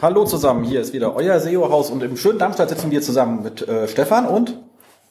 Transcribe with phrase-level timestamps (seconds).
[0.00, 3.66] Hallo zusammen, hier ist wieder euer SEO-Haus und im schönen Darmstadt sitzen wir zusammen mit
[3.66, 4.56] äh, Stefan und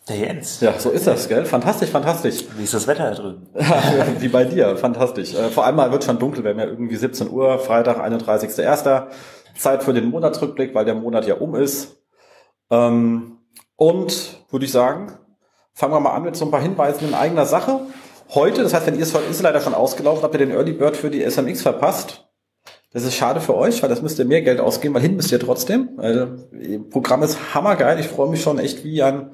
[0.08, 0.62] der Jens.
[0.62, 1.44] Ja, so ist das, gell?
[1.44, 2.46] Fantastisch, fantastisch.
[2.56, 3.48] Wie ist das Wetter da drüben?
[4.20, 5.34] Wie bei dir, fantastisch.
[5.34, 9.08] Äh, vor allem mal wird schon dunkel, wir haben ja irgendwie 17 Uhr, Freitag, 31.01.
[9.58, 11.98] Zeit für den Monatsrückblick, weil der Monat ja um ist.
[12.72, 13.40] Ähm,
[13.76, 15.12] und würde ich sagen,
[15.74, 17.82] fangen wir mal an mit so ein paar Hinweisen in eigener Sache.
[18.30, 20.72] Heute, das heißt, wenn ihr es heute ist leider schon ausgelaufen, habt ihr den Early
[20.72, 22.27] Bird für die SMX verpasst.
[22.94, 25.32] Das ist schade für euch, weil das müsst ihr mehr Geld ausgeben, weil hin müsst
[25.32, 25.90] ihr trotzdem.
[25.98, 26.30] Das
[26.90, 28.00] Programm ist hammergeil.
[28.00, 29.32] Ich freue mich schon echt wie ein,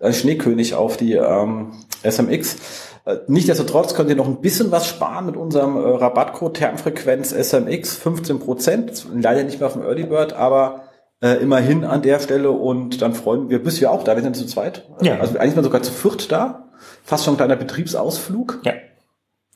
[0.00, 1.72] ein Schneekönig auf die ähm,
[2.08, 2.56] SMX.
[3.04, 8.00] Äh, Nichtsdestotrotz könnt ihr noch ein bisschen was sparen mit unserem äh, Rabattcode Termfrequenz SMX
[8.00, 9.06] 15%.
[9.20, 10.84] Leider nicht mehr auf dem Early Bird, aber
[11.20, 14.36] äh, immerhin an der Stelle und dann freuen wir, bist ja auch da, wir sind
[14.36, 14.88] zu zweit.
[15.02, 15.18] Ja.
[15.18, 16.70] Also eigentlich mal sogar zu viert da.
[17.02, 18.60] Fast schon ein kleiner Betriebsausflug.
[18.64, 18.72] Ja.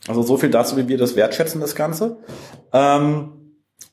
[0.07, 2.19] Also so viel dazu, wie wir das wertschätzen, das Ganze.
[2.73, 3.33] Ähm,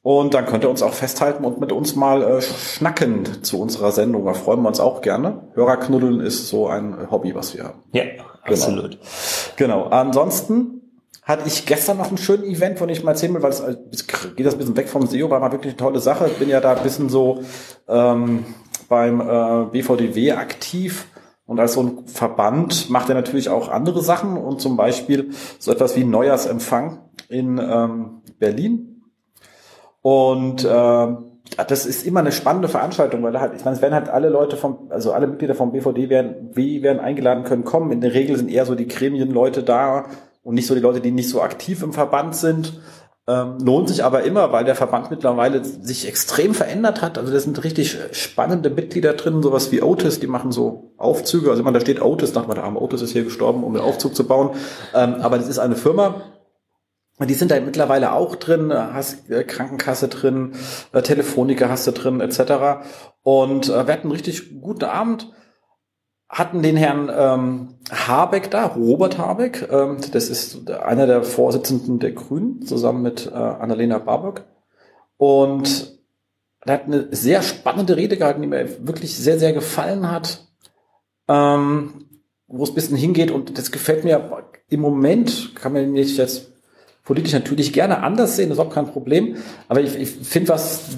[0.01, 3.91] und dann könnt ihr uns auch festhalten und mit uns mal äh, schnacken zu unserer
[3.91, 4.25] Sendung.
[4.25, 5.47] Da freuen wir uns auch gerne.
[5.55, 7.83] Hörerknuddeln ist so ein Hobby, was wir haben.
[7.91, 8.23] Ja, genau.
[8.43, 8.99] absolut.
[9.57, 9.85] Genau.
[9.85, 10.75] Ansonsten
[11.23, 14.07] hatte ich gestern noch ein schönes Event, von dem ich mal erzählen will, weil es
[14.35, 16.27] geht das ein bisschen weg vom SEO, war mal wirklich eine tolle Sache.
[16.27, 17.41] Ich bin ja da ein bisschen so
[17.87, 18.45] ähm,
[18.87, 21.07] beim äh, BVDW aktiv
[21.47, 25.29] und als so ein Verband macht er natürlich auch andere Sachen und zum Beispiel
[25.59, 29.03] so etwas wie Neujahrsempfang in ähm, Berlin.
[30.01, 31.07] Und äh,
[31.67, 34.29] das ist immer eine spannende Veranstaltung, weil da halt, ich meine, es werden halt alle
[34.29, 37.91] Leute vom, also alle Mitglieder vom BVD werden, wie werden eingeladen können kommen.
[37.91, 40.05] In der Regel sind eher so die Gremienleute da
[40.43, 42.81] und nicht so die Leute, die nicht so aktiv im Verband sind.
[43.27, 47.17] Ähm, lohnt sich aber immer, weil der Verband mittlerweile sich extrem verändert hat.
[47.17, 51.49] Also da sind richtig spannende Mitglieder drin, sowas wie Otis, die machen so Aufzüge.
[51.49, 54.15] Also immer da steht Otis, nach der arme Otis ist hier gestorben, um den Aufzug
[54.15, 54.51] zu bauen.
[54.93, 56.21] Ähm, aber das ist eine Firma,
[57.19, 60.53] die sind da mittlerweile auch drin, hast äh, Krankenkasse drin,
[60.91, 62.85] äh, Telefoniker hast du drin, etc.
[63.23, 65.31] Und äh, wir hatten einen richtig guten Abend
[66.29, 72.13] hatten den Herrn ähm, Habeck da, Robert Habeck, ähm, das ist einer der Vorsitzenden der
[72.13, 74.43] Grünen, zusammen mit äh, Annalena Baerbock.
[75.17, 75.99] Und
[76.61, 80.47] er hat eine sehr spannende Rede gehalten, die mir wirklich sehr, sehr gefallen hat,
[81.27, 82.07] ähm,
[82.47, 83.31] wo es ein bisschen hingeht.
[83.31, 86.51] Und das gefällt mir im Moment, kann man nicht jetzt
[87.03, 89.37] politisch natürlich gerne anders sehen, das ist auch kein Problem.
[89.67, 90.97] Aber ich, ich finde, was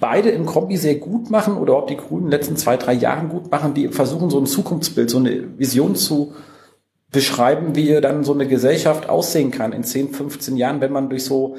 [0.00, 2.92] beide im Kombi sehr gut machen oder ob die Grünen in den letzten zwei, drei
[2.92, 6.34] Jahren gut machen, die versuchen so ein Zukunftsbild, so eine Vision zu
[7.10, 11.24] beschreiben, wie dann so eine Gesellschaft aussehen kann in 10, 15 Jahren, wenn man durch
[11.24, 11.56] so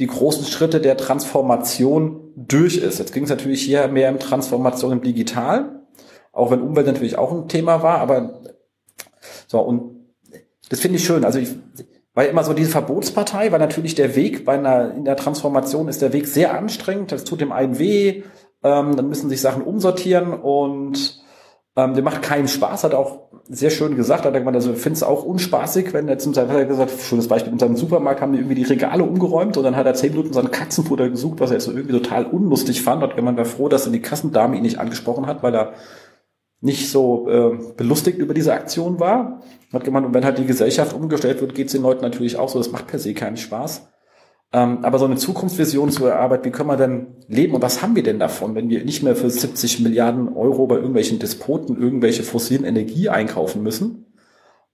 [0.00, 2.98] die großen Schritte der Transformation durch ist.
[2.98, 5.86] Jetzt ging es natürlich hier mehr um Transformation im Digital,
[6.32, 8.40] auch wenn Umwelt natürlich auch ein Thema war, aber
[9.46, 9.96] so und
[10.68, 11.24] das finde ich schön.
[11.24, 11.50] Also ich,
[12.16, 16.00] weil immer so diese Verbotspartei, weil natürlich der Weg bei einer, in der Transformation ist
[16.00, 18.22] der Weg sehr anstrengend, das tut dem einen weh,
[18.64, 21.22] ähm, dann müssen sich Sachen umsortieren und
[21.76, 24.96] ähm, der macht keinen Spaß, hat auch sehr schön gesagt, hat er gemeint, also findet
[24.96, 28.32] es auch unspaßig, wenn er zum Beispiel er gesagt, schönes Beispiel, in seinem Supermarkt haben
[28.32, 31.50] die irgendwie die Regale umgeräumt und dann hat er zehn Minuten sein Katzenfutter gesucht, was
[31.50, 34.56] er jetzt so irgendwie total unlustig fand, hat gemeint, war froh, dass dann die Kassendame
[34.56, 35.74] ihn nicht angesprochen hat, weil er
[36.66, 39.40] nicht so äh, belustigt über diese Aktion war.
[39.72, 42.50] Hat gemeint, und wenn halt die Gesellschaft umgestellt wird, geht es den Leuten natürlich auch
[42.50, 42.58] so.
[42.58, 43.88] Das macht per se keinen Spaß.
[44.52, 47.96] Ähm, aber so eine Zukunftsvision zu erarbeiten, wie können wir denn leben und was haben
[47.96, 52.22] wir denn davon, wenn wir nicht mehr für 70 Milliarden Euro bei irgendwelchen Despoten irgendwelche
[52.22, 54.05] fossilen Energie einkaufen müssen?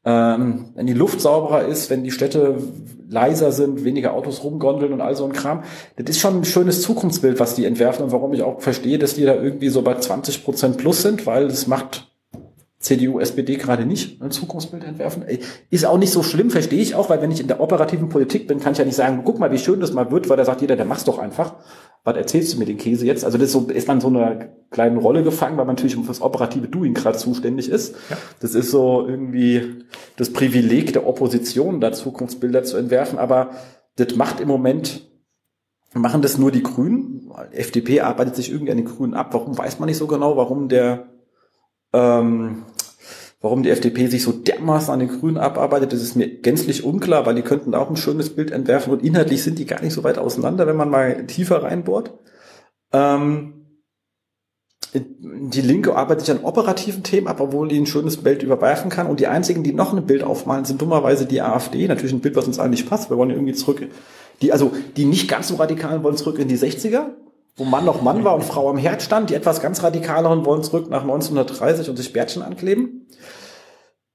[0.04, 2.56] Ähm, wenn die Luft sauberer ist, wenn die Städte
[3.08, 5.62] leiser sind, weniger Autos rumgondeln und all so ein Kram.
[5.96, 9.14] Das ist schon ein schönes Zukunftsbild, was die entwerfen und warum ich auch verstehe, dass
[9.14, 12.11] die da irgendwie so bei 20 Prozent plus sind, weil das macht
[12.82, 15.24] CDU, SPD gerade nicht ein Zukunftsbild entwerfen.
[15.70, 18.48] Ist auch nicht so schlimm, verstehe ich auch, weil wenn ich in der operativen Politik
[18.48, 20.44] bin, kann ich ja nicht sagen, guck mal, wie schön das mal wird, weil da
[20.44, 21.54] sagt jeder, der mach's doch einfach.
[22.02, 23.24] Was erzählst du mir den Käse jetzt?
[23.24, 26.02] Also das ist, so, ist dann so eine kleine Rolle gefangen, weil man natürlich für
[26.02, 27.94] das operative Doing gerade zuständig ist.
[28.10, 28.16] Ja.
[28.40, 29.84] Das ist so irgendwie
[30.16, 33.20] das Privileg der Opposition, da Zukunftsbilder zu entwerfen.
[33.20, 33.50] Aber
[33.94, 35.08] das macht im Moment,
[35.94, 37.30] machen das nur die Grünen.
[37.52, 39.28] FDP arbeitet sich irgendwie an den Grünen ab.
[39.32, 41.06] Warum weiß man nicht so genau, warum der
[41.92, 42.64] ähm,
[43.42, 47.26] warum die FDP sich so dermaßen an den Grünen abarbeitet, das ist mir gänzlich unklar,
[47.26, 50.04] weil die könnten auch ein schönes Bild entwerfen und inhaltlich sind die gar nicht so
[50.04, 52.12] weit auseinander, wenn man mal tiefer reinbohrt.
[52.92, 53.62] Ähm,
[54.94, 59.06] die Linke arbeitet sich an operativen Themen ab, obwohl die ein schönes Bild überwerfen kann.
[59.06, 61.88] Und die einzigen, die noch ein Bild aufmalen, sind dummerweise die AfD.
[61.88, 63.08] Natürlich ein Bild, was uns nicht passt.
[63.08, 63.88] Wir wollen irgendwie zurück.
[64.42, 67.06] Die, also, die nicht ganz so radikalen wollen zurück in die 60er,
[67.56, 69.30] wo Mann noch Mann war und Frau am Herd stand.
[69.30, 73.06] Die etwas ganz radikaleren wollen zurück nach 1930 und sich Bärtchen ankleben.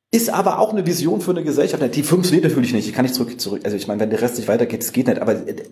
[0.10, 1.84] Ist aber auch eine Vision für eine Gesellschaft.
[1.96, 2.88] Die funktioniert natürlich nicht.
[2.88, 3.62] Ich kann nicht zurück, zurück.
[3.66, 5.22] Also ich meine, wenn der Rest nicht weitergeht, es geht nicht.
[5.22, 5.64] Aber äh,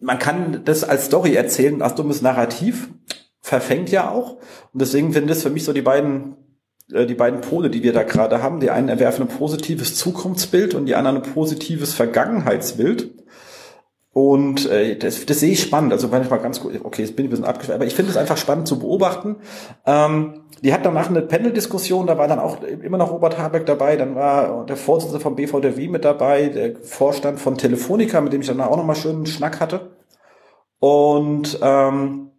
[0.00, 2.88] man kann das als Story erzählen, als dummes Narrativ
[3.40, 4.36] verfängt ja auch.
[4.72, 6.36] Und deswegen sind das für mich so die beiden,
[6.92, 8.60] äh, die beiden Pole, die wir da gerade haben.
[8.60, 13.21] Die einen erwerfen ein positives Zukunftsbild und die anderen ein positives Vergangenheitsbild.
[14.14, 15.92] Und äh, das, das sehe ich spannend.
[15.92, 17.94] Also wenn ich mal ganz gut, okay, jetzt bin ich ein bisschen abgeschweift, aber ich
[17.94, 19.36] finde es einfach spannend zu beobachten.
[19.86, 23.96] Ähm, die hat danach eine Panel-Diskussion, da war dann auch immer noch Robert Habeck dabei,
[23.96, 28.46] dann war der Vorsitzende vom BVDW mit dabei, der Vorstand von Telefonica, mit dem ich
[28.46, 29.92] dann auch nochmal schön einen Schnack hatte.
[30.78, 32.30] Und ähm,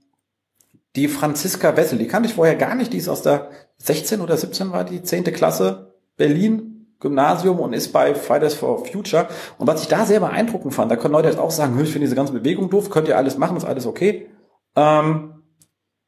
[0.96, 3.50] die Franziska Wessel, die kannte ich vorher gar nicht, die ist aus der
[3.80, 5.24] 16 oder 17 war die, 10.
[5.26, 6.73] Klasse, Berlin,
[7.04, 9.28] Gymnasium und ist bei Fridays for Future.
[9.60, 12.06] Und was ich da sehr beeindruckend fand, da können Leute jetzt auch sagen, ich finde
[12.06, 14.28] diese ganze Bewegung doof, könnt ihr alles machen, ist alles okay.
[14.76, 15.44] Ähm,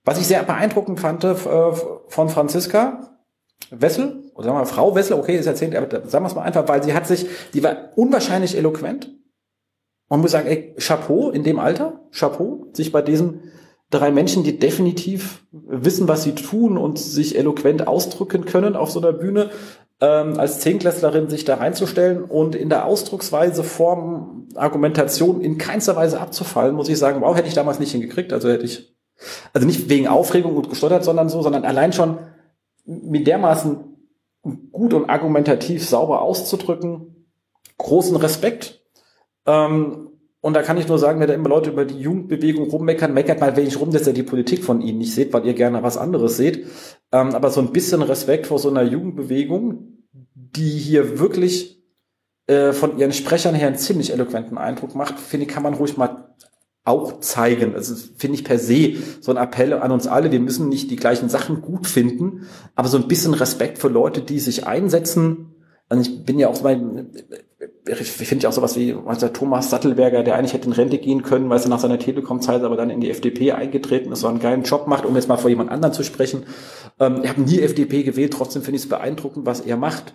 [0.03, 3.11] was ich sehr beeindruckend fand äh, von Franziska
[3.69, 6.43] Wessel, oder sagen wir mal Frau Wessel, okay, ist erzählt, aber sagen wir es mal
[6.43, 9.11] einfach, weil sie hat sich, die war unwahrscheinlich eloquent.
[10.09, 13.51] Man muss sagen, ey, Chapeau in dem Alter, Chapeau, sich bei diesen
[13.89, 18.99] drei Menschen, die definitiv wissen, was sie tun und sich eloquent ausdrücken können auf so
[18.99, 19.49] einer Bühne,
[20.01, 26.19] ähm, als Zehnklässlerin sich da reinzustellen und in der Ausdrucksweise, Form, Argumentation in keinster Weise
[26.19, 28.33] abzufallen, muss ich sagen, wow, hätte ich damals nicht hingekriegt.
[28.33, 28.95] Also hätte ich,
[29.53, 32.19] also nicht wegen Aufregung und gestottert, sondern so, sondern allein schon
[32.85, 33.95] mit dermaßen
[34.71, 37.27] gut und argumentativ sauber auszudrücken.
[37.77, 38.81] Großen Respekt.
[39.45, 40.09] Ähm,
[40.45, 43.39] und da kann ich nur sagen, wenn da immer Leute über die Jugendbewegung rummeckern, meckert
[43.39, 45.97] mal wenig rum, dass ihr die Politik von ihnen nicht seht, weil ihr gerne was
[45.97, 46.67] anderes seht.
[47.11, 50.03] Ähm, aber so ein bisschen Respekt vor so einer Jugendbewegung,
[50.35, 51.83] die hier wirklich
[52.45, 55.97] äh, von ihren Sprechern her einen ziemlich eloquenten Eindruck macht, finde ich, kann man ruhig
[55.97, 56.35] mal
[56.83, 57.73] auch zeigen.
[57.73, 60.31] Also finde ich per se so ein Appell an uns alle.
[60.31, 62.45] Wir müssen nicht die gleichen Sachen gut finden,
[62.75, 65.55] aber so ein bisschen Respekt für Leute, die sich einsetzen.
[65.89, 67.09] Und ich bin ja auch mein,
[67.93, 71.49] finde ja auch sowas wie also Thomas Sattelberger, der eigentlich hätte in Rente gehen können,
[71.49, 74.63] weil er nach seiner Telekom-Zeit aber dann in die FDP eingetreten ist, so einen geilen
[74.63, 76.45] Job macht, um jetzt mal vor jemand anderen zu sprechen.
[76.99, 80.13] Ähm, ich habe nie FDP gewählt, trotzdem finde ich es beeindruckend, was er macht.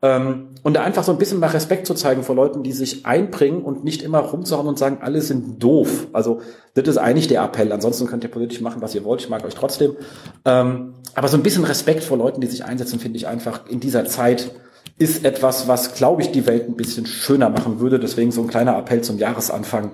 [0.00, 3.04] Ähm, und da einfach so ein bisschen mal Respekt zu zeigen vor Leuten, die sich
[3.04, 6.06] einbringen und nicht immer rumzuhauen und sagen, alle sind doof.
[6.12, 6.40] Also
[6.74, 7.72] das ist eigentlich der Appell.
[7.72, 9.22] Ansonsten könnt ihr politisch machen, was ihr wollt.
[9.22, 9.96] Ich mag euch trotzdem.
[10.44, 13.80] Ähm, aber so ein bisschen Respekt vor Leuten, die sich einsetzen, finde ich einfach in
[13.80, 14.52] dieser Zeit
[14.98, 17.98] ist etwas, was, glaube ich, die Welt ein bisschen schöner machen würde.
[18.00, 19.92] Deswegen so ein kleiner Appell zum Jahresanfang.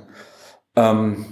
[0.76, 1.26] Ähm,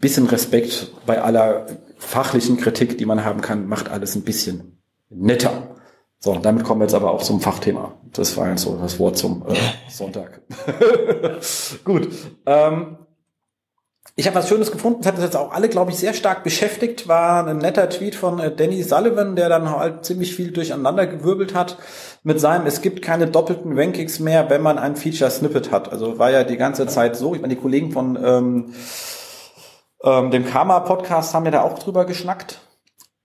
[0.00, 1.66] bisschen Respekt bei aller
[1.96, 4.78] fachlichen Kritik, die man haben kann, macht alles ein bisschen
[5.10, 5.74] netter.
[6.20, 7.94] So, damit kommen wir jetzt aber auch zum Fachthema.
[8.12, 9.54] Das war jetzt so das Wort zum äh,
[9.88, 10.42] Sonntag.
[11.84, 12.08] Gut.
[12.44, 12.98] Ähm,
[14.18, 16.42] ich habe was Schönes gefunden, das hat uns jetzt auch alle, glaube ich, sehr stark
[16.42, 21.06] beschäftigt, war ein netter Tweet von äh, Danny Sullivan, der dann halt ziemlich viel durcheinander
[21.06, 21.76] gewirbelt hat
[22.24, 25.92] mit seinem, es gibt keine doppelten Rankings mehr, wenn man ein Feature-Snippet hat.
[25.92, 28.74] Also war ja die ganze Zeit so, ich meine, die Kollegen von ähm,
[30.02, 32.58] ähm, dem Karma-Podcast haben ja da auch drüber geschnackt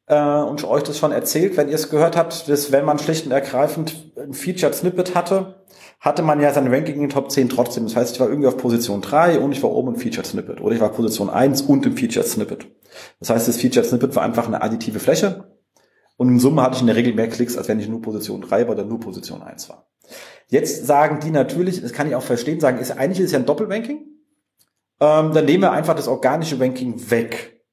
[0.05, 3.25] äh, und euch das schon erzählt, wenn ihr es gehört habt, dass wenn man schlicht
[3.25, 5.62] und ergreifend ein Featured-Snippet hatte,
[6.03, 7.85] hatte man ja sein Ranking in den Top 10 trotzdem.
[7.85, 10.59] Das heißt, ich war irgendwie auf Position 3 und ich war oben im Featured Snippet.
[10.59, 12.67] Oder ich war Position 1 und im Featured Snippet.
[13.21, 15.55] Das heißt, das Featured Snippet war einfach eine additive Fläche.
[16.17, 18.41] Und in Summe hatte ich in der Regel mehr Klicks, als wenn ich nur Position
[18.41, 19.87] 3 war oder nur Position 1 war.
[20.49, 23.39] Jetzt sagen die natürlich, das kann ich auch verstehen, sagen, ist, eigentlich ist es ja
[23.39, 24.05] ein Doppelranking.
[24.99, 27.63] Ähm, dann nehmen wir einfach das organische Ranking weg.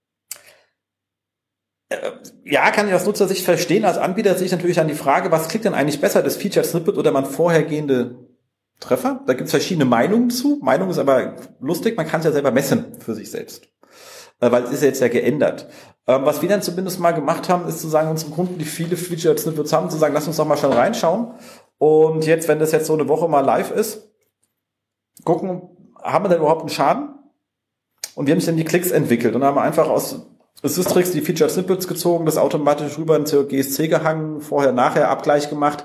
[1.89, 2.13] Äh,
[2.45, 3.85] ja, kann ich aus Nutzersicht verstehen.
[3.85, 6.65] Als Anbieter sehe ich natürlich dann die Frage, was klickt denn eigentlich besser, das Featured
[6.65, 8.20] Snippet oder man vorhergehende
[8.81, 9.21] Treffer?
[9.27, 10.59] Da gibt es verschiedene Meinungen zu.
[10.63, 13.69] Meinung ist aber lustig, man kann es ja selber messen für sich selbst.
[14.41, 15.69] Äh, weil es ist jetzt ja geändert.
[16.07, 18.97] Ähm, was wir dann zumindest mal gemacht haben, ist zu sagen, unseren Kunden, die viele
[18.97, 21.35] Featured Snippets haben, zu sagen, lass uns doch mal schnell reinschauen.
[21.79, 24.11] Und jetzt, wenn das jetzt so eine Woche mal live ist,
[25.25, 25.63] gucken,
[26.03, 27.11] haben wir denn überhaupt einen Schaden?
[28.15, 30.27] Und wir haben dann die Klicks entwickelt und haben einfach aus
[30.63, 35.85] Systrix die Featured Snippets gezogen, das automatisch rüber in GSC gehangen, vorher, nachher Abgleich gemacht.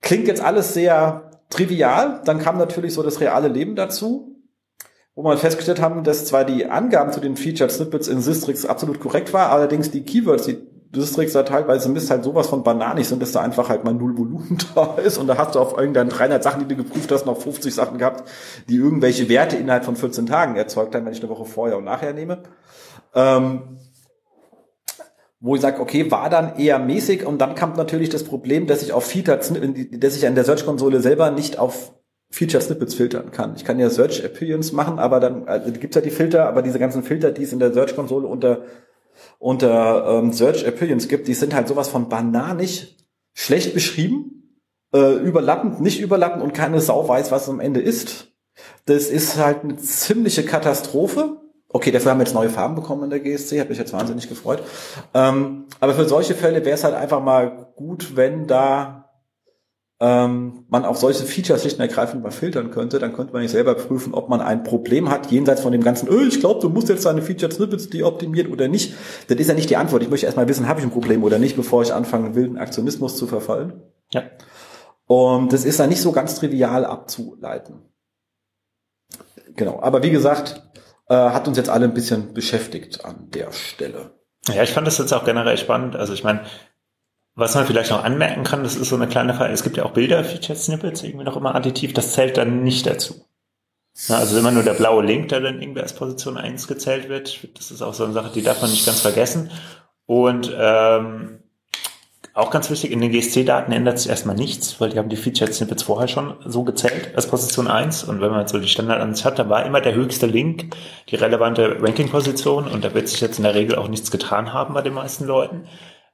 [0.00, 2.22] Klingt jetzt alles sehr trivial.
[2.24, 4.36] Dann kam natürlich so das reale Leben dazu,
[5.14, 9.00] wo wir festgestellt haben, dass zwar die Angaben zu den Featured Snippets in Systrix absolut
[9.00, 10.58] korrekt war, allerdings die Keywords, die
[10.94, 14.16] Systrix da teilweise misst halt sowas von bananig sind, dass da einfach halt mal null
[14.16, 17.26] Volumen da ist und da hast du auf irgendeinen 300 Sachen, die du geprüft hast,
[17.26, 18.28] noch 50 Sachen gehabt,
[18.68, 21.84] die irgendwelche Werte innerhalb von 14 Tagen erzeugt haben, wenn ich eine Woche vorher und
[21.84, 22.42] nachher nehme.
[23.14, 23.78] Ähm,
[25.40, 28.82] wo ich sage, okay, war dann eher mäßig und dann kam natürlich das Problem, dass
[28.82, 31.92] ich auf Feature, dass ich an der Search-Konsole selber nicht auf
[32.30, 33.54] Feature Snippets filtern kann.
[33.56, 36.78] Ich kann ja Search Appearance machen, aber dann also gibt's ja die Filter, aber diese
[36.78, 38.62] ganzen Filter, die es in der Search-Konsole unter
[39.38, 42.96] unter ähm, Search Appearance gibt, die sind halt sowas von bananig
[43.34, 44.60] schlecht beschrieben,
[44.94, 48.32] äh, überlappend, nicht überlappend und keine Sau weiß, was am Ende ist.
[48.86, 51.40] Das ist halt eine ziemliche Katastrophe.
[51.68, 54.28] Okay, dafür haben wir jetzt neue Farben bekommen in der GSC, hat mich jetzt wahnsinnig
[54.28, 54.62] gefreut.
[55.14, 59.06] Ähm, aber für solche Fälle wäre es halt einfach mal gut, wenn da
[59.98, 63.50] ähm, man auf solche Features schlicht und ergreifend mal filtern könnte, dann könnte man nicht
[63.50, 66.68] selber prüfen, ob man ein Problem hat, jenseits von dem ganzen, öh, ich glaube, du
[66.68, 68.94] musst jetzt deine Featured Snippets deoptimieren oder nicht.
[69.28, 70.02] Das ist ja nicht die Antwort.
[70.02, 73.16] Ich möchte erstmal wissen, habe ich ein Problem oder nicht, bevor ich anfange, wilden Aktionismus
[73.16, 73.82] zu verfallen.
[74.12, 74.22] Ja.
[75.06, 77.76] Und das ist dann nicht so ganz trivial abzuleiten.
[79.54, 79.80] Genau.
[79.80, 80.65] Aber wie gesagt,
[81.08, 84.14] äh, hat uns jetzt alle ein bisschen beschäftigt an der Stelle.
[84.48, 85.96] Ja, ich fand das jetzt auch generell spannend.
[85.96, 86.42] Also ich meine,
[87.34, 89.84] was man vielleicht noch anmerken kann, das ist so eine kleine Frage, es gibt ja
[89.84, 93.26] auch Bilder-Featured-Snippets, irgendwie noch immer additiv, das zählt dann nicht dazu.
[94.08, 97.48] Ja, also immer nur der blaue Link, der dann irgendwie als Position 1 gezählt wird,
[97.56, 99.50] das ist auch so eine Sache, die darf man nicht ganz vergessen.
[100.06, 101.42] Und ähm,
[102.36, 105.54] auch ganz wichtig, in den GSC-Daten ändert sich erstmal nichts, weil die haben die Featured
[105.54, 108.04] Snippets vorher schon so gezählt als Position 1.
[108.04, 110.76] Und wenn man jetzt so die Standardansicht hat, da war immer der höchste Link
[111.08, 114.74] die relevante Ranking-Position und da wird sich jetzt in der Regel auch nichts getan haben
[114.74, 115.64] bei den meisten Leuten.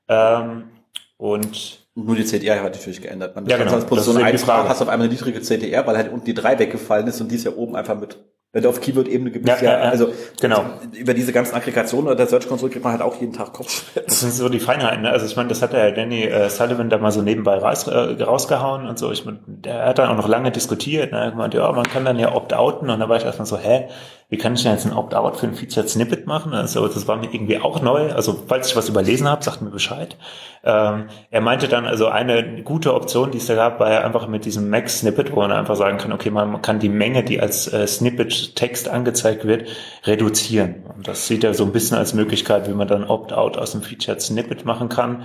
[0.07, 0.71] Ähm,
[1.17, 3.35] und nur die CDR hat natürlich geändert.
[3.35, 3.73] Man ja, genau.
[3.73, 7.09] als Position 1 hast auf einmal eine niedrige CDR, weil halt unten die 3 weggefallen
[7.09, 8.17] ist und die ist ja oben einfach mit
[8.53, 10.65] wenn du auf Keyword-Ebene gibt, ja, ja, ja, also genau.
[10.93, 14.05] über diese ganzen Aggregationen der Search Console kriegt man halt auch jeden Tag Kopfschmerzen.
[14.07, 15.03] Das sind so die Feinheiten.
[15.03, 15.11] Ne?
[15.11, 18.23] Also ich meine, das hat der Danny äh, Sullivan da mal so nebenbei raus, äh,
[18.23, 19.11] rausgehauen und so.
[19.11, 21.13] Ich meine, der hat dann auch noch lange diskutiert.
[21.13, 21.19] Ne?
[21.19, 23.89] Er meinte, ja, man kann dann ja opt-outen und dann war ich erstmal so, hä,
[24.33, 26.55] wie kann ich denn jetzt ein Opt-out für ein Featured Snippet machen?
[26.55, 28.11] Also das war mir irgendwie auch neu.
[28.13, 30.17] Also falls ich was überlesen habe, sagt mir Bescheid.
[30.65, 34.29] Ähm, er meinte dann, also eine gute Option, die es da gab, war ja einfach
[34.29, 37.71] mit diesem Max-Snippet, wo man einfach sagen kann, okay, man kann die Menge, die als
[37.71, 39.69] äh, Snippet-Text angezeigt wird,
[40.07, 40.77] reduzieren.
[40.97, 43.83] Und das sieht er so ein bisschen als Möglichkeit, wie man dann Opt-out aus dem
[43.83, 45.25] Featured Snippet machen kann.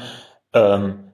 [0.51, 1.06] Ähm,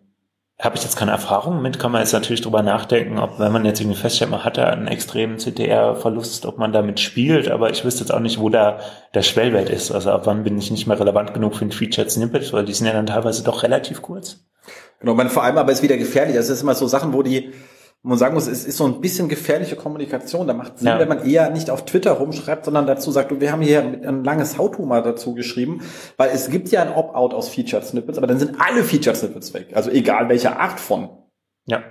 [0.60, 3.66] habe ich jetzt keine Erfahrung mit, kann man jetzt natürlich drüber nachdenken, ob wenn man
[3.66, 7.84] jetzt irgendwie feststellt, man hat da einen extremen CTR-Verlust, ob man damit spielt, aber ich
[7.84, 8.80] wüsste jetzt auch nicht, wo da
[9.14, 9.92] der Schwellwert ist.
[9.92, 12.74] Also ab wann bin ich nicht mehr relevant genug für ein Featured Snippet, weil die
[12.74, 14.46] sind ja dann teilweise doch relativ kurz.
[15.00, 16.36] Genau, man, vor allem aber ist wieder gefährlich.
[16.36, 17.52] Das ist immer so Sachen, wo die
[18.10, 20.46] man sagen muss, es ist so ein bisschen gefährliche Kommunikation.
[20.46, 21.00] Da macht Sinn, ja.
[21.00, 24.58] wenn man eher nicht auf Twitter rumschreibt, sondern dazu sagt, wir haben hier ein langes
[24.58, 25.82] How-To mal dazu geschrieben,
[26.18, 29.54] weil es gibt ja ein Opt-out aus Featured Snippets, aber dann sind alle Featured Snippets
[29.54, 29.70] weg.
[29.74, 31.10] Also egal welche Art von.
[31.66, 31.82] Ja.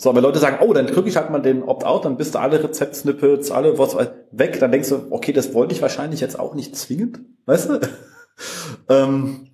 [0.00, 2.38] So, wenn Leute sagen, oh, dann drücke ich halt mal den Opt-out, dann bist du
[2.38, 3.96] alle Rezept-Snippets, alle was
[4.30, 7.80] weg, dann denkst du, okay, das wollte ich wahrscheinlich jetzt auch nicht zwingend, weißt du?
[8.88, 9.48] ähm,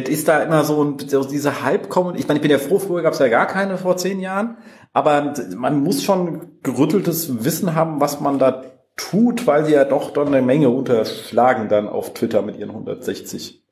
[0.00, 2.16] das ist da immer so, ein, so diese Halbkommen.
[2.16, 4.56] Ich meine, ich bin ja froh, früher gab es ja gar keine vor zehn Jahren,
[4.92, 8.64] aber man muss schon gerütteltes Wissen haben, was man da
[8.96, 13.62] tut, weil sie ja doch dann eine Menge unterschlagen dann auf Twitter mit ihren 160.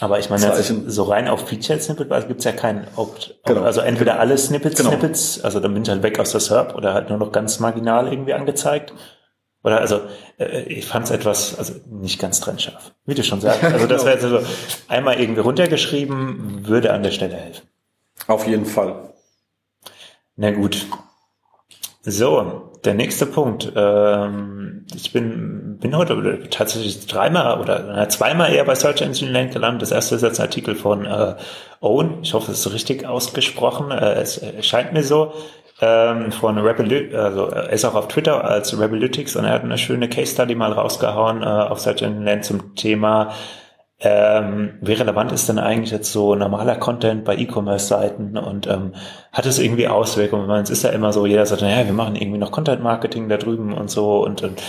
[0.00, 3.40] Aber ich meine, also so rein auf Feature Snippet also gibt's ja keinen Opt.
[3.44, 3.62] Genau.
[3.62, 4.90] Also entweder alle Snippets, genau.
[4.90, 7.58] Snippets, also dann bin ich halt weg aus der SERP oder halt nur noch ganz
[7.58, 8.92] marginal irgendwie angezeigt.
[9.62, 10.02] Oder also
[10.38, 13.64] äh, ich fand es etwas, also nicht ganz trennscharf, wie du schon sagst.
[13.64, 14.40] Also das wäre jetzt so
[14.88, 17.66] einmal irgendwie runtergeschrieben, würde an der Stelle helfen.
[18.26, 19.14] Auf jeden Fall.
[20.36, 20.86] Na gut.
[22.02, 23.72] So, der nächste Punkt.
[23.74, 29.82] Ähm, ich bin, bin heute tatsächlich dreimal oder zweimal eher bei Search Engine Land gelandet.
[29.82, 31.34] Das erste ist jetzt ein Artikel von äh,
[31.80, 32.22] Owen.
[32.22, 33.90] Ich hoffe, es ist richtig ausgesprochen.
[33.90, 35.32] Äh, es scheint mir so
[35.80, 39.78] ähm, von Revolut, also er ist auch auf Twitter als Revolutics und er hat eine
[39.78, 43.32] schöne Case Study mal rausgehauen äh, auf Engine Land zum Thema
[44.00, 48.94] ähm, wie relevant ist denn eigentlich jetzt so normaler Content bei E-Commerce-Seiten und ähm,
[49.32, 50.48] hat es irgendwie Auswirkungen?
[50.50, 53.72] es ist ja immer so, jeder sagt, naja, wir machen irgendwie noch Content-Marketing da drüben
[53.72, 54.62] und so und, und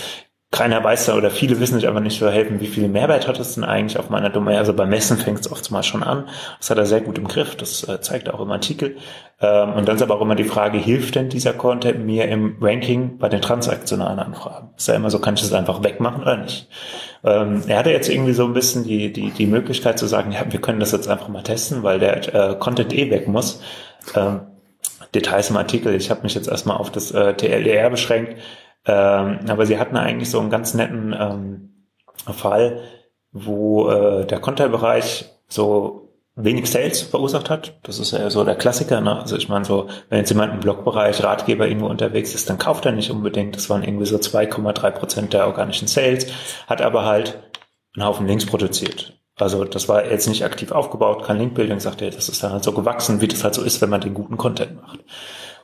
[0.52, 3.38] keiner weiß da oder viele wissen sich aber nicht zu helfen, wie viel Mehrwert hat
[3.38, 4.56] es denn eigentlich auf meiner Domain.
[4.56, 6.28] Also beim Messen fängt es oft mal schon an.
[6.58, 7.54] Das hat er sehr gut im Griff.
[7.54, 8.96] Das äh, zeigt er auch im Artikel.
[9.40, 12.56] Ähm, und dann ist aber auch immer die Frage, hilft denn dieser Content mir im
[12.60, 14.70] Ranking bei den transaktionalen Anfragen?
[14.76, 16.68] Ist ja immer so, kann ich das einfach wegmachen oder nicht?
[17.22, 20.40] Ähm, er hatte jetzt irgendwie so ein bisschen die, die, die Möglichkeit zu sagen, ja,
[20.50, 23.62] wir können das jetzt einfach mal testen, weil der äh, Content eh weg muss.
[24.16, 24.40] Ähm,
[25.14, 25.94] Details im Artikel.
[25.94, 28.34] Ich habe mich jetzt erstmal auf das äh, TLDR beschränkt.
[28.86, 31.86] Ähm, aber sie hatten eigentlich so einen ganz netten ähm,
[32.32, 32.82] Fall,
[33.32, 37.78] wo äh, der Content-Bereich so wenig Sales verursacht hat.
[37.82, 39.00] Das ist ja so der Klassiker.
[39.00, 39.20] Ne?
[39.20, 42.86] Also ich meine so, wenn jetzt jemand im Blogbereich Ratgeber irgendwo unterwegs ist, dann kauft
[42.86, 43.56] er nicht unbedingt.
[43.56, 46.26] Das waren irgendwie so 2,3 Prozent der organischen Sales,
[46.66, 47.42] hat aber halt
[47.94, 49.18] einen Haufen Links produziert.
[49.36, 52.62] Also das war jetzt nicht aktiv aufgebaut, kein Linkbuilding, sagt er, das ist dann halt
[52.62, 55.00] so gewachsen, wie das halt so ist, wenn man den guten Content macht.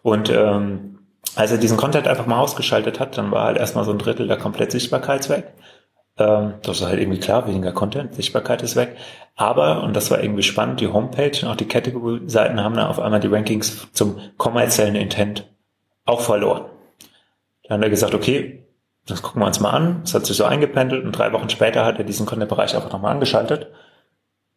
[0.02, 3.90] Und ähm, als er diesen Content einfach mal ausgeschaltet hat, dann war halt erstmal so
[3.90, 5.52] ein Drittel der komplett Sichtbarkeit weg.
[6.18, 8.96] Ähm, das ist halt irgendwie klar, weniger Content, Sichtbarkeit ist weg.
[9.34, 13.00] Aber, und das war irgendwie spannend, die Homepage und auch die Category-Seiten haben dann auf
[13.00, 15.46] einmal die Rankings zum kommerziellen Intent
[16.06, 16.64] auch verloren.
[17.64, 18.64] Dann hat er gesagt, okay,
[19.06, 20.00] das gucken wir uns mal an.
[20.04, 23.12] Es hat sich so eingependelt und drei Wochen später hat er diesen Content-Bereich einfach nochmal
[23.12, 23.68] angeschaltet.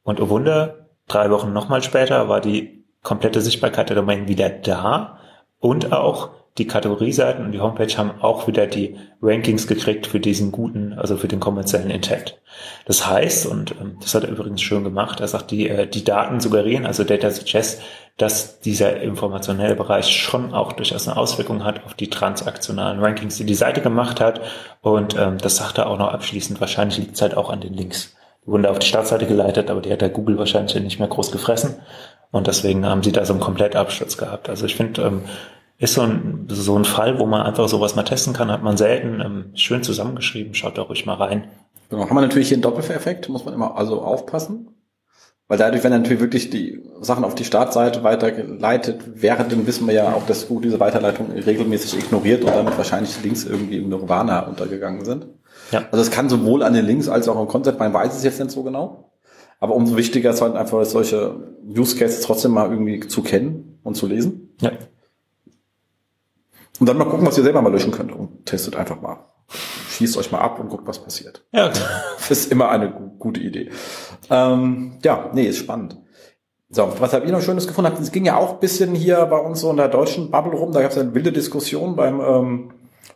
[0.03, 5.19] Und oh Wunder, drei Wochen nochmal später war die komplette Sichtbarkeit der Domain wieder da
[5.59, 10.51] und auch die Kategorieseiten und die Homepage haben auch wieder die Rankings gekriegt für diesen
[10.51, 12.39] guten, also für den kommerziellen Intent.
[12.85, 16.03] Das heißt, und ähm, das hat er übrigens schön gemacht, er sagt, die, äh, die
[16.03, 17.81] Daten suggerieren, also Data suggests,
[18.17, 23.45] dass dieser informationelle Bereich schon auch durchaus eine Auswirkung hat auf die transaktionalen Rankings, die
[23.45, 24.41] die Seite gemacht hat.
[24.81, 26.59] Und ähm, das sagt er auch noch abschließend.
[26.59, 28.15] Wahrscheinlich liegt es halt auch an den Links.
[28.45, 31.07] Die wurden da auf die Startseite geleitet, aber die hat der Google wahrscheinlich nicht mehr
[31.07, 31.75] groß gefressen.
[32.31, 34.49] Und deswegen haben sie da so einen Komplettabsturz gehabt.
[34.49, 35.21] Also ich finde, ähm,
[35.79, 38.77] ist so ein, so ein Fall, wo man einfach sowas mal testen kann, hat man
[38.77, 39.21] selten.
[39.21, 41.45] Ähm, schön zusammengeschrieben, schaut da ruhig mal rein.
[41.89, 44.75] Genau, haben wir natürlich hier einen Doppeleffekt, muss man immer also aufpassen.
[45.47, 49.95] Weil dadurch, wenn natürlich wirklich die Sachen auf die Startseite weitergeleitet werden, dann wissen wir
[49.95, 53.89] ja auch, dass Google diese Weiterleitung regelmäßig ignoriert und damit wahrscheinlich die Links irgendwie im
[53.89, 55.25] Nirvana untergegangen sind.
[55.71, 55.85] Ja.
[55.91, 58.39] Also es kann sowohl an den Links als auch im Content, man weiß es jetzt
[58.39, 59.11] nicht so genau.
[59.59, 63.95] Aber umso wichtiger ist halt einfach solche Use Cases trotzdem mal irgendwie zu kennen und
[63.95, 64.55] zu lesen.
[64.61, 64.71] Ja.
[66.79, 69.25] Und dann mal gucken, was ihr selber mal löschen könnt und testet einfach mal.
[69.89, 71.45] Schießt euch mal ab und guckt, was passiert.
[71.51, 71.71] Ja.
[72.29, 73.71] Das ist immer eine gute Idee.
[74.29, 75.97] Ähm, ja, nee, ist spannend.
[76.69, 77.91] So, was habt ihr noch Schönes gefunden?
[77.99, 80.71] Es ging ja auch ein bisschen hier bei uns so in der deutschen Bubble rum.
[80.71, 82.73] Da gab es eine wilde Diskussion beim ähm,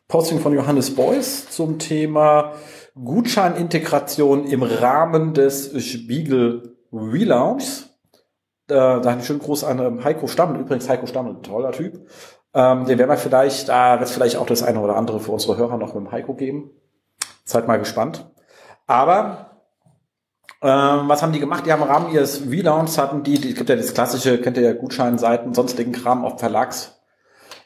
[0.07, 2.53] Posting von Johannes Beuys zum Thema
[2.95, 7.89] Gutscheinintegration im Rahmen des Spiegel Relaunchs.
[8.65, 10.61] Da, da einen schönen Gruß an ähm, Heiko Stammel.
[10.61, 12.07] Übrigens, Heiko Stammel, toller Typ.
[12.53, 15.57] Ähm, den werden wir vielleicht, da wird vielleicht auch das eine oder andere für unsere
[15.57, 16.71] Hörer noch mit dem Heiko geben.
[17.45, 18.29] Seid mal gespannt.
[18.85, 19.51] Aber
[20.61, 21.65] ähm, was haben die gemacht?
[21.65, 24.63] Die haben im Rahmen ihres Relaunchs hatten die, die gibt ja das klassische, kennt ihr
[24.63, 27.03] ja Gutscheinseiten, sonstigen Kram auf Verlags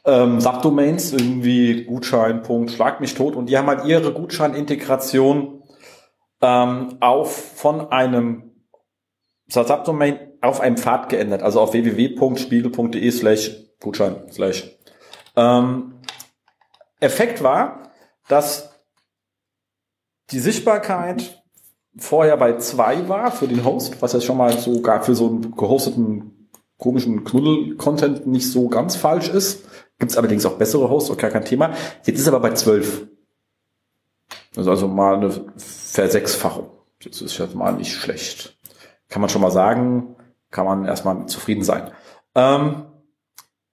[0.08, 3.36] ähm, Subdomains, irgendwie Gutschein, Punkt, schlag mich tot.
[3.36, 5.62] Und die haben halt ihre Gutscheinintegration
[6.41, 8.52] ähm, auf von einem
[9.47, 14.77] Subdomain auf einem Pfad geändert, also auf www.spiegel.de slash Gutschein slash
[15.38, 15.93] ähm,
[17.00, 17.91] Effekt war,
[18.28, 18.71] dass
[20.32, 21.41] die Sichtbarkeit
[21.97, 25.28] vorher bei zwei war für den Host, was ja schon mal so gar für so
[25.28, 29.65] einen gehosteten komischen Knuddel-Content nicht so ganz falsch ist.
[29.97, 31.73] Gibt es allerdings auch bessere Hosts, auch gar kein Thema.
[32.04, 33.08] Jetzt ist aber bei zwölf.
[34.54, 36.69] Das ist also mal eine Versechsfachung.
[37.04, 38.58] Das ist jetzt mal nicht schlecht.
[39.10, 40.15] Kann man schon mal sagen,
[40.52, 41.91] kann man erstmal zufrieden sein.
[42.36, 42.86] Ähm,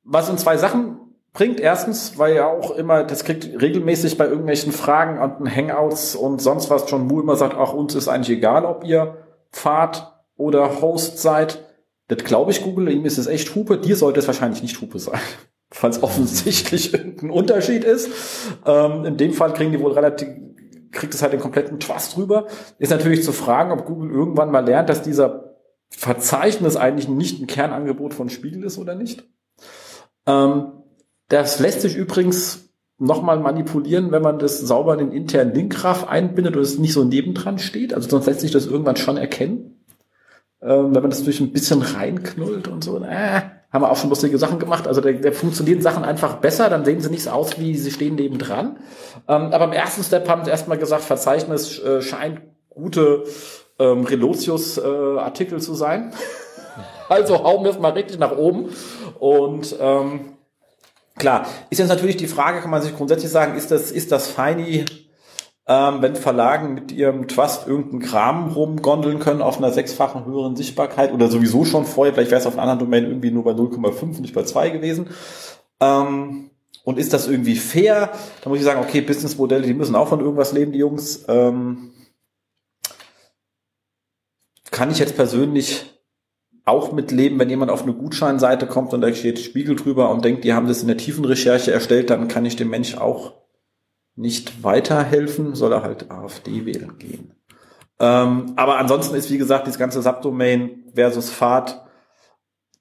[0.03, 1.04] was uns zwei Sachen
[1.35, 1.61] bringt.
[1.61, 6.71] Erstens, weil ja auch immer, das kriegt regelmäßig bei irgendwelchen Fragen und Hangouts und sonst
[6.71, 9.19] was John Mu immer sagt, ach, uns ist eigentlich egal, ob ihr
[9.51, 11.63] Fahrt oder Host seid.
[12.09, 14.99] Das glaube ich Google, ihm ist es echt Hupe, dir sollte es wahrscheinlich nicht Hupe
[14.99, 15.21] sein.
[15.71, 18.09] Falls offensichtlich irgendein Unterschied ist.
[18.65, 20.29] Ähm, in dem Fall kriegen die wohl relativ,
[20.93, 22.47] kriegt es halt den kompletten Trust drüber.
[22.79, 25.57] Ist natürlich zu fragen, ob Google irgendwann mal lernt, dass dieser
[25.91, 29.25] Verzeichnis eigentlich nicht ein Kernangebot von Spiegel ist oder nicht.
[30.27, 30.84] Ähm,
[31.29, 36.57] das lässt sich übrigens nochmal manipulieren, wenn man das sauber in den internen Linkgraph einbindet
[36.57, 37.93] und es nicht so nebendran steht.
[37.93, 39.85] Also sonst lässt sich das irgendwann schon erkennen.
[40.63, 42.99] Ähm, wenn man das durch ein bisschen reinknullt und so.
[42.99, 44.87] Äh, haben wir auch schon lustige Sachen gemacht.
[44.87, 47.91] Also da, da funktionieren Sachen einfach besser, dann sehen sie nicht so aus, wie sie
[47.91, 48.79] stehen nebendran.
[49.29, 53.25] Ähm, aber im ersten Step haben sie erstmal gesagt, Verzeichnis äh, scheint gute
[53.81, 56.13] ähm, Relotius-Artikel äh, zu sein.
[57.09, 58.69] also hauen wir es mal richtig nach oben.
[59.19, 60.21] Und ähm,
[61.17, 64.27] Klar, ist jetzt natürlich die Frage, kann man sich grundsätzlich sagen, ist das, ist das
[64.27, 64.85] feini,
[65.67, 71.13] ähm, wenn Verlagen mit ihrem Trust irgendeinen Kram rumgondeln können auf einer sechsfachen höheren Sichtbarkeit
[71.13, 74.21] oder sowieso schon vorher, vielleicht wäre es auf einer anderen Domain irgendwie nur bei 0,5,
[74.21, 75.09] nicht bei 2 gewesen.
[75.81, 76.51] Ähm,
[76.85, 78.13] und ist das irgendwie fair?
[78.43, 81.25] Da muss ich sagen, okay, Businessmodelle, die müssen auch von irgendwas leben, die Jungs.
[81.29, 81.93] Ähm,
[84.71, 85.94] kann ich jetzt persönlich
[86.65, 90.45] auch mitleben, wenn jemand auf eine Gutscheinseite kommt und da steht Spiegel drüber und denkt,
[90.45, 93.35] die haben das in der tiefen Recherche erstellt, dann kann ich dem Mensch auch
[94.17, 97.35] nicht weiterhelfen, soll er halt AfD wählen gehen.
[98.01, 101.81] Ähm, aber ansonsten ist, wie gesagt, das ganze Subdomain versus Fahrt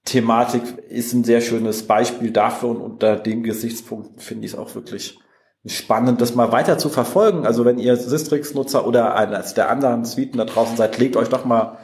[0.06, 4.76] Thematik ist ein sehr schönes Beispiel dafür und unter den Gesichtspunkten finde ich es auch
[4.76, 5.18] wirklich
[5.66, 7.46] spannend, das mal weiter zu verfolgen.
[7.46, 11.46] Also wenn ihr Sistrix-Nutzer oder eines der anderen Suiten da draußen seid, legt euch doch
[11.46, 11.78] mal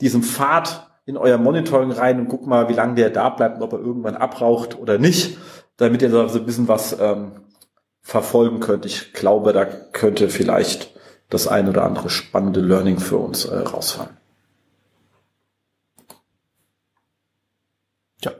[0.00, 3.62] diesen Pfad in euer Monitoring rein und guckt mal, wie lange der da bleibt und
[3.62, 5.36] ob er irgendwann abraucht oder nicht,
[5.76, 7.32] damit ihr da so ein bisschen was ähm,
[8.00, 8.86] verfolgen könnt.
[8.86, 10.94] Ich glaube, da könnte vielleicht
[11.28, 14.16] das ein oder andere spannende Learning für uns äh, rausfallen.
[18.22, 18.32] Ja,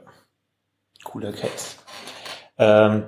[1.03, 1.75] cooler Case.
[2.57, 3.03] Ähm,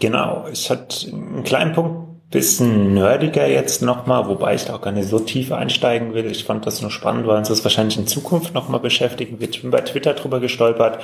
[0.00, 4.90] genau, es hat einen kleinen Punkt, bisschen nerdiger jetzt nochmal, wobei ich da auch gar
[4.90, 6.26] nicht so tief einsteigen will.
[6.26, 9.54] Ich fand das nur spannend, weil uns das wahrscheinlich in Zukunft nochmal beschäftigen wird.
[9.54, 10.98] Ich bin bei Twitter drüber gestolpert,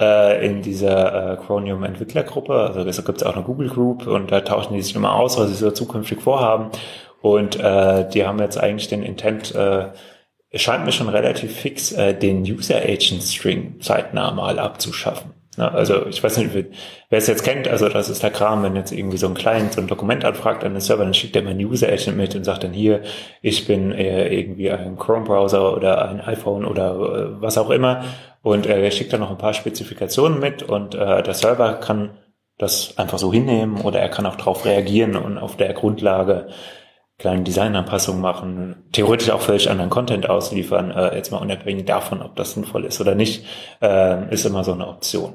[0.00, 2.54] äh, in dieser äh, Chromium Entwicklergruppe.
[2.54, 5.50] Also es gibt auch eine Google Group und da tauschen die sich immer aus, was
[5.50, 6.70] sie so zukünftig vorhaben.
[7.20, 9.88] Und äh, die haben jetzt eigentlich den Intent, äh,
[10.48, 15.39] es scheint mir schon relativ fix, äh, den User Agent String zeitnah mal abzuschaffen.
[15.60, 15.70] Ne?
[15.70, 18.92] Also ich weiß nicht, wer es jetzt kennt, also das ist der Kram, wenn jetzt
[18.92, 21.50] irgendwie so ein Client so ein Dokument anfragt an den Server, dann schickt er mal
[21.50, 23.02] einen User Agent mit und sagt dann hier,
[23.42, 28.04] ich bin äh, irgendwie ein Chrome-Browser oder ein iPhone oder äh, was auch immer
[28.42, 32.12] und äh, er schickt dann noch ein paar Spezifikationen mit und äh, der Server kann
[32.56, 36.48] das einfach so hinnehmen oder er kann auch darauf reagieren und auf der Grundlage
[37.20, 42.34] kleine Designanpassungen machen, theoretisch auch völlig anderen Content ausliefern, äh, jetzt mal unabhängig davon, ob
[42.34, 43.44] das sinnvoll ist oder nicht,
[43.82, 45.34] äh, ist immer so eine Option.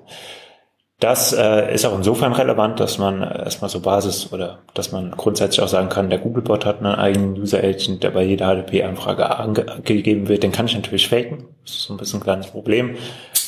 [0.99, 5.61] Das äh, ist auch insofern relevant, dass man erstmal so Basis oder dass man grundsätzlich
[5.61, 10.29] auch sagen kann, der Googlebot hat einen eigenen User Agent, der bei jeder HTTP-Anfrage angegeben
[10.29, 10.41] wird.
[10.41, 11.49] Den kann ich natürlich faken.
[11.63, 12.95] Das ist so ein bisschen ein kleines Problem.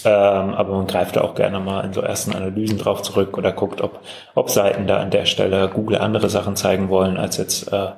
[0.04, 3.54] Ähm, aber man greift da auch gerne mal in so ersten Analysen drauf zurück oder
[3.54, 4.02] guckt, ob,
[4.36, 7.92] ob Seiten da an der Stelle Google andere Sachen zeigen wollen als jetzt äh,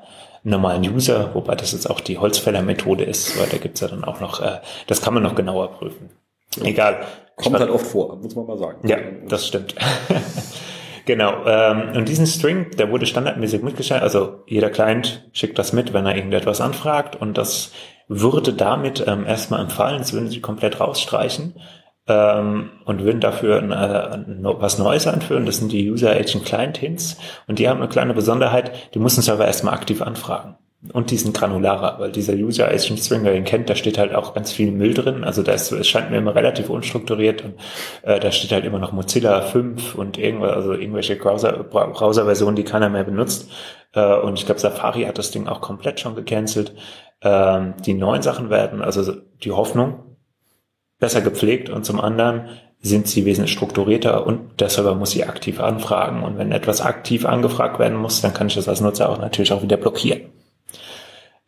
[0.43, 4.19] normalen User, wobei das jetzt auch die Holzfäller-Methode ist, weil da gibt's ja dann auch
[4.19, 6.09] noch, äh, das kann man noch genauer prüfen.
[6.63, 7.01] Egal.
[7.35, 8.87] Kommt halt oft vor, muss man mal sagen.
[8.87, 8.97] Ja,
[9.27, 9.75] das stimmt.
[11.05, 11.45] genau.
[11.45, 14.03] Ähm, und diesen String, der wurde standardmäßig mitgeschaltet.
[14.03, 17.15] Also jeder Client schickt das mit, wenn er irgendetwas anfragt.
[17.15, 17.71] Und das
[18.09, 21.55] würde damit ähm, erstmal empfallen, als würden sie komplett rausstreichen
[22.09, 24.19] ähm, und würden dafür äh,
[24.59, 25.45] was Neues anführen.
[25.45, 27.17] Das sind die User Agent Client Hints
[27.47, 30.55] und die haben eine kleine Besonderheit, die müssen Server erstmal aktiv anfragen.
[30.93, 34.15] Und die sind granularer, weil dieser User Agent String, wer den kennt, da steht halt
[34.15, 35.25] auch ganz viel Müll drin.
[35.25, 37.55] Also da ist, es scheint mir immer relativ unstrukturiert und
[38.03, 42.63] äh, da steht halt immer noch Mozilla 5 und irgendwas, also irgendwelche Browser, Browser-Versionen, die
[42.63, 43.51] keiner mehr benutzt.
[43.93, 46.73] Äh, und ich glaube, Safari hat das Ding auch komplett schon gecancelt.
[47.21, 50.08] Ähm, die neuen Sachen werden, also die Hoffnung,
[50.99, 52.49] besser gepflegt und zum anderen
[52.81, 56.23] sind sie wesentlich strukturierter und der Server muss sie aktiv anfragen.
[56.23, 59.51] Und wenn etwas aktiv angefragt werden muss, dann kann ich das als Nutzer auch natürlich
[59.51, 60.21] auch wieder blockieren.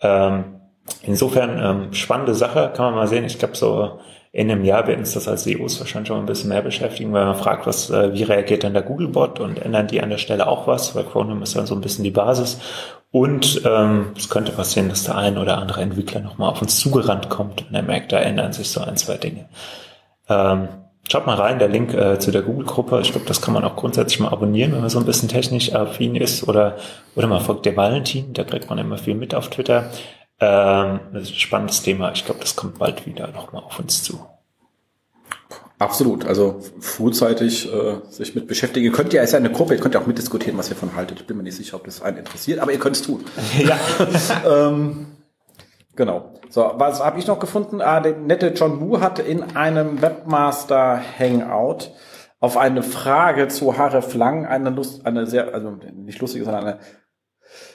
[0.02, 0.62] Ähm,
[1.04, 3.24] insofern ähm, spannende Sache, kann man mal sehen.
[3.24, 4.00] Ich glaube, so
[4.34, 7.26] in einem Jahr werden uns das als CEOs wahrscheinlich schon ein bisschen mehr beschäftigen, weil
[7.26, 10.48] man fragt, was, äh, wie reagiert denn der Googlebot und ändern die an der Stelle
[10.48, 12.60] auch was, weil Chromium ist dann so ein bisschen die Basis.
[13.12, 17.30] Und ähm, es könnte passieren, dass der ein oder andere Entwickler nochmal auf uns zugerannt
[17.30, 19.50] kommt und er merkt, da ändern sich so ein, zwei Dinge.
[20.30, 20.70] Ähm,
[21.10, 23.02] schaut mal rein, der Link äh, zu der Google-Gruppe.
[23.02, 25.74] Ich glaube, das kann man auch grundsätzlich mal abonnieren, wenn man so ein bisschen technisch
[25.74, 26.48] affin ist.
[26.48, 26.78] Oder,
[27.16, 29.92] oder man folgt der Valentin, da kriegt man immer viel mit auf Twitter.
[30.40, 32.14] Ähm, das ist ein spannendes Thema.
[32.14, 34.26] Ich glaube, das kommt bald wieder nochmal auf uns zu.
[35.82, 36.26] Absolut.
[36.26, 38.86] Also frühzeitig äh, sich mit beschäftigen.
[38.86, 40.96] Ihr könnt ja, ist ja eine Gruppe, ihr könnt ja auch mitdiskutieren, was ihr von
[40.96, 41.22] haltet.
[41.22, 43.26] Ich bin mir nicht sicher, ob das einen interessiert, aber ihr könnt es tun.
[43.58, 43.80] Ja.
[44.68, 45.08] ähm,
[45.96, 46.34] genau.
[46.50, 47.82] So, was habe ich noch gefunden?
[47.82, 51.90] Ah, der nette John Wu hat in einem Webmaster Hangout
[52.40, 56.80] auf eine Frage zu Haref Lang eine Lust, eine sehr, also nicht lustige, sondern eine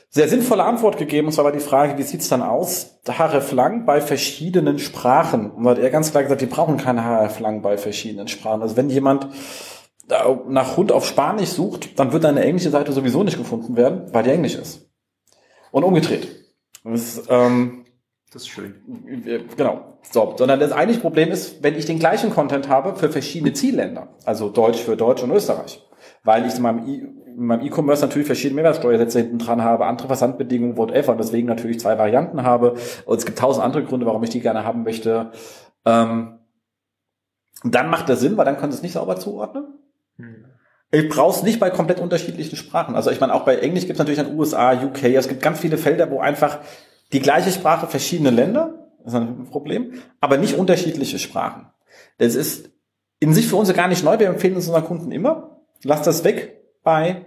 [0.09, 1.29] sehr sinnvolle Antwort gegeben.
[1.29, 3.01] Und zwar war die Frage, wie sieht's dann aus?
[3.07, 5.51] HRF lang bei verschiedenen Sprachen.
[5.51, 8.62] Und hat er ganz klar gesagt, die brauchen keine HRF lang bei verschiedenen Sprachen.
[8.62, 9.29] Also wenn jemand
[10.49, 14.23] nach Hund auf Spanisch sucht, dann wird deine englische Seite sowieso nicht gefunden werden, weil
[14.23, 14.88] die Englisch ist.
[15.73, 16.29] Und umgedreht.
[16.85, 17.85] Das, ähm,
[18.33, 19.45] das ist schön.
[19.57, 19.99] Genau.
[20.03, 24.14] So, sondern das eigentliche Problem ist, wenn ich den gleichen Content habe für verschiedene Zielländer,
[24.25, 25.85] also Deutsch für Deutsch und Österreich,
[26.23, 31.14] weil ich in meinem meinem E-Commerce natürlich verschiedene Mehrwertsteuersätze hinten dran habe, andere Versandbedingungen, whatever,
[31.16, 32.75] deswegen natürlich zwei Varianten habe.
[33.05, 35.33] Und es gibt tausend andere Gründe, warum ich die gerne haben möchte.
[35.85, 36.38] Ähm,
[37.64, 39.66] dann macht das Sinn, weil dann können Sie es nicht sauber zuordnen.
[40.16, 40.44] Hm.
[40.90, 42.94] Ich brauche es nicht bei komplett unterschiedlichen Sprachen.
[42.94, 45.59] Also ich meine, auch bei Englisch gibt es natürlich in USA, UK, es gibt ganz
[45.59, 46.61] viele Felder, wo einfach
[47.12, 51.66] die gleiche Sprache verschiedene Länder, das ist ein Problem, aber nicht unterschiedliche Sprachen.
[52.18, 52.70] Das ist
[53.18, 54.18] in sich für uns gar nicht neu.
[54.18, 55.61] Wir empfehlen es unseren Kunden immer.
[55.83, 56.56] Lass das weg
[56.87, 57.27] bei,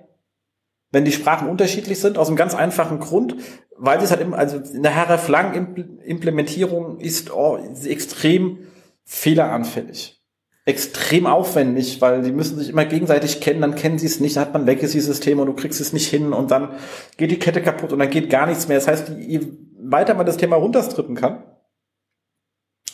[0.92, 3.36] wenn die Sprachen unterschiedlich sind, aus einem ganz einfachen Grund,
[3.78, 8.60] weil es halt immer, also in der HRF-Lang Implementierung ist oh, extrem
[9.04, 10.24] fehleranfällig.
[10.66, 14.46] extrem aufwendig, weil die müssen sich immer gegenseitig kennen, dann kennen sie es nicht, dann
[14.46, 16.70] hat man Legacy-Systeme und du kriegst es nicht hin und dann
[17.18, 18.78] geht die Kette kaputt und dann geht gar nichts mehr.
[18.78, 19.42] Das heißt, je
[19.82, 21.44] weiter man das Thema runterstrippen kann,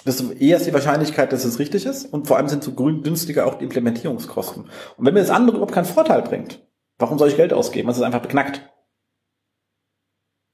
[0.06, 3.04] desto eher ist die Wahrscheinlichkeit, dass es richtig ist und vor allem sind so grün
[3.04, 4.64] günstiger auch die Implementierungskosten.
[4.98, 6.66] Und wenn mir das andere überhaupt keinen Vorteil bringt,
[6.98, 7.88] warum soll ich Geld ausgeben?
[7.88, 8.62] Das ist einfach beknackt.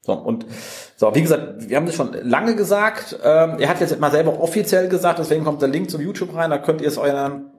[0.03, 0.47] So, und
[0.95, 3.19] so, wie gesagt, wir haben das schon lange gesagt.
[3.23, 6.49] Ähm, er hat jetzt mal selber offiziell gesagt, deswegen kommt der Link zum YouTube rein,
[6.49, 7.50] da könnt ihr es euren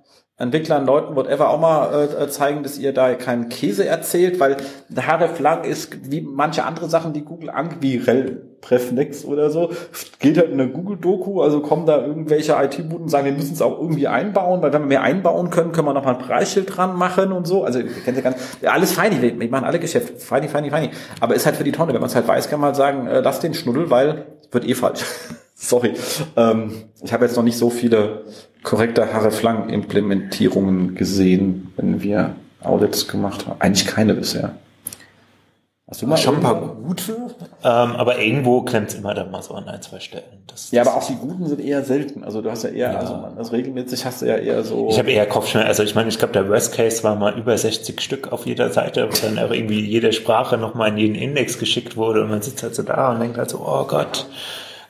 [0.42, 4.57] Entwicklern, Leuten, whatever auch mal äh, zeigen, dass ihr da keinen Käse erzählt, weil
[4.88, 9.50] der Href Lang ist wie manche andere Sachen, die Google an, wie Rel Prefnex oder
[9.50, 9.70] so,
[10.18, 13.62] geht halt in eine Google-Doku, also kommen da irgendwelche IT-Buden und sagen, wir müssen es
[13.62, 16.76] auch irgendwie einbauen, weil wenn wir mehr einbauen können, können wir noch mal ein Preisschild
[16.76, 17.64] dran machen und so.
[17.64, 20.90] Also ihr kennt ja ganz, alles feini, wir, machen alle Geschäfte, feini, feini, feini.
[21.20, 23.07] Aber ist halt für die Tonne, wenn man es halt weiß, kann man halt sagen,
[23.07, 25.05] äh, lass den Schnuddel, weil wird eh falsch.
[25.62, 25.94] Sorry.
[26.37, 26.72] Ähm,
[27.03, 28.25] ich habe jetzt noch nicht so viele
[28.64, 33.61] korrekte Harre-Flang-Implementierungen gesehen, wenn wir Audits gemacht haben.
[33.61, 34.57] Eigentlich keine bisher.
[35.88, 37.12] Hast du mal schon ein paar gute?
[37.12, 40.25] Ähm, aber irgendwo klemmt es immer dann mal so an ein, zwei Stellen.
[40.46, 42.25] Das, ja, aber auch die guten sind eher selten.
[42.25, 42.98] Also du hast ja eher, ja.
[42.98, 44.88] also man, das regelmäßig hast du ja eher so.
[44.88, 45.68] Ich habe eher Kopfschmerzen.
[45.68, 48.70] Also ich meine, ich glaube, der Worst Case war mal über 60 Stück auf jeder
[48.70, 52.42] Seite, wo dann auch irgendwie jede Sprache nochmal in jeden Index geschickt wurde und man
[52.42, 54.27] sitzt halt so da und denkt halt so, oh Gott.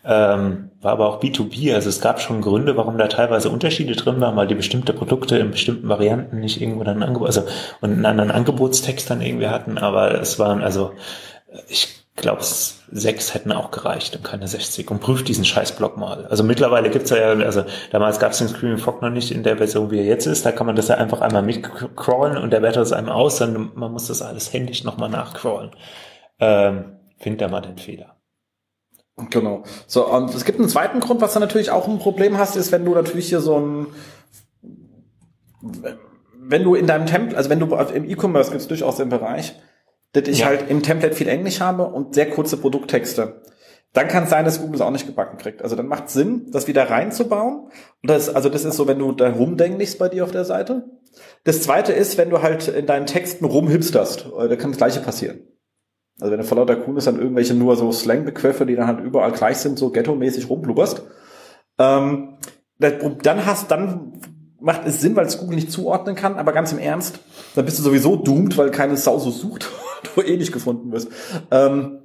[0.05, 4.21] Ähm, war aber auch B2B, also es gab schon Gründe, warum da teilweise Unterschiede drin
[4.21, 7.43] waren, weil die bestimmte Produkte in bestimmten Varianten nicht irgendwo dann Angebot, also
[7.81, 10.93] und einen anderen Angebotstext dann irgendwie hatten, aber es waren also
[11.69, 16.27] ich glaube sechs hätten auch gereicht und keine 60 und prüft diesen Scheißblock mal.
[16.27, 19.91] Also mittlerweile gibt's ja, also damals gab's den Screaming Fog noch nicht in der Version,
[19.91, 22.83] wie er jetzt ist, da kann man das ja einfach einmal mitcrawlen und der wertet
[22.83, 25.71] es einem aus, dann man muss das alles händisch nochmal nachcrawlen.
[26.41, 28.12] Ähm, findet da mal den Fehler.
[29.31, 29.63] Genau.
[29.87, 32.73] So, und es gibt einen zweiten Grund, was du natürlich auch ein Problem hast, ist,
[32.73, 33.87] wenn du natürlich hier so ein,
[36.41, 39.55] wenn du in deinem Template, also wenn du im E-Commerce gibt es durchaus den Bereich,
[40.13, 40.47] dass ich ja.
[40.47, 43.43] halt im Template viel Englisch habe und sehr kurze Produkttexte.
[43.93, 45.63] Dann kann es sein, dass Google es auch nicht gebacken kriegt.
[45.63, 47.67] Also dann macht es Sinn, das wieder reinzubauen.
[48.03, 50.85] Und das, also das ist so, wenn du da rumdenkst bei dir auf der Seite.
[51.45, 54.27] Das zweite ist, wenn du halt in deinen Texten rumhipsterst.
[54.35, 55.41] Da kann das gleiche passieren.
[56.23, 59.01] Also wenn du vor lauter Kuhn ist, dann irgendwelche nur so Slang-Begriffe, die dann halt
[59.01, 61.03] überall gleich sind, so ghetto-mäßig rumblubberst,
[61.79, 62.39] ähm,
[62.79, 64.21] dann hast, dann
[64.61, 67.19] macht es Sinn, weil es Google nicht zuordnen kann, aber ganz im Ernst,
[67.57, 69.69] dann bist du sowieso doomed, weil keine Sau so sucht,
[70.15, 71.11] du eh nicht gefunden wirst.
[71.51, 72.03] Ähm,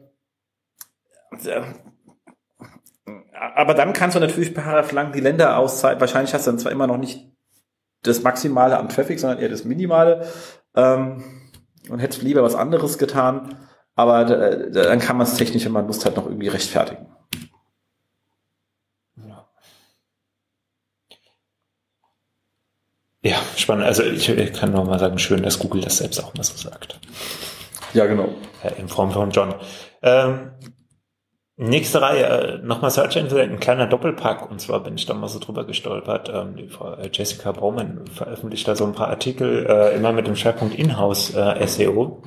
[3.54, 4.56] aber dann kannst du natürlich
[4.94, 6.00] lang die Länder auszahlen.
[6.00, 7.32] Wahrscheinlich hast du dann zwar immer noch nicht
[8.02, 10.26] das Maximale am Traffic, sondern eher das Minimale.
[10.76, 11.24] Ähm,
[11.88, 13.60] und hättest lieber was anderes getan.
[13.98, 17.08] Aber dann kann man es technisch, wenn man Lust hat, noch irgendwie rechtfertigen.
[23.24, 23.86] Ja, spannend.
[23.86, 26.56] Also ich, ich kann noch mal sagen, schön, dass Google das selbst auch mal so
[26.56, 27.00] sagt.
[27.94, 28.30] Ja, genau.
[28.78, 29.56] In Form von John.
[30.04, 30.52] Ähm,
[31.56, 34.50] nächste Reihe, äh, nochmal Search Engine, ein kleiner Doppelpack.
[34.50, 36.32] Und zwar bin ich da mal so drüber gestolpert.
[36.34, 40.28] Ähm, die Frau äh, Jessica Baumann veröffentlicht da so ein paar Artikel, äh, immer mit
[40.28, 42.22] dem Schwerpunkt Inhouse äh, SEO.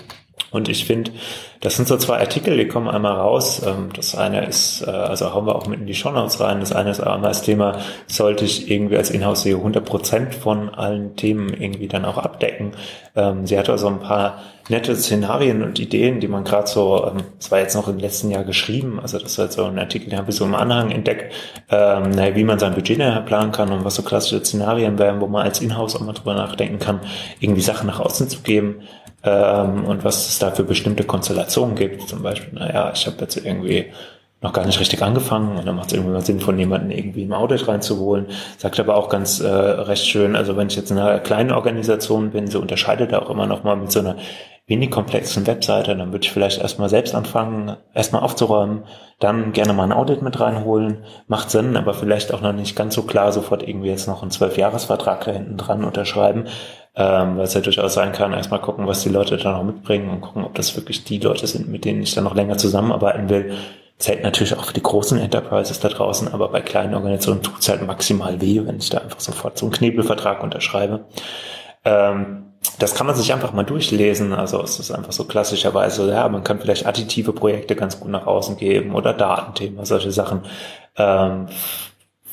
[0.51, 1.13] Und ich finde,
[1.61, 3.63] das sind so zwei Artikel, die kommen einmal raus.
[3.65, 6.61] Ähm, das eine ist, äh, also hauen wir auch mit in die Shownotes rein.
[6.61, 11.53] Das eine ist einmal das Thema, sollte ich irgendwie als Inhouse-SEO 100% von allen Themen
[11.53, 12.73] irgendwie dann auch abdecken.
[13.15, 17.25] Ähm, sie hat also ein paar nette Szenarien und Ideen, die man gerade so, ähm,
[17.39, 20.11] das war jetzt noch im letzten Jahr geschrieben, also das war jetzt so ein Artikel,
[20.11, 21.33] den habe ich so im Anhang entdeckt,
[21.69, 25.61] wie man sein Budget planen kann und was so klassische Szenarien wären, wo man als
[25.61, 27.01] Inhouse auch mal drüber nachdenken kann,
[27.41, 28.83] irgendwie Sachen nach außen zu geben
[29.23, 32.09] ähm, und was es da für bestimmte Konstellationen gibt.
[32.09, 33.87] Zum Beispiel, naja, ich habe jetzt irgendwie
[34.43, 37.25] noch gar nicht richtig angefangen und dann macht es irgendwie mal Sinn, von jemandem irgendwie
[37.25, 38.27] im Audit reinzuholen.
[38.57, 42.31] Sagt aber auch ganz äh, recht schön, also wenn ich jetzt in einer kleinen Organisation
[42.31, 44.17] bin, so unterscheidet er auch immer noch mal mit so einer
[44.67, 48.85] wenig komplexen Webseite, dann würde ich vielleicht erstmal selbst anfangen, erstmal aufzuräumen,
[49.19, 51.05] dann gerne mal ein Audit mit reinholen.
[51.27, 54.31] Macht Sinn, aber vielleicht auch noch nicht ganz so klar sofort irgendwie jetzt noch einen
[54.31, 56.45] Zwölfjahresvertrag da hinten dran unterschreiben,
[57.01, 60.11] ähm, weil es ja durchaus sein kann, erstmal gucken, was die Leute da noch mitbringen
[60.11, 63.31] und gucken, ob das wirklich die Leute sind, mit denen ich dann noch länger zusammenarbeiten
[63.31, 63.55] will.
[63.97, 67.71] Zählt natürlich auch für die großen Enterprises da draußen, aber bei kleinen Organisationen tut es
[67.71, 71.07] halt maximal weh, wenn ich da einfach sofort so einen Knebelvertrag unterschreibe.
[71.87, 72.45] Ähm,
[72.79, 74.35] das kann man sich einfach mal durchlesen.
[74.35, 78.27] Also es ist einfach so klassischerweise, ja, man kann vielleicht additive Projekte ganz gut nach
[78.27, 80.43] außen geben oder Datenthemen, solche Sachen.
[80.97, 81.47] Ähm,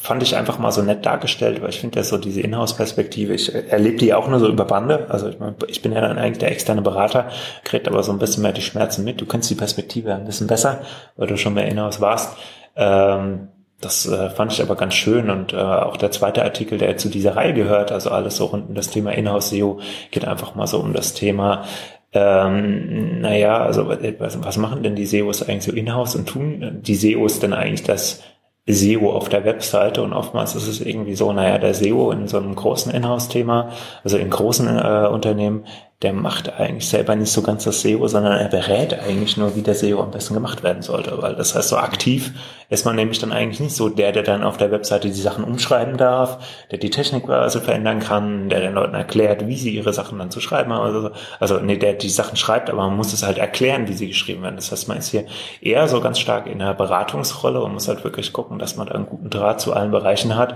[0.07, 3.53] fand ich einfach mal so nett dargestellt, weil ich finde ja so diese Inhouse-Perspektive, ich
[3.53, 5.07] erlebe die auch nur so über Bande.
[5.09, 7.27] Also ich, mein, ich bin ja dann eigentlich der externe Berater,
[7.65, 9.19] kriegt aber so ein bisschen mehr die Schmerzen mit.
[9.19, 10.79] Du kennst die Perspektive ein bisschen besser,
[11.17, 12.37] weil du schon mehr Inhouse warst.
[12.77, 13.49] Ähm,
[13.81, 17.09] das äh, fand ich aber ganz schön und äh, auch der zweite Artikel, der zu
[17.09, 20.67] dieser Reihe gehört, also alles so rund um das Thema Inhouse SEO, geht einfach mal
[20.67, 21.65] so um das Thema,
[22.13, 27.39] ähm, naja, also was machen denn die SEOs eigentlich so Inhouse und tun die SEOs
[27.39, 28.23] denn eigentlich das
[28.67, 32.37] SEO auf der Webseite und oftmals ist es irgendwie so, naja, der SEO in so
[32.37, 33.69] einem großen Inhouse-Thema,
[34.03, 35.63] also in großen äh, Unternehmen,
[36.03, 39.63] der macht eigentlich selber nicht so ganz das SEO, sondern er berät eigentlich nur, wie
[39.63, 41.19] der SEO am besten gemacht werden sollte.
[41.23, 42.33] Weil das heißt, so aktiv
[42.69, 45.43] ist man nämlich dann eigentlich nicht so der, der dann auf der Webseite die Sachen
[45.43, 46.37] umschreiben darf,
[46.69, 50.29] der die Technik also verändern kann, der den Leuten erklärt, wie sie ihre Sachen dann
[50.29, 50.83] zu schreiben haben.
[50.83, 54.07] Also, also nee, der die Sachen schreibt, aber man muss es halt erklären, wie sie
[54.07, 54.57] geschrieben werden.
[54.57, 55.25] Das heißt, man ist hier
[55.61, 58.93] eher so ganz stark in der Beratungsrolle und muss halt wirklich gucken, dass man da
[58.93, 60.53] einen guten Draht zu allen Bereichen hat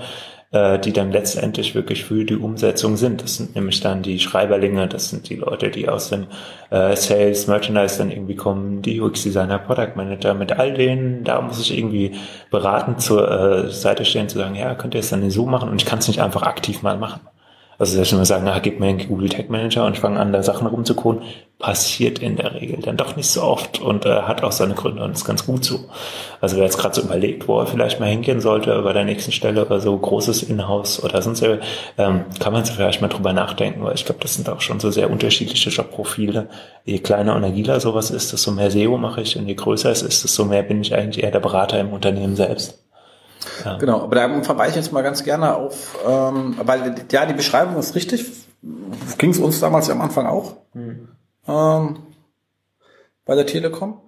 [0.51, 3.23] äh, die dann letztendlich wirklich für die Umsetzung sind.
[3.23, 6.27] Das sind nämlich dann die Schreiberlinge, das sind die Leute, die aus dem
[6.69, 11.61] äh, Sales, Merchandise dann irgendwie kommen, die UX-Designer, Product Manager, mit all denen, da muss
[11.61, 12.11] ich irgendwie
[12.49, 15.81] beratend zur äh, Seite stehen, zu sagen, ja, könnt ihr es dann so machen und
[15.81, 17.21] ich kann es nicht einfach aktiv mal machen.
[17.81, 20.19] Also selbst wenn wir sagen, na, gib mir einen Google Tag Manager und ich fange
[20.19, 21.23] an, da Sachen rumzukoden,
[21.57, 25.03] passiert in der Regel dann doch nicht so oft und äh, hat auch seine Gründe
[25.03, 25.79] und ist ganz gut so.
[26.41, 29.31] Also wer jetzt gerade so überlegt, wo er vielleicht mal hingehen sollte bei der nächsten
[29.31, 33.83] Stelle oder so großes Inhouse oder sonst ähm, kann man sich vielleicht mal drüber nachdenken,
[33.83, 36.49] weil ich glaube, das sind auch schon so sehr unterschiedliche Jobprofile.
[36.85, 40.03] Je kleiner und agiler sowas ist, desto mehr SEO mache ich und je größer es
[40.03, 42.77] ist, desto mehr bin ich eigentlich eher der Berater im Unternehmen selbst.
[43.65, 43.77] Ja.
[43.77, 47.77] Genau, aber da verweise ich jetzt mal ganz gerne auf, ähm, weil ja, die Beschreibung
[47.77, 48.25] ist richtig.
[49.17, 51.09] Ging es uns damals am Anfang auch mhm.
[51.47, 51.97] ähm,
[53.25, 54.01] bei der Telekom.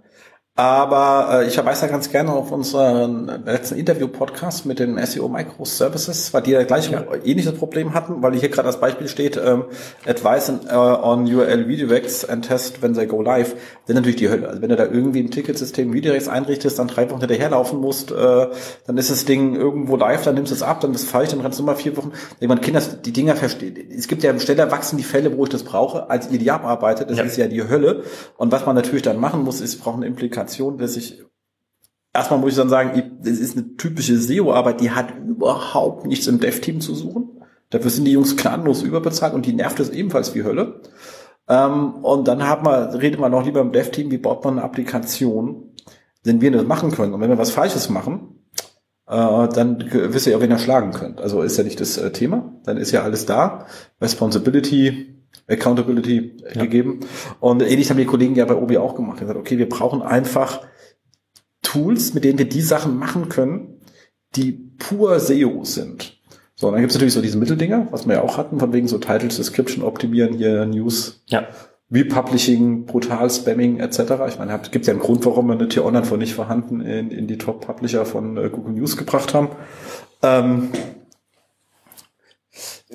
[0.55, 6.31] Aber äh, ich verweise da ganz gerne auf unseren letzten Interview-Podcast mit den SEO Microservices,
[6.31, 7.03] weil die ja gleich ja.
[7.25, 9.63] ähnliches Problem hatten, weil hier gerade als Beispiel steht, ähm,
[10.05, 13.55] Advice on, uh, on URL Redirects and Test when they go live,
[13.87, 14.47] sind natürlich die Hölle.
[14.47, 18.47] Also wenn du da irgendwie im Ticketsystem Redirects einrichtest, dann drei Wochen hinterherlaufen musst, äh,
[18.85, 21.31] dann ist das Ding irgendwo live, dann nimmst du es ab, dann ist es falsch,
[21.31, 22.11] dann rennst du mal vier Wochen.
[22.39, 23.75] Irgendwann Kinder, die Dinger verstehen.
[23.97, 27.09] Es gibt ja schneller wachsen die Fälle, wo ich das brauche, als ihr die abarbeitet.
[27.09, 27.23] Das ja.
[27.23, 28.03] ist ja die Hölle.
[28.37, 31.23] Und was man natürlich dann machen muss, ist, braucht eine Implikation Kommunikation, dass ich
[32.13, 36.39] erstmal muss ich dann sagen, das ist eine typische SEO-Arbeit, die hat überhaupt nichts im
[36.39, 37.29] Dev-Team zu suchen.
[37.69, 40.81] Dafür sind die Jungs gnadenlos überbezahlt und die nervt es ebenfalls wie Hölle.
[41.47, 44.63] Ähm, und dann hat man, redet man noch lieber im Dev-Team, wie baut man eine
[44.63, 45.73] Applikation,
[46.23, 47.13] wenn wir das machen können.
[47.13, 48.39] Und wenn wir was Falsches machen,
[49.07, 51.19] äh, dann wisst ihr ja, wen ihr schlagen könnt.
[51.19, 52.53] Also ist ja nicht das äh, Thema.
[52.63, 53.65] Dann ist ja alles da.
[53.99, 56.61] Responsibility, Accountability ja.
[56.61, 57.01] gegeben.
[57.39, 59.17] Und ähnlich haben die Kollegen ja bei Obi auch gemacht.
[59.17, 60.61] Die gesagt, okay, wir brauchen einfach
[61.61, 63.81] Tools, mit denen wir die Sachen machen können,
[64.35, 66.19] die pur SEO sind.
[66.55, 68.87] So, und dann gibt's natürlich so diese Mitteldinger, was wir ja auch hatten, von wegen
[68.87, 71.47] so Titles, Description optimieren, hier News, ja.
[71.91, 73.99] Republishing, brutal Spamming etc.
[74.27, 77.11] Ich meine, es gibt ja einen Grund, warum wir eine T-Online von nicht vorhanden in,
[77.11, 79.49] in die Top-Publisher von äh, Google News gebracht haben.
[80.21, 80.69] Ähm,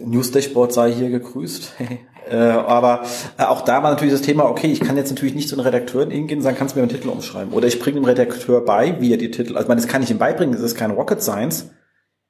[0.05, 1.75] News Dashboard sei hier gegrüßt.
[2.31, 3.03] Äh, aber
[3.39, 5.65] äh, auch da war natürlich das Thema, okay, ich kann jetzt natürlich nicht zu den
[5.65, 7.53] Redakteuren hingehen und sagen, kannst du mir einen Titel umschreiben?
[7.53, 10.03] Oder ich bringe dem Redakteur bei, wie er die Titel, also ich meine, das kann
[10.03, 11.71] ich ihm beibringen, das ist kein Rocket Science.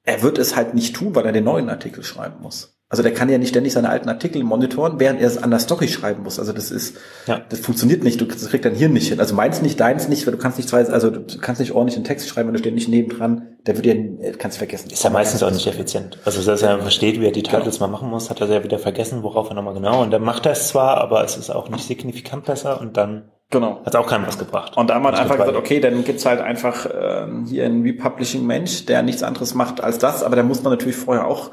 [0.09, 2.79] Er wird es halt nicht tun, weil er den neuen Artikel schreiben muss.
[2.89, 5.59] Also der kann ja nicht ständig seine alten Artikel monitoren, während er es an der
[5.59, 6.39] Story schreiben muss.
[6.39, 7.43] Also das ist, ja.
[7.47, 8.19] das funktioniert nicht.
[8.19, 9.21] Du das kriegst dein Hirn nicht hin.
[9.21, 11.97] Also meins nicht, deins nicht, weil du kannst nicht zwei, also du kannst nicht ordentlich
[11.97, 14.89] einen Text schreiben, wenn du ständig nebendran, der wird dir, kannst du vergessen.
[14.91, 16.19] Ist ja meistens auch nicht effizient.
[16.25, 17.89] Also dass er versteht, wie er die Titles genau.
[17.89, 20.01] mal machen muss, hat er ja wieder vergessen, worauf er nochmal genau.
[20.01, 23.31] Und dann macht er es zwar, aber es ist auch nicht signifikant besser und dann
[23.51, 23.81] Genau.
[23.85, 24.77] Hat auch keinem was gebracht.
[24.77, 28.85] Und da haben wir einfach gesagt, okay, dann gibt's halt einfach äh, hier einen Republishing-Mensch,
[28.85, 31.51] der nichts anderes macht als das, aber da muss man natürlich vorher auch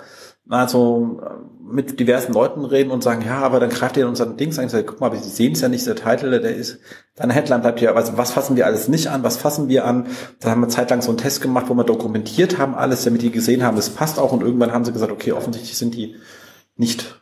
[0.50, 1.20] also
[1.68, 4.70] mit diversen Leuten reden und sagen, ja, aber dann greift ihr unseren Dings ein.
[4.86, 6.80] Guck mal, Sie sehen es ja nicht, der Titel, der ist,
[7.16, 10.08] deine Headline bleibt ja, also was fassen wir alles nicht an, was fassen wir an?
[10.40, 13.32] Da haben wir zeitlang so einen Test gemacht, wo wir dokumentiert haben alles, damit die
[13.32, 16.16] gesehen haben, es passt auch und irgendwann haben sie gesagt, okay, offensichtlich sind die
[16.76, 17.20] nicht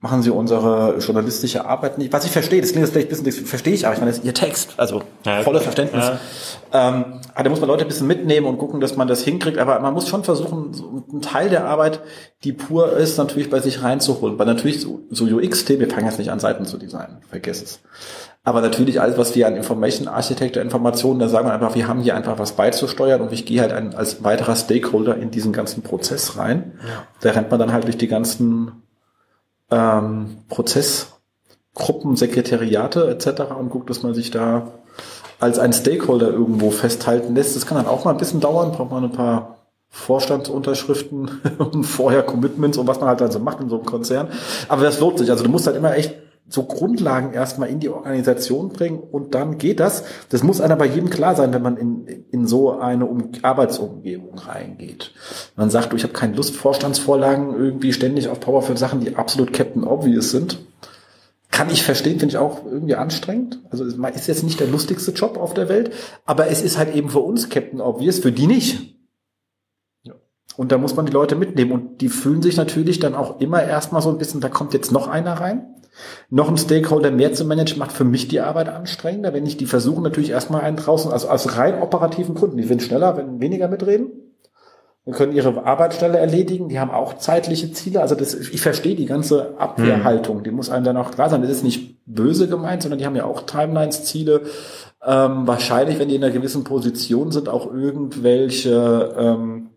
[0.00, 2.12] machen Sie unsere journalistische Arbeit nicht.
[2.12, 4.12] Was ich verstehe, das klingt jetzt vielleicht ein bisschen, das verstehe ich, aber ich meine,
[4.12, 6.04] das ist Ihr Text, also ja, volle Verständnis.
[6.04, 6.18] Ja.
[6.72, 9.58] Ähm, aber da muss man Leute ein bisschen mitnehmen und gucken, dass man das hinkriegt.
[9.58, 12.00] Aber man muss schon versuchen, so einen Teil der Arbeit,
[12.44, 14.38] die pur ist, natürlich bei sich reinzuholen.
[14.38, 17.80] Weil natürlich so, so UX-Themen, wir fangen jetzt nicht an, Seiten zu designen, vergiss es.
[18.44, 22.00] Aber natürlich alles, was wir an Information Architecture Informationen, da sagen wir einfach, wir haben
[22.00, 25.82] hier einfach was beizusteuern und ich gehe halt ein, als weiterer Stakeholder in diesen ganzen
[25.82, 26.78] Prozess rein.
[26.86, 27.02] Ja.
[27.20, 28.82] Da rennt man dann halt durch die ganzen
[29.70, 33.52] ähm, Prozessgruppen, Sekretariate etc.
[33.58, 34.68] und guckt, dass man sich da
[35.40, 37.54] als ein Stakeholder irgendwo festhalten lässt.
[37.54, 39.58] Das kann dann auch mal ein bisschen dauern, braucht man ein paar
[39.90, 41.30] Vorstandsunterschriften
[41.82, 44.28] vorher Commitments und was man halt dann so macht in so einem Konzern.
[44.68, 45.30] Aber das lohnt sich.
[45.30, 46.14] Also du musst halt immer echt
[46.48, 50.04] so Grundlagen erstmal in die Organisation bringen und dann geht das.
[50.30, 54.38] Das muss einer bei jedem klar sein, wenn man in, in so eine um Arbeitsumgebung
[54.38, 55.12] reingeht.
[55.56, 59.16] Man sagt, du, ich habe keine Lust, Vorstandsvorlagen irgendwie ständig auf Power für Sachen, die
[59.16, 60.58] absolut Captain Obvious sind.
[61.50, 63.60] Kann ich verstehen, finde ich auch irgendwie anstrengend.
[63.70, 65.92] Also es ist jetzt nicht der lustigste Job auf der Welt,
[66.24, 68.94] aber es ist halt eben für uns Captain Obvious, für die nicht.
[70.58, 71.70] Und da muss man die Leute mitnehmen.
[71.70, 74.90] Und die fühlen sich natürlich dann auch immer erstmal so ein bisschen, da kommt jetzt
[74.90, 75.76] noch einer rein.
[76.30, 79.66] Noch ein Stakeholder mehr zu managen macht für mich die Arbeit anstrengender, wenn ich die
[79.66, 82.56] versuche natürlich erstmal einen draußen, also aus rein operativen Gründen.
[82.56, 84.10] Die sind schneller, wenn weniger mitreden.
[85.08, 88.02] Wir können ihre Arbeitsstelle erledigen, die haben auch zeitliche Ziele.
[88.02, 91.40] Also das, ich verstehe die ganze Abwehrhaltung, die muss einem dann auch klar sein.
[91.40, 94.42] Das ist nicht böse gemeint, sondern die haben ja auch Timelines, Ziele.
[95.02, 99.70] Ähm, wahrscheinlich, wenn die in einer gewissen Position sind, auch irgendwelche ähm,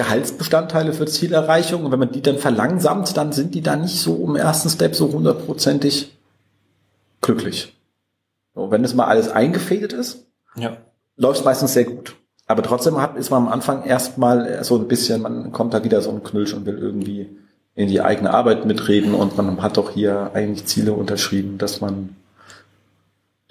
[0.00, 1.84] Gehaltsbestandteile für Zielerreichung.
[1.84, 4.94] Und wenn man die dann verlangsamt, dann sind die da nicht so im ersten Step
[4.94, 6.16] so hundertprozentig
[7.20, 7.76] glücklich.
[8.54, 10.24] Und wenn das mal alles eingefädelt ist,
[10.56, 10.78] ja.
[11.18, 12.16] läuft es meistens sehr gut.
[12.46, 16.00] Aber trotzdem hat, ist man am Anfang erstmal so ein bisschen, man kommt da wieder
[16.00, 17.28] so ein Knülsch und will irgendwie
[17.74, 22.16] in die eigene Arbeit mitreden und man hat doch hier eigentlich Ziele unterschrieben, dass man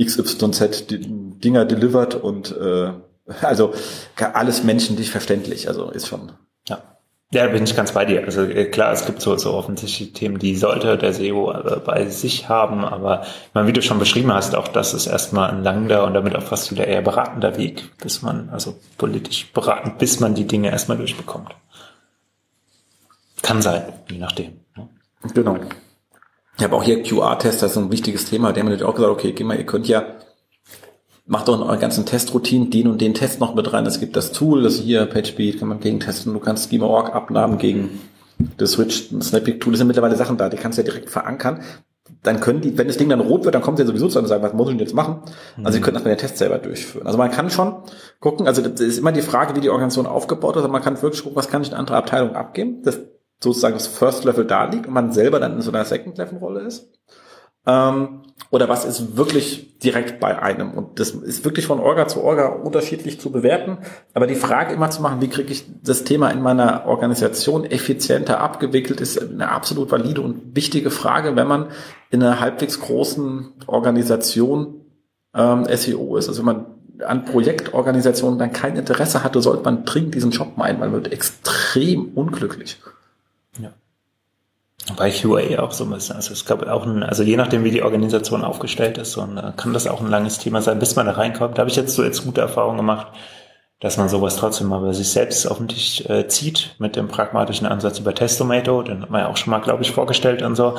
[0.03, 2.91] XYZ Dinger delivert und äh,
[3.41, 3.73] also
[4.33, 6.31] alles menschlich verständlich, also ist schon.
[6.67, 6.81] Ja.
[7.31, 8.23] Ja, bin ich ganz bei dir.
[8.23, 12.07] Also äh, klar, es gibt so, so offensichtliche Themen, die sollte der SEO äh, bei
[12.07, 13.23] sich haben, aber
[13.53, 16.41] man, wie du schon beschrieben hast, auch das ist erstmal ein langer und damit auch
[16.41, 20.97] fast wieder eher beratender Weg, bis man, also politisch beratend, bis man die Dinge erstmal
[20.97, 21.55] durchbekommt.
[23.43, 24.61] Kann sein, je nachdem.
[24.75, 24.89] Ne?
[25.35, 25.57] Genau.
[26.57, 28.51] Ich habe auch hier QR-Test, das ist ein wichtiges Thema.
[28.51, 30.03] Der hat mir natürlich auch gesagt, okay, geh mal, ihr könnt ja
[31.29, 33.85] macht doch in euren ganzen Testroutinen den und den Test noch mit rein.
[33.85, 36.33] Es gibt das Tool, das hier, PageSpeed, kann man gegen testen.
[36.33, 38.01] Du kannst Schema.org Abnahmen gegen
[38.57, 39.73] das Switch, Snapping Tool.
[39.73, 41.61] Das sind mittlerweile Sachen da, die kannst du ja direkt verankern.
[42.23, 44.25] Dann können die, wenn das Ding dann rot wird, dann kommt sie sowieso zu und
[44.25, 45.21] sagen, was muss ich denn jetzt machen?
[45.57, 47.05] Also sie können erstmal den Test selber durchführen.
[47.05, 47.75] Also man kann schon
[48.19, 50.99] gucken, also das ist immer die Frage, wie die Organisation aufgebaut ist, aber man kann
[50.99, 52.99] wirklich gucken, was kann ich in andere Abteilung abgeben, das
[53.41, 56.39] sozusagen das First Level da liegt und man selber dann in so einer Second Level
[56.39, 56.89] Rolle ist.
[57.67, 60.71] Ähm, oder was ist wirklich direkt bei einem.
[60.71, 63.77] Und das ist wirklich von Orga zu Orga unterschiedlich zu bewerten.
[64.13, 68.39] Aber die Frage immer zu machen, wie kriege ich das Thema in meiner Organisation effizienter
[68.39, 71.67] abgewickelt, ist eine absolut valide und wichtige Frage, wenn man
[72.09, 74.81] in einer halbwegs großen Organisation
[75.35, 76.27] ähm, SEO ist.
[76.27, 76.65] Also wenn man
[77.05, 81.13] an Projektorganisationen dann kein Interesse hatte, sollte man dringend diesen Job meinen, weil man wird
[81.13, 82.81] extrem unglücklich.
[83.59, 83.71] Ja.
[84.97, 86.15] Bei QA auch so ein bisschen.
[86.15, 89.51] Also es gab auch ein, also je nachdem, wie die Organisation aufgestellt ist, und, äh,
[89.55, 91.57] kann das auch ein langes Thema sein, bis man da reinkommt.
[91.57, 93.07] Da habe ich jetzt so jetzt gute Erfahrungen gemacht,
[93.79, 97.07] dass man sowas trotzdem mal bei sich selbst auf den Tisch äh, zieht mit dem
[97.07, 98.81] pragmatischen Ansatz über Testomato.
[98.83, 100.75] Den hat man ja auch schon mal, glaube ich, vorgestellt und so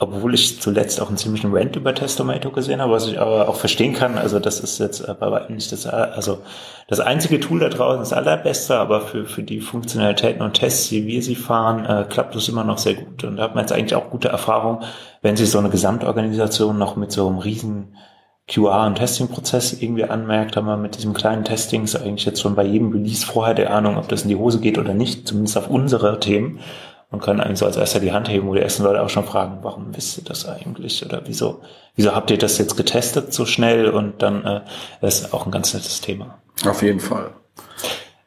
[0.00, 3.56] obwohl ich zuletzt auch einen ziemlichen Rant über Testomato gesehen habe, was ich aber auch
[3.56, 4.16] verstehen kann.
[4.16, 6.38] Also das ist jetzt bei weitem nicht das, also
[6.88, 11.06] das einzige Tool da draußen, das allerbeste, aber für, für die Funktionalitäten und Tests, wie
[11.06, 13.24] wir sie fahren, äh, klappt das immer noch sehr gut.
[13.24, 14.80] Und da hat man jetzt eigentlich auch gute Erfahrung,
[15.20, 17.94] wenn sich so eine Gesamtorganisation noch mit so einem riesen
[18.48, 22.54] QA- und Testing-Prozess irgendwie anmerkt, haben wir mit diesem kleinen Testing ist eigentlich jetzt schon
[22.54, 25.58] bei jedem Release vorher der Ahnung, ob das in die Hose geht oder nicht, zumindest
[25.58, 26.58] auf unsere Themen
[27.10, 29.24] und können eigentlich so als erster die Hand heben, wo die ersten Leute auch schon
[29.24, 31.04] fragen, warum wisst ihr das eigentlich?
[31.04, 31.60] Oder wieso,
[31.96, 33.90] wieso habt ihr das jetzt getestet so schnell?
[33.90, 34.60] Und dann äh,
[35.00, 36.38] das ist auch ein ganz nettes Thema.
[36.64, 37.30] Auf jeden Fall.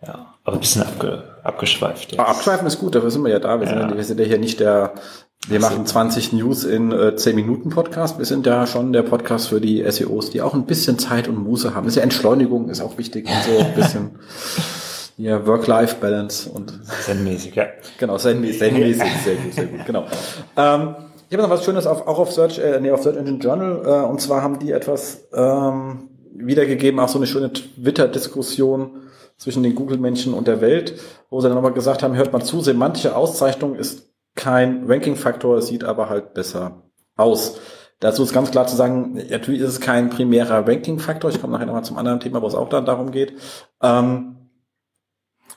[0.06, 2.12] Ja, aber ein bisschen abge, abgeschweift.
[2.12, 2.20] Jetzt.
[2.20, 3.62] abschweifen ist gut, dafür sind wir ja da.
[3.62, 3.80] Wir, ja.
[3.80, 4.96] Sind, wir sind ja hier nicht der,
[5.48, 8.18] wir machen 20 News in äh, 10 Minuten Podcast.
[8.18, 11.38] Wir sind ja schon der Podcast für die SEOs, die auch ein bisschen Zeit und
[11.38, 11.86] Muße haben.
[11.86, 14.12] Das ist ja Entschleunigung, ist auch wichtig und so ein bisschen.
[15.18, 16.74] Ja, Work-Life-Balance und.
[17.04, 17.66] Zen-mäßig, ja.
[18.00, 18.76] Genau, Zen-mäßig, Zen
[19.24, 20.06] sehr gut, sehr gut, genau.
[20.58, 20.96] Ähm,
[21.30, 23.82] ich habe noch was Schönes auf, auch auf Search, äh, nee, auf Search Engine Journal,
[23.86, 29.02] äh, und zwar haben die etwas ähm, wiedergegeben, auch so eine schöne Twitter-Diskussion
[29.38, 31.00] zwischen den Google-Menschen und der Welt,
[31.30, 35.84] wo sie dann nochmal gesagt haben, hört mal zu, semantische Auszeichnung ist kein Ranking-Faktor, sieht
[35.84, 36.84] aber halt besser
[37.16, 37.60] aus.
[38.00, 41.30] Dazu ist ganz klar zu sagen, natürlich ist es kein primärer Ranking-Faktor.
[41.30, 43.34] Ich komme nachher nochmal zum anderen Thema, wo es auch dann darum geht.
[43.82, 44.43] Ähm,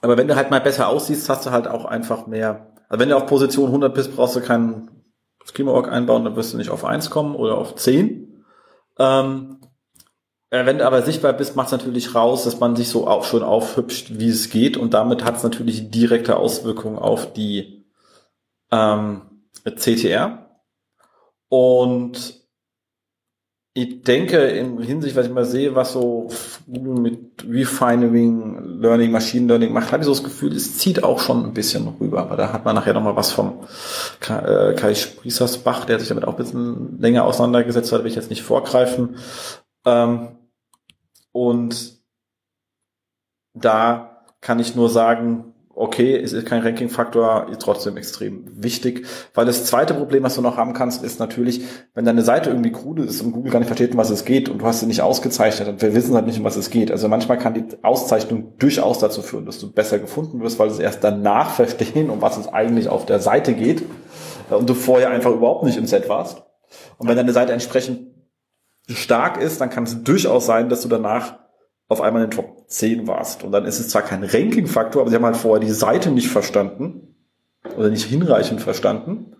[0.01, 2.73] aber wenn du halt mal besser aussiehst, hast du halt auch einfach mehr.
[2.89, 4.91] Also wenn du auf Position 100 bist, brauchst du keinen
[5.45, 8.45] Schema-Org einbauen, dann wirst du nicht auf 1 kommen oder auf 10.
[8.99, 9.61] Ähm,
[10.51, 13.25] äh, wenn du aber sichtbar bist, macht es natürlich raus, dass man sich so auch
[13.25, 14.77] schon aufhübscht, wie es geht.
[14.77, 17.87] Und damit hat es natürlich direkte Auswirkungen auf die
[18.71, 19.23] ähm,
[19.65, 20.61] CTR.
[21.49, 22.46] Und
[23.77, 26.29] ich denke, in Hinsicht, was ich mal sehe, was so
[26.66, 31.20] Google mit Refining, Learning, Machine Learning macht, habe ich so das Gefühl, es zieht auch
[31.20, 32.20] schon ein bisschen rüber.
[32.20, 33.64] Aber da hat man nachher nochmal was vom
[34.20, 38.16] Kai, äh, Kai Spriesersbach, der sich damit auch ein bisschen länger auseinandergesetzt hat, will ich
[38.16, 39.16] jetzt nicht vorgreifen.
[39.85, 40.39] Ähm,
[41.33, 41.99] und
[43.53, 49.07] da kann ich nur sagen, okay, es ist kein Ranking-Faktor, ist trotzdem extrem wichtig.
[49.35, 51.61] Weil das zweite Problem, was du noch haben kannst, ist natürlich,
[51.95, 54.49] wenn deine Seite irgendwie krude ist und Google gar nicht versteht, um was es geht
[54.49, 56.91] und du hast sie nicht ausgezeichnet und wir wissen halt nicht, um was es geht.
[56.91, 60.83] Also manchmal kann die Auszeichnung durchaus dazu führen, dass du besser gefunden wirst, weil sie
[60.83, 63.83] erst danach verstehen, um was es eigentlich auf der Seite geht
[64.49, 66.43] und du vorher einfach überhaupt nicht im Set warst.
[66.97, 68.14] Und wenn deine Seite entsprechend
[68.89, 71.39] stark ist, dann kann es durchaus sein, dass du danach
[71.89, 73.45] auf einmal in den Top 10 warst.
[73.45, 76.29] Und dann ist es zwar kein Ranking-Faktor, aber sie haben halt vorher die Seite nicht
[76.29, 77.14] verstanden
[77.77, 79.37] oder nicht hinreichend verstanden.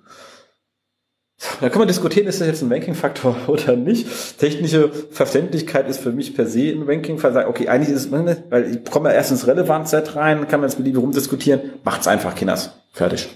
[1.61, 4.39] Da kann man diskutieren, ist das jetzt ein Ranking-Faktor oder nicht.
[4.39, 7.47] Technische Verständlichkeit ist für mich per se ein Ranking-Faktor.
[7.49, 10.71] Okay, eigentlich ist es, ne, weil ich komme ja erst ins Relevant-Set rein, kann man
[10.71, 11.75] jetzt mit Liebe rumdiskutieren.
[11.85, 12.71] Macht's einfach, Kinders.
[12.93, 13.29] Fertig.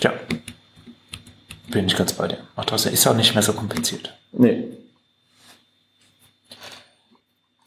[0.00, 0.12] Ja.
[1.70, 2.38] Bin ich ganz bei dir.
[2.56, 4.14] Macht das ist auch nicht mehr so kompliziert.
[4.32, 4.77] Nee.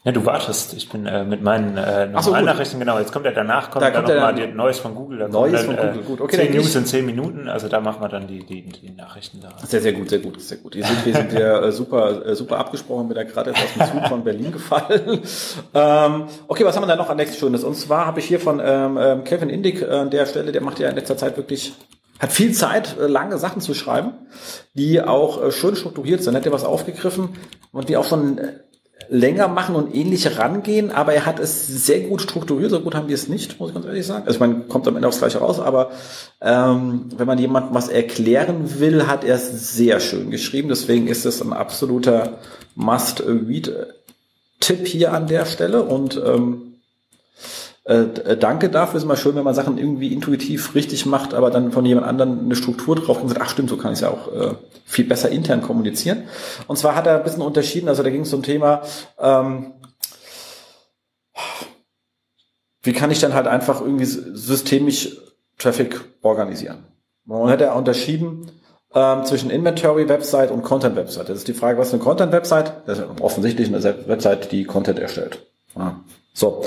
[0.04, 0.74] Ja, du wartest.
[0.74, 2.54] Ich bin äh, mit meinen äh, so, normalen gut.
[2.54, 2.98] Nachrichten, genau.
[2.98, 5.18] Jetzt kommt ja danach, kommt Da dann ja nochmal dann- die Neues von Google.
[5.20, 6.20] Da Neues kommen von dann, Google, gut.
[6.22, 7.48] Okay, zehn dann News ich- in zehn Minuten.
[7.48, 9.50] Also da machen wir dann die, die, die Nachrichten da.
[9.64, 10.74] Sehr, sehr gut, sehr gut, sehr gut.
[10.74, 13.90] Wir sind, wir sind ja äh, super, äh, super abgesprochen, bin da gerade etwas aus
[13.92, 15.20] dem Zug von Berlin gefallen.
[15.74, 17.62] ähm, okay, was haben wir da noch an nächstes Schönes?
[17.62, 20.62] Und zwar habe ich hier von ähm, ähm, Kevin Indig äh, an der Stelle, der
[20.62, 21.74] macht ja in letzter Zeit wirklich,
[22.18, 24.14] hat viel Zeit, äh, lange Sachen zu schreiben,
[24.74, 26.34] die auch äh, schön strukturiert sind.
[26.34, 27.28] Hat er was aufgegriffen
[27.70, 28.52] und die auch schon äh,
[29.08, 33.08] länger machen und ähnlich rangehen, aber er hat es sehr gut strukturiert, so gut haben
[33.08, 34.26] wir es nicht, muss ich ganz ehrlich sagen.
[34.26, 35.90] Also meine, kommt am Ende aufs Gleiche raus, aber
[36.40, 40.68] ähm, wenn man jemandem was erklären will, hat er es sehr schön geschrieben.
[40.68, 42.38] Deswegen ist es ein absoluter
[42.74, 46.71] Must-Read-Tipp hier an der Stelle und ähm,
[47.84, 48.98] äh, d- danke dafür.
[48.98, 52.40] Ist immer schön, wenn man Sachen irgendwie intuitiv richtig macht, aber dann von jemand anderem
[52.40, 54.54] eine Struktur drauf und sagt, ach stimmt, so kann ich es ja auch äh,
[54.84, 56.24] viel besser intern kommunizieren.
[56.66, 58.82] Und zwar hat er ein bisschen unterschieden, also da ging es um ein Thema,
[59.18, 59.72] ähm,
[62.82, 65.16] wie kann ich dann halt einfach irgendwie systemisch
[65.58, 66.84] Traffic organisieren?
[67.28, 68.50] Und hat er unterschieden
[68.92, 71.28] ähm, zwischen Inventory-Website und Content-Website.
[71.28, 72.82] Das ist die Frage, was ist eine Content-Website?
[72.86, 75.46] Das ist offensichtlich eine Website, die Content erstellt.
[75.76, 76.00] Ja.
[76.34, 76.64] So.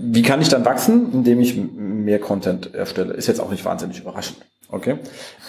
[0.00, 1.12] Wie kann ich dann wachsen?
[1.12, 3.14] Indem ich mehr Content erstelle.
[3.14, 4.38] Ist jetzt auch nicht wahnsinnig überraschend.
[4.72, 4.98] Okay.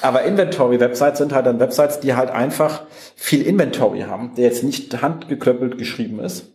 [0.02, 2.84] Aber Inventory-Websites sind halt dann Websites, die halt einfach
[3.16, 6.46] viel Inventory haben, der jetzt nicht handgeklöppelt geschrieben ist,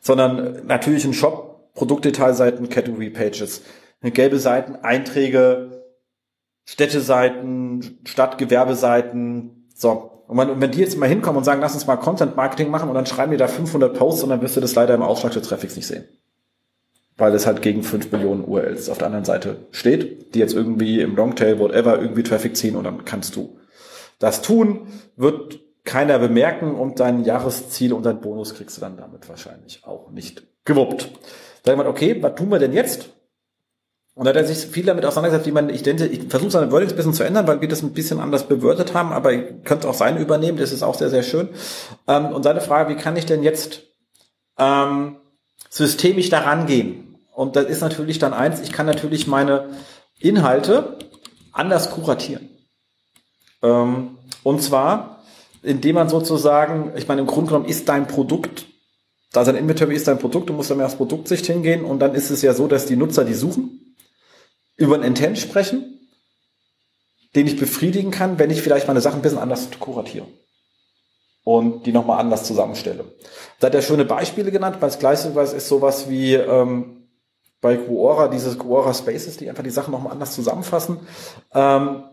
[0.00, 3.62] sondern natürlich ein Shop, Produktdetailseiten, Category Pages,
[4.02, 5.84] gelbe Seiten, Einträge,
[6.66, 10.24] Städteseiten, Stadtgewerbeseiten, so.
[10.28, 12.70] Und wenn, und wenn die jetzt mal hinkommen und sagen, lass uns mal Content Marketing
[12.70, 15.02] machen und dann schreiben die da 500 Posts und dann wirst du das leider im
[15.02, 16.04] Ausschlag des Traffics nicht sehen.
[17.18, 21.00] Weil es halt gegen 5 Millionen URLs auf der anderen Seite steht, die jetzt irgendwie
[21.00, 23.58] im Longtail, whatever, irgendwie Traffic ziehen und dann kannst du
[24.18, 29.28] das tun, wird keiner bemerken und dein Jahresziel und dein Bonus kriegst du dann damit
[29.28, 31.10] wahrscheinlich auch nicht gewuppt.
[31.64, 33.10] Da jemand, okay, was tun wir denn jetzt?
[34.14, 36.72] Und da hat er sich viel damit auseinandergesetzt, wie man, ich denke, ich versuche seine
[36.72, 39.60] Wordings ein bisschen zu ändern, weil wir das ein bisschen anders bewörtet haben, aber ihr
[39.62, 41.50] könnt auch seine übernehmen, das ist auch sehr, sehr schön.
[42.08, 43.84] Ähm, und seine Frage, wie kann ich denn jetzt
[44.58, 45.16] ähm,
[45.70, 47.07] systemisch daran gehen?
[47.38, 49.70] Und das ist natürlich dann eins, ich kann natürlich meine
[50.18, 50.98] Inhalte
[51.52, 52.48] anders kuratieren.
[53.62, 55.22] Ähm, und zwar,
[55.62, 58.66] indem man sozusagen, ich meine, im Grunde genommen ist dein Produkt,
[59.30, 62.16] da sein Inventory ist dein Produkt, du musst dann mehr aus Produktsicht hingehen und dann
[62.16, 63.94] ist es ja so, dass die Nutzer, die suchen,
[64.74, 66.08] über einen Intent sprechen,
[67.36, 70.26] den ich befriedigen kann, wenn ich vielleicht meine Sachen ein bisschen anders kuratiere
[71.44, 73.04] und die nochmal anders zusammenstelle.
[73.60, 76.97] Da hat er schöne Beispiele genannt, weil das Gleiche was ist sowas wie ähm,
[77.60, 81.00] bei Quora, dieses Quora Spaces, die einfach die Sachen nochmal anders zusammenfassen.
[81.54, 82.04] Ähm,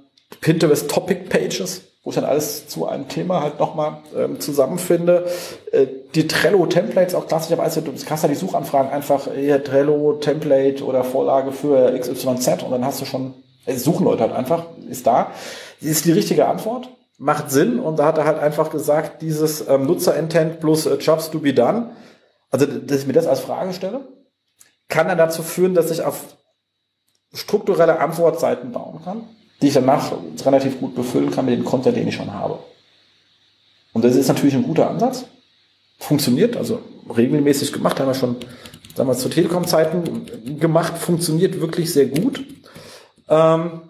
[0.41, 5.25] Pinterest Topic Pages, wo ich dann alles zu einem Thema halt nochmal ähm, zusammenfinde.
[5.71, 10.83] Äh, die Trello Templates, auch klassischerweise, du hast ja die Suchanfragen einfach hier Trello Template
[10.83, 13.35] oder Vorlage für XYZ und dann hast du schon,
[13.65, 15.31] äh, suchen Leute halt einfach, ist da.
[15.81, 19.85] Ist die richtige Antwort, macht Sinn und da hat er halt einfach gesagt, dieses ähm,
[19.85, 21.91] Nutzer-Intent plus äh, Jobs to be done,
[22.49, 24.01] also dass ich mir das als Frage stelle,
[24.87, 26.35] kann dann dazu führen, dass ich auf
[27.33, 29.23] strukturelle Antwortseiten bauen kann,
[29.61, 30.11] die ich danach
[30.45, 32.59] relativ gut befüllen kann mit dem Content, den ich schon habe.
[33.93, 35.25] Und das ist natürlich ein guter Ansatz.
[35.99, 36.81] Funktioniert, also
[37.15, 38.37] regelmäßig gemacht, haben wir schon
[38.95, 42.43] damals zu Telekom-Zeiten gemacht, funktioniert wirklich sehr gut.
[43.29, 43.81] Ähm,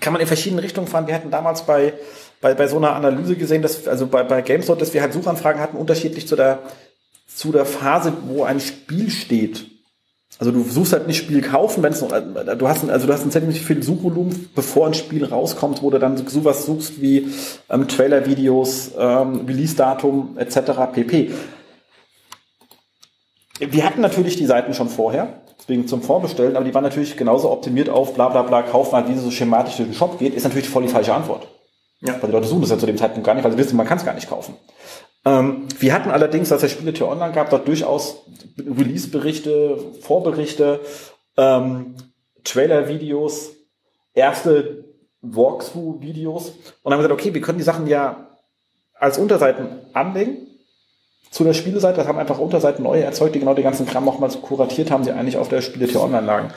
[0.00, 1.06] kann man in verschiedene Richtungen fahren.
[1.06, 1.94] Wir hatten damals bei
[2.40, 5.60] bei, bei so einer Analyse gesehen, dass, also bei, bei GameStop, dass wir halt Suchanfragen
[5.60, 6.60] hatten, unterschiedlich zu der,
[7.26, 9.66] zu der Phase, wo ein Spiel steht.
[10.38, 13.12] Also du suchst halt nicht Spiel kaufen, wenn es noch, du hast, ein, also du
[13.12, 17.28] hast ein ziemlich viel Suchvolumen, bevor ein Spiel rauskommt, wo du dann sowas suchst wie
[17.70, 20.92] ähm, Trailer-Videos, ähm, Release-Datum etc.
[20.92, 21.30] pp.
[23.58, 27.50] Wir hatten natürlich die Seiten schon vorher, deswegen zum Vorbestellen, aber die waren natürlich genauso
[27.50, 30.34] optimiert auf bla bla bla, kaufen halt, wie es so schematisch durch den Shop geht,
[30.34, 31.48] ist natürlich voll die falsche Antwort.
[32.02, 32.14] Ja.
[32.20, 33.86] Weil die Leute suchen das ja zu dem Zeitpunkt gar nicht, weil sie wissen, man
[33.86, 34.54] kann es gar nicht kaufen.
[35.26, 38.24] Ähm, wir hatten allerdings, als es Spieletür online gab, dort durchaus
[38.58, 40.80] Release-Berichte, Vorberichte,
[41.36, 41.96] ähm,
[42.44, 43.50] Trailer-Videos,
[44.14, 44.84] erste
[45.22, 46.52] Walkthrough-Videos
[46.82, 48.28] und haben gesagt, okay, wir können die Sachen ja
[48.94, 50.46] als Unterseiten anlegen
[51.30, 51.96] zu der Spieleseite.
[51.96, 55.10] Das haben einfach Unterseiten neu erzeugt, die genau den ganzen Kram nochmal kuratiert haben, sie
[55.10, 56.50] eigentlich auf der Spieletür online lagen.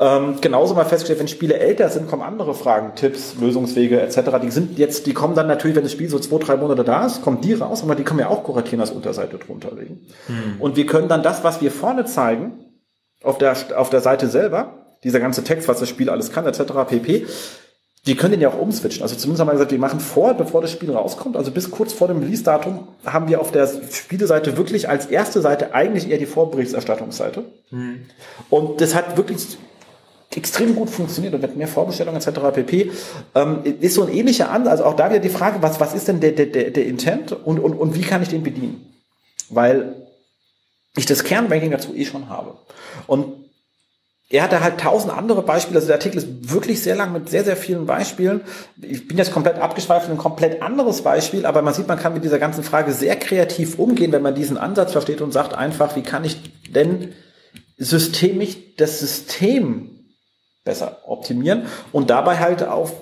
[0.00, 4.40] Ähm, genauso mal festgestellt, wenn Spiele älter sind, kommen andere Fragen, Tipps, Lösungswege etc.
[4.42, 7.06] Die sind jetzt, die kommen dann natürlich, wenn das Spiel so zwei, drei Monate da
[7.06, 10.00] ist, kommen die raus, aber die können wir auch kuratieren als Unterseite drunter legen.
[10.26, 10.60] Hm.
[10.60, 12.64] Und wir können dann das, was wir vorne zeigen,
[13.22, 16.72] auf der, auf der Seite selber, dieser ganze Text, was das Spiel alles kann, etc.
[16.88, 17.26] pp.
[18.06, 19.02] Die können den ja auch umswitchen.
[19.02, 21.92] Also zumindest haben wir gesagt, wir machen vor, bevor das Spiel rauskommt, also bis kurz
[21.92, 26.26] vor dem Release-Datum, haben wir auf der Spieleseite wirklich als erste Seite eigentlich eher die
[26.26, 27.44] Vorberichterstattungsseite.
[27.70, 28.06] Hm.
[28.50, 29.56] Und das hat wirklich
[30.36, 32.40] extrem gut funktioniert und mit mehr Vorbestellungen etc.
[32.52, 32.90] pp.
[33.34, 36.08] Ähm, ist so ein ähnlicher Ansatz, also auch da wieder die Frage, was, was ist
[36.08, 38.92] denn der, der, der Intent und, und, und wie kann ich den bedienen?
[39.50, 39.94] Weil
[40.96, 42.56] ich das Kernbanking dazu eh schon habe.
[43.06, 43.44] Und
[44.30, 45.76] er hatte halt tausend andere Beispiele.
[45.76, 48.40] Also der Artikel ist wirklich sehr lang mit sehr, sehr vielen Beispielen.
[48.80, 52.14] Ich bin jetzt komplett abgeschweift in ein komplett anderes Beispiel, aber man sieht, man kann
[52.14, 55.94] mit dieser ganzen Frage sehr kreativ umgehen, wenn man diesen Ansatz versteht und sagt einfach,
[55.94, 56.38] wie kann ich
[56.70, 57.12] denn
[57.76, 60.03] systemisch das System
[60.64, 62.92] besser optimieren und dabei halt auf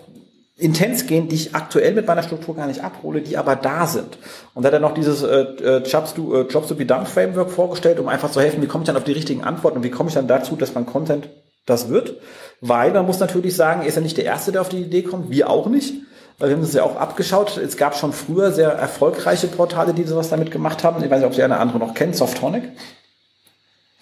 [0.57, 4.19] Intents gehen, die ich aktuell mit meiner Struktur gar nicht abhole, die aber da sind.
[4.55, 7.07] Und da hat er noch dieses äh, äh, Jobs, to, äh, Jobs to be done
[7.07, 9.83] Framework vorgestellt, um einfach zu helfen, wie komme ich dann auf die richtigen Antworten und
[9.83, 11.29] wie komme ich dann dazu, dass mein Content
[11.67, 12.19] das wird.
[12.61, 15.03] Weil man muss natürlich sagen, er ist ja nicht der Erste, der auf die Idee
[15.03, 15.95] kommt, wir auch nicht.
[16.39, 17.57] Weil wir haben das ja auch abgeschaut.
[17.57, 21.03] Es gab schon früher sehr erfolgreiche Portale, die sowas damit gemacht haben.
[21.03, 22.65] Ich weiß nicht, ob Sie eine andere noch kennt, Softonic.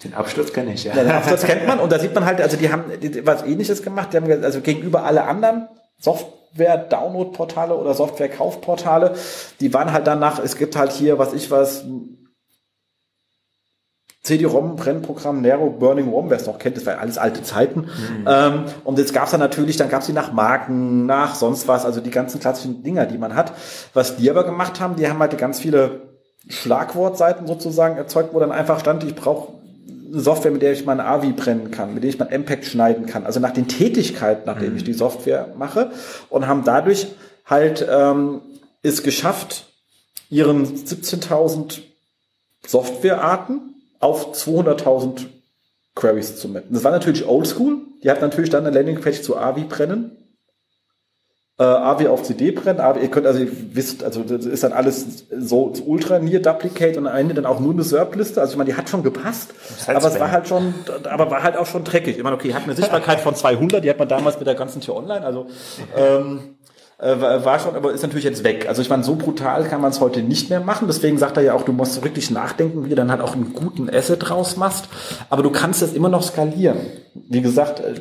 [0.03, 0.95] Den Absturz kenne ich, ja.
[0.95, 1.03] ja.
[1.03, 2.85] Den Absturz kennt man und da sieht man halt, also die haben
[3.23, 4.13] was ähnliches gemacht.
[4.13, 5.67] Die haben also gegenüber alle anderen
[5.99, 9.13] Software-Download-Portale oder Software-Kaufportale,
[9.59, 11.85] die waren halt danach, es gibt halt hier, was ich was,
[14.23, 17.81] CD-ROM, Brennprogramm, Nero, Burning ROM, wer es noch kennt, das war alles alte Zeiten.
[17.81, 18.27] Mhm.
[18.27, 21.67] Ähm, und jetzt gab es dann natürlich, dann gab es die nach Marken, nach sonst
[21.67, 23.53] was, also die ganzen klassischen Dinger, die man hat.
[23.95, 26.01] Was die aber gemacht haben, die haben halt ganz viele
[26.47, 29.53] Schlagwortseiten sozusagen erzeugt, wo dann einfach stand, ich brauche
[30.11, 33.25] Software, mit der ich mein AVI brennen kann, mit der ich mein MPEG schneiden kann.
[33.25, 34.77] Also nach den Tätigkeiten, nachdem mhm.
[34.77, 35.91] ich die Software mache.
[36.29, 37.07] Und haben dadurch
[37.45, 38.41] halt ähm,
[38.83, 39.65] es geschafft,
[40.29, 41.79] ihren 17.000
[42.65, 45.25] Softwarearten auf 200.000
[45.95, 46.73] Queries zu metten.
[46.73, 47.79] Das war natürlich oldschool.
[48.03, 50.17] Die hat natürlich dann eine Landingpage zu AVI brennen
[51.61, 54.73] äh, AW auf CD brennen, AW, ihr könnt also, ihr wisst, also das ist dann
[54.73, 58.41] alles so, so ultra near duplicate und am Ende dann auch nur eine SERP-Liste.
[58.41, 59.53] Also ich meine, die hat schon gepasst,
[59.85, 62.17] aber es war halt schon, aber war halt auch schon dreckig.
[62.17, 64.81] Ich meine, okay, hat eine Sichtbarkeit von 200, die hat man damals mit der ganzen
[64.81, 65.45] Tür online, also
[65.95, 66.55] ähm,
[66.97, 68.67] äh, war schon, aber ist natürlich jetzt weg.
[68.67, 70.87] Also ich meine, so brutal kann man es heute nicht mehr machen.
[70.87, 73.53] Deswegen sagt er ja auch, du musst wirklich nachdenken, wie du dann halt auch einen
[73.53, 74.85] guten Asset draus machst.
[75.29, 76.77] Aber du kannst das immer noch skalieren.
[77.13, 77.95] Wie gesagt, äh,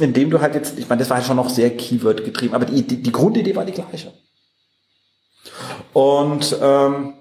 [0.00, 2.66] indem du halt jetzt, ich meine, das war halt schon noch sehr Keyword getrieben, aber
[2.66, 4.12] die, die, die Grundidee war die gleiche.
[5.92, 7.14] Und ähm,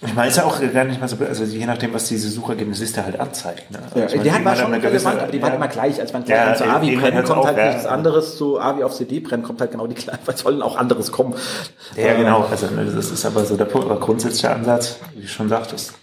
[0.00, 3.04] ich meine, ist ja auch gar nicht mal so, also je nachdem, was diese Suchergebnisliste
[3.04, 3.68] halt anzeigt.
[3.72, 3.80] Ne?
[3.92, 6.00] Also ja, die hat man schon relevant, aber die waren immer gleich.
[6.00, 7.90] Als man ja, zu Avi brennen, kommt halt nichts ja.
[7.90, 11.10] anderes, zu Avi auf CD brennen, kommt halt genau die gleiche, was sollen auch anderes
[11.10, 11.34] kommen.
[11.96, 15.94] Ja, genau, also ne, das ist aber so der grundsätzlicher Ansatz, wie du schon sagtest.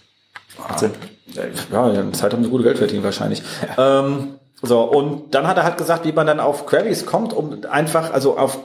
[1.72, 3.42] Ja, ja, Zeit haben sie gute Geld verdient wahrscheinlich.
[3.76, 4.00] Ja.
[4.00, 7.64] Ähm, so, und dann hat er halt gesagt, wie man dann auf Queries kommt, um
[7.70, 8.58] einfach, also auf,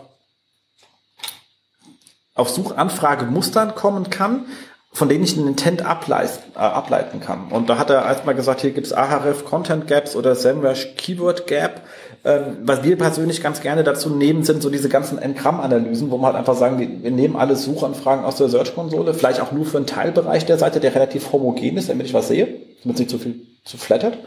[2.34, 4.46] auf Suchanfragemustern kommen kann,
[4.94, 7.48] von denen ich einen Intent ableisten, äh, ableiten kann.
[7.50, 11.82] Und da hat er erstmal gesagt, hier gibt's Ahrefs Content Gaps oder SEMrush Keyword Gap.
[12.24, 16.28] Ähm, was wir persönlich ganz gerne dazu nehmen, sind so diese ganzen N-Gramm-Analysen, wo wir
[16.28, 19.88] halt einfach sagen, wir, nehmen alle Suchanfragen aus der Search-Konsole, vielleicht auch nur für einen
[19.88, 22.48] Teilbereich der Seite, der relativ homogen ist, damit ich was sehe,
[22.84, 24.18] damit es nicht zu viel flattert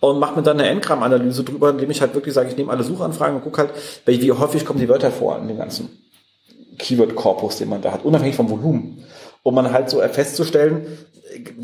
[0.00, 2.84] und mache mir dann eine Endgramm-Analyse drüber, indem ich halt wirklich sage, ich nehme alle
[2.84, 3.70] Suchanfragen und gucke halt,
[4.06, 5.98] wie häufig kommen die Wörter vor in dem ganzen
[6.78, 9.04] Keyword-Korpus, den man da hat, unabhängig vom Volumen.
[9.42, 10.98] Um man halt so festzustellen,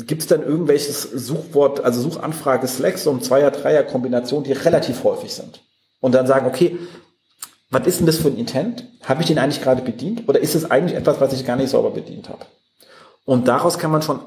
[0.05, 5.33] gibt es dann irgendwelches Suchwort, also Suchanfrage Slack, so ein Zweier-, Dreier-Kombination, die relativ häufig
[5.33, 5.61] sind.
[5.99, 6.77] Und dann sagen, okay,
[7.69, 8.85] was ist denn das für ein Intent?
[9.03, 10.27] Habe ich den eigentlich gerade bedient?
[10.27, 12.45] Oder ist es eigentlich etwas, was ich gar nicht sauber bedient habe?
[13.25, 14.21] Und daraus kann man schon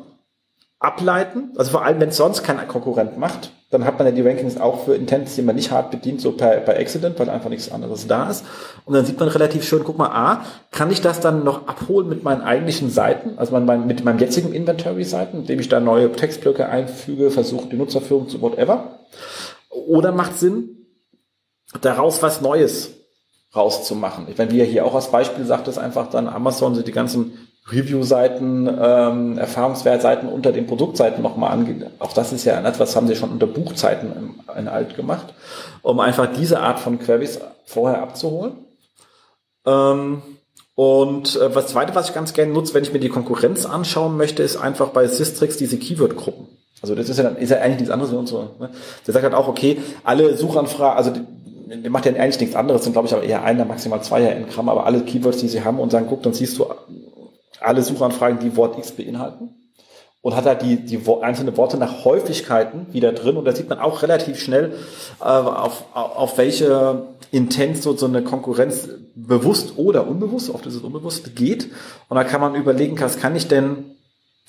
[0.80, 4.22] ableiten, also vor allem, wenn es sonst kein Konkurrent macht, dann hat man ja die
[4.22, 7.50] Rankings auch für Intents, die man nicht hart bedient, so per, per Accident, weil einfach
[7.50, 8.44] nichts anderes da ist.
[8.84, 12.08] Und dann sieht man relativ schön, guck mal, A, kann ich das dann noch abholen
[12.08, 16.66] mit meinen eigentlichen Seiten, also mein, mit meinem jetzigen Inventory-Seiten, indem ich da neue Textblöcke
[16.66, 19.00] einfüge, versuche die Nutzerführung zu whatever.
[19.68, 20.86] Oder macht Sinn,
[21.82, 22.94] daraus was Neues
[23.54, 24.28] rauszumachen.
[24.28, 26.92] Ich meine, wie er hier auch als Beispiel sagt, ist einfach dann Amazon sind die
[26.92, 31.86] ganzen Review-Seiten, ähm, Erfahrungswertseiten unter den Produktseiten nochmal angehen.
[31.98, 35.34] Auch das ist ja etwas, was haben sie schon unter Buchzeiten in, in alt gemacht,
[35.82, 38.52] um einfach diese Art von Queries vorher abzuholen.
[39.66, 40.22] Ähm,
[40.74, 44.16] und äh, was zweite, was ich ganz gerne nutze, wenn ich mir die Konkurrenz anschauen
[44.16, 46.48] möchte, ist einfach bei Systrix diese Keyword-Gruppen.
[46.82, 48.50] Also das ist ja, dann, ist ja eigentlich nichts anderes wie unsere.
[48.58, 48.70] Ne?
[49.06, 51.12] Der sagt halt auch, okay, alle Suchanfragen, also
[51.70, 54.48] der macht ja eigentlich nichts anderes, sind glaube ich aber eher einer, maximal zwei in
[54.48, 56.66] Gramm, aber alle Keywords, die sie haben und sagen, guck, dann siehst du
[57.60, 59.54] alle Suchanfragen, die Wort X beinhalten
[60.22, 63.78] und hat halt die, die einzelnen Worte nach Häufigkeiten wieder drin und da sieht man
[63.78, 64.74] auch relativ schnell,
[65.20, 70.82] äh, auf, auf welche Intent so, so eine Konkurrenz bewusst oder unbewusst, oft ist es
[70.82, 71.68] unbewusst, geht
[72.08, 73.96] und da kann man überlegen, was kann ich denn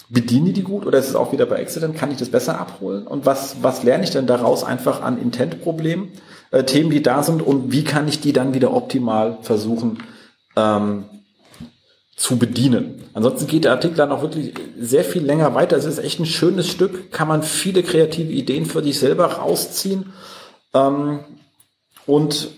[0.09, 1.95] bediene die die gut oder ist es auch wieder bei Accident?
[1.95, 3.07] Kann ich das besser abholen?
[3.07, 6.09] Und was, was lerne ich denn daraus einfach an Intent-Problemen,
[6.51, 9.99] äh, Themen, die da sind und wie kann ich die dann wieder optimal versuchen
[10.57, 11.05] ähm,
[12.22, 13.04] zu bedienen.
[13.16, 15.76] Ansonsten geht der Artikel dann auch wirklich sehr viel länger weiter.
[15.76, 20.14] Es ist echt ein schönes Stück, kann man viele kreative Ideen für dich selber rausziehen.
[20.76, 21.22] Ähm,
[22.06, 22.50] und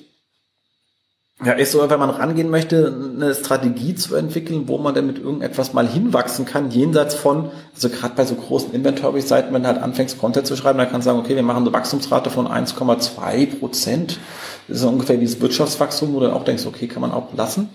[1.46, 5.18] ja, ist so, wenn man rangehen möchte, eine Strategie zu entwickeln, wo man dann mit
[5.18, 9.82] irgendetwas mal hinwachsen kann, jenseits von, also gerade bei so großen Inventory-Seiten, wenn du halt
[9.82, 13.60] anfängst, Content zu schreiben, dann kannst du sagen, okay, wir machen eine Wachstumsrate von 1,2
[13.60, 14.20] Prozent.
[14.68, 17.70] Das ist ungefähr dieses Wirtschaftswachstum, wo du dann auch denkst, okay, kann man auch lassen.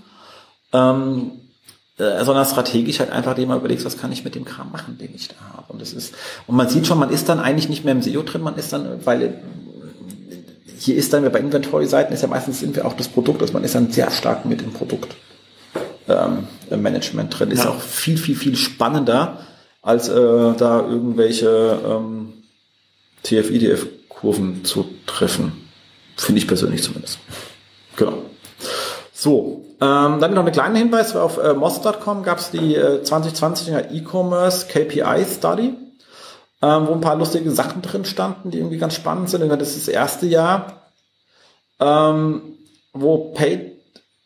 [0.74, 1.32] Ähm,
[1.98, 4.98] äh, sondern strategisch halt einfach dem mal überlegst, was kann ich mit dem Kram machen,
[4.98, 5.72] den ich da habe.
[5.72, 6.14] Und das ist,
[6.46, 8.72] und man sieht schon, man ist dann eigentlich nicht mehr im SEO drin, man ist
[8.72, 9.42] dann, weil
[10.78, 13.64] hier ist dann bei Inventory-Seiten ist ja meistens sind wir auch das Produkt, also man
[13.64, 15.16] ist dann sehr stark mit dem Produkt
[16.08, 17.50] ähm, im Management drin.
[17.50, 17.70] Ist ja.
[17.70, 19.40] auch viel, viel, viel spannender,
[19.82, 22.32] als äh, da irgendwelche ähm,
[23.24, 25.52] TF-IDF-Kurven zu treffen.
[26.16, 27.18] Finde ich persönlich zumindest.
[27.96, 28.22] Genau.
[29.20, 31.16] So, ähm, dann noch einen kleinen Hinweis.
[31.16, 35.74] Auf äh, moss.com gab es die äh, 2020er E-Commerce KPI Study,
[36.62, 39.40] ähm, wo ein paar lustige Sachen drin standen, die irgendwie ganz spannend sind.
[39.48, 40.84] Das ist das erste Jahr,
[41.80, 42.42] ähm,
[42.92, 43.72] wo Paid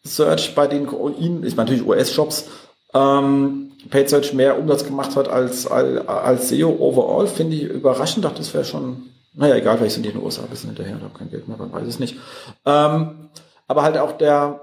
[0.05, 2.49] Search bei den, ist natürlich US-Shops,
[2.93, 8.26] ähm, Paid Search mehr Umsatz gemacht hat als, als, als SEO overall, finde ich überraschend.
[8.26, 10.97] Dachte, das wäre schon, naja, egal, vielleicht sind die in den USA ein bisschen hinterher,
[10.97, 12.18] da habe kein Geld mehr, man weiß es nicht.
[12.66, 13.30] Ähm,
[13.68, 14.61] aber halt auch der,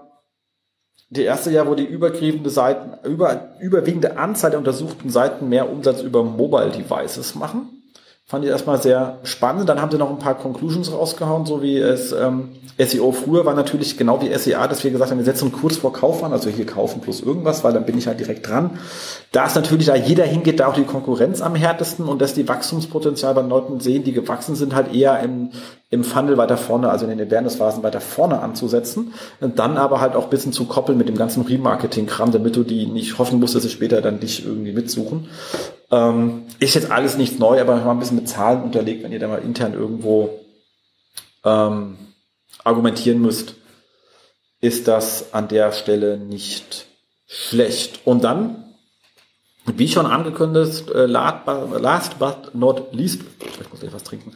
[1.10, 6.02] die erste Jahr, wo die übergreifende Seiten, über, überwiegende Anzahl der untersuchten Seiten mehr Umsatz
[6.02, 7.80] über Mobile Devices machen.
[8.28, 9.68] Fand ich erstmal sehr spannend.
[9.70, 13.56] Dann haben sie noch ein paar Conclusions rausgehauen, so wie es ähm, SEO früher war
[13.56, 16.50] natürlich genau wie SEA, dass wir gesagt haben, wir setzen kurz vor Kauf an, also
[16.52, 18.80] hier kaufen plus irgendwas, weil dann bin ich halt direkt dran.
[19.32, 22.48] Da ist natürlich, da jeder hingeht, da auch die Konkurrenz am härtesten und dass die
[22.48, 25.50] Wachstumspotenzial bei Leuten sehen, die gewachsen sind, halt eher im,
[25.92, 29.14] im Funnel weiter vorne, also in den Awareness-Phasen weiter vorne anzusetzen.
[29.40, 32.64] Und dann aber halt auch ein bisschen zu koppeln mit dem ganzen Remarketing-Kram, damit du
[32.64, 35.30] die nicht hoffen musst, dass sie später dann dich irgendwie mitsuchen.
[35.92, 39.20] Ähm, ist jetzt alles nichts neu, aber mal ein bisschen mit Zahlen unterlegt, wenn ihr
[39.20, 40.40] da mal intern irgendwo
[41.44, 41.98] ähm,
[42.64, 43.56] argumentieren müsst,
[44.62, 46.86] ist das an der Stelle nicht
[47.26, 48.02] schlecht.
[48.06, 48.76] Und dann,
[49.66, 54.36] wie schon angekündigt, äh, last but not least, ich muss etwas trinken,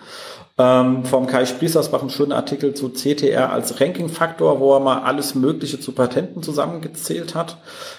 [0.55, 5.33] ähm, vom Kai Spriessersbach einen schönen Artikel zu CTR als Ranking-Faktor, wo er mal alles
[5.33, 7.57] Mögliche zu Patenten zusammengezählt hat.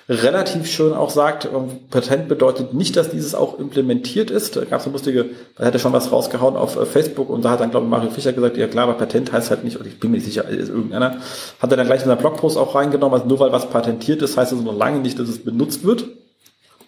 [0.08, 4.54] Relativ schön auch sagt, ähm, Patent bedeutet nicht, dass dieses auch implementiert ist.
[4.54, 7.44] Da gab es eine lustige, da hat er schon was rausgehauen auf äh, Facebook und
[7.44, 9.80] da hat dann, glaube ich, Mario Fischer gesagt, ja klar, aber Patent heißt halt nicht,
[9.84, 11.16] ich bin mir nicht sicher, ist irgendeiner,
[11.58, 14.36] hat er dann gleich in seinen Blogpost auch reingenommen, also nur weil was patentiert ist,
[14.36, 16.04] heißt es noch lange nicht, dass es benutzt wird.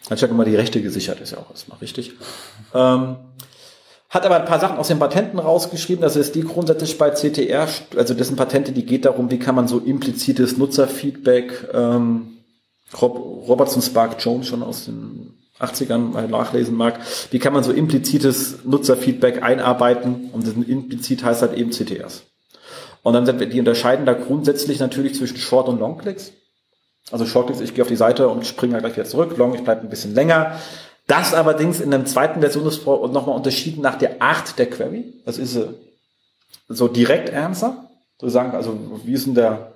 [0.08, 2.12] Hat ja immer die Rechte gesichert, ist ja auch erstmal richtig.
[2.72, 3.16] Ähm,
[4.08, 6.02] hat aber ein paar Sachen aus den Patenten rausgeschrieben.
[6.02, 9.54] Das ist die grundsätzlich bei CTR, also das sind Patente, die geht darum, wie kann
[9.54, 12.38] man so implizites Nutzerfeedback, ähm,
[13.00, 17.00] Robertson Spark Jones schon aus den 80ern mal nachlesen mag,
[17.30, 22.24] wie kann man so implizites Nutzerfeedback einarbeiten und das implizit heißt halt eben CTRs.
[23.02, 26.32] Und dann sind wir, die unterscheiden da grundsätzlich natürlich zwischen Short- und Long-Clicks.
[27.12, 29.36] Also Short-Clicks, ich gehe auf die Seite und springe halt gleich wieder zurück.
[29.36, 30.58] Long, ich bleibe ein bisschen länger.
[31.06, 35.04] Das allerdings in der zweiten Version ist nochmal unterschieden nach der Art der Query.
[35.24, 35.58] Das ist
[36.68, 37.84] so Direct Answer.
[38.20, 39.72] So sagen, also wie ist denn der,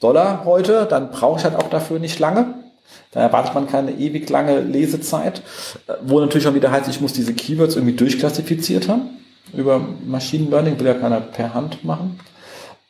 [0.00, 2.54] Dollar heute, dann brauche ich halt auch dafür nicht lange.
[3.12, 5.40] Da erwartet man keine ewig lange Lesezeit,
[6.02, 9.08] wo natürlich auch wieder heißt, ich muss diese Keywords irgendwie durchklassifiziert haben
[9.52, 12.20] über Machine Learning, will ja keiner per Hand machen.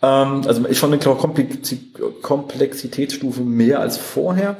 [0.02, 1.02] Ähm, also ist schon eine
[2.22, 4.56] Komplexitätsstufe mehr als vorher.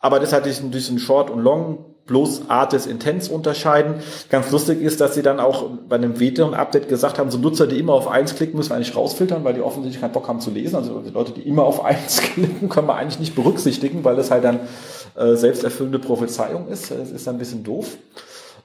[0.00, 3.96] Aber das hatte ich ein bisschen Short und Long bloß Artis Intens unterscheiden.
[4.30, 7.68] Ganz lustig ist, dass sie dann auch bei einem weiteren Update gesagt haben, so Nutzer,
[7.68, 10.40] die immer auf eins klicken, müssen wir eigentlich rausfiltern, weil die offensichtlich keinen Bock haben
[10.40, 10.74] zu lesen.
[10.74, 14.42] Also Leute, die immer auf eins klicken, können wir eigentlich nicht berücksichtigen, weil das halt
[14.42, 14.58] dann
[15.14, 16.90] äh, selbsterfüllende Prophezeiung ist.
[16.90, 17.96] Das ist dann ein bisschen doof.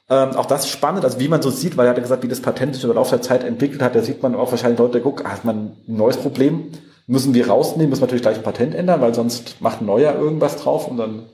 [0.09, 2.27] Ähm, auch das ist spannend, also wie man so sieht, weil er hat gesagt, wie
[2.27, 5.01] das Patent sich über Laufe der Zeit entwickelt hat, da sieht man auch wahrscheinlich Leute,
[5.01, 6.71] guck, hat man ein neues Problem,
[7.07, 10.15] müssen wir rausnehmen, müssen wir natürlich gleich ein Patent ändern, weil sonst macht ein neuer
[10.15, 11.29] irgendwas drauf und dann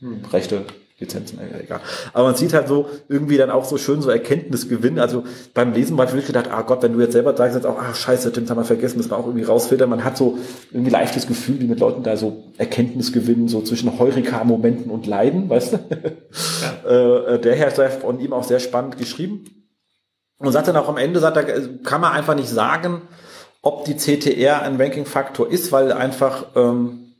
[0.00, 0.64] hm, Rechte
[1.00, 1.80] Lizenzen, egal.
[2.12, 5.00] Aber man sieht halt so irgendwie dann auch so schön so Erkenntnisgewinn.
[5.00, 7.66] Also beim Lesen war ich wirklich gedacht, ah Gott, wenn du jetzt selber sagst, jetzt
[7.66, 9.90] auch, ah scheiße, Tim, haben wir vergessen, müssen wir auch irgendwie rausfiltern.
[9.90, 10.38] Man hat so
[10.70, 15.72] irgendwie leichtes Gefühl, wie mit Leuten da so Erkenntnisgewinn, so zwischen Heureka-Momenten und Leiden, weißt
[15.72, 15.76] du?
[15.76, 16.10] Ja.
[16.84, 19.44] Äh, der Herr hat von ihm auch sehr spannend geschrieben.
[20.36, 21.44] Und sagt dann auch am Ende, sagt er,
[21.82, 23.00] kann man einfach nicht sagen,
[23.64, 27.14] ob die CTR ein Ranking-Faktor ist, weil einfach ähm,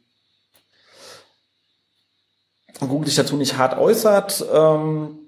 [2.80, 4.44] Google sich dazu nicht hart äußert.
[4.52, 5.18] Ähm,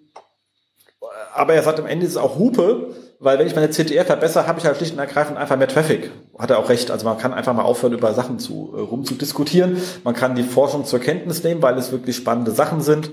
[1.34, 4.46] aber er sagt, am Ende ist es auch Hupe, weil wenn ich meine CTR verbessere,
[4.46, 6.10] habe ich halt schlicht und ergreifend einfach mehr Traffic.
[6.38, 6.90] Hat er auch recht.
[6.90, 9.80] Also man kann einfach mal aufhören, über Sachen zu, äh, rumzudiskutieren.
[10.04, 13.10] Man kann die Forschung zur Kenntnis nehmen, weil es wirklich spannende Sachen sind.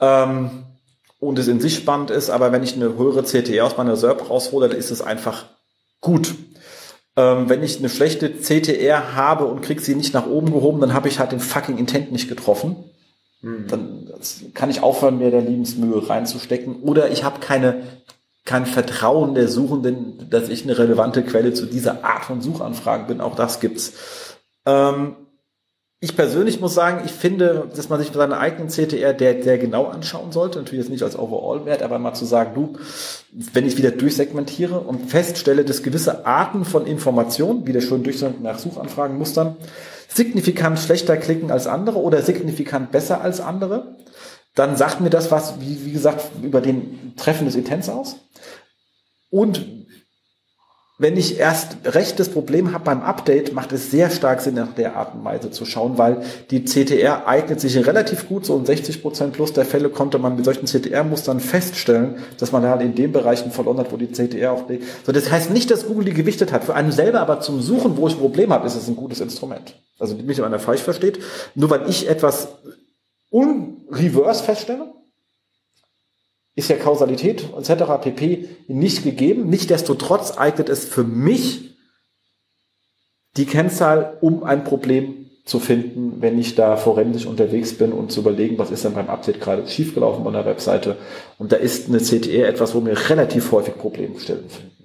[0.00, 0.64] Ähm,
[1.20, 4.30] und es in sich spannend ist, aber wenn ich eine höhere CTR aus meiner SERP
[4.30, 5.46] raushole, dann ist es einfach
[6.00, 6.34] gut.
[7.18, 10.94] Ähm, wenn ich eine schlechte CTR habe und krieg sie nicht nach oben gehoben, dann
[10.94, 12.76] habe ich halt den fucking Intent nicht getroffen.
[13.42, 13.66] Mhm.
[13.66, 14.10] Dann
[14.54, 16.80] kann ich aufhören, mir der Liebensmühe reinzustecken.
[16.82, 17.82] Oder ich habe keine
[18.44, 23.20] kein Vertrauen der Suchenden, dass ich eine relevante Quelle zu dieser Art von Suchanfragen bin.
[23.20, 24.36] Auch das gibt's.
[24.64, 25.16] Ähm,
[26.00, 29.86] ich persönlich muss sagen, ich finde, dass man sich seinen eigenen CTR der, der genau
[29.86, 30.58] anschauen sollte.
[30.58, 32.78] Natürlich jetzt nicht als Overall-Wert, aber mal zu sagen, du,
[33.52, 38.44] wenn ich wieder durchsegmentiere und feststelle, dass gewisse Arten von Informationen, wie der schön Durchsegment
[38.44, 39.56] nach Suchanfragenmustern,
[40.08, 43.96] signifikant schlechter klicken als andere oder signifikant besser als andere,
[44.54, 48.16] dann sagt mir das was, wie, wie gesagt, über den Treffen des Intents aus.
[49.30, 49.77] Und
[51.00, 54.96] wenn ich erst rechtes Problem habe beim Update, macht es sehr stark Sinn, nach der
[54.96, 58.44] Art und Weise zu schauen, weil die CTR eignet sich relativ gut.
[58.44, 62.64] So in 60 Prozent plus der Fälle konnte man mit solchen CTR-Mustern feststellen, dass man
[62.64, 64.84] halt in den Bereichen verloren hat, wo die CTR auch liegt.
[65.06, 66.64] So, das heißt nicht, dass Google die gewichtet hat.
[66.64, 69.20] Für einen selber aber zum Suchen, wo ich ein Problem habe, ist es ein gutes
[69.20, 69.80] Instrument.
[70.00, 71.20] Also nicht, wenn einer falsch versteht.
[71.54, 72.48] Nur weil ich etwas
[73.30, 74.97] unreverse feststelle,
[76.58, 77.84] ist ja Kausalität etc.
[78.02, 78.48] pp.
[78.66, 79.48] nicht gegeben.
[79.48, 81.76] Nichtsdestotrotz eignet es für mich
[83.36, 88.20] die Kennzahl, um ein Problem zu finden, wenn ich da forensisch unterwegs bin und zu
[88.20, 90.96] überlegen, was ist denn beim Update gerade schiefgelaufen bei der Webseite.
[91.38, 94.77] Und da ist eine CTE etwas, wo mir relativ häufig Problemstellen finden.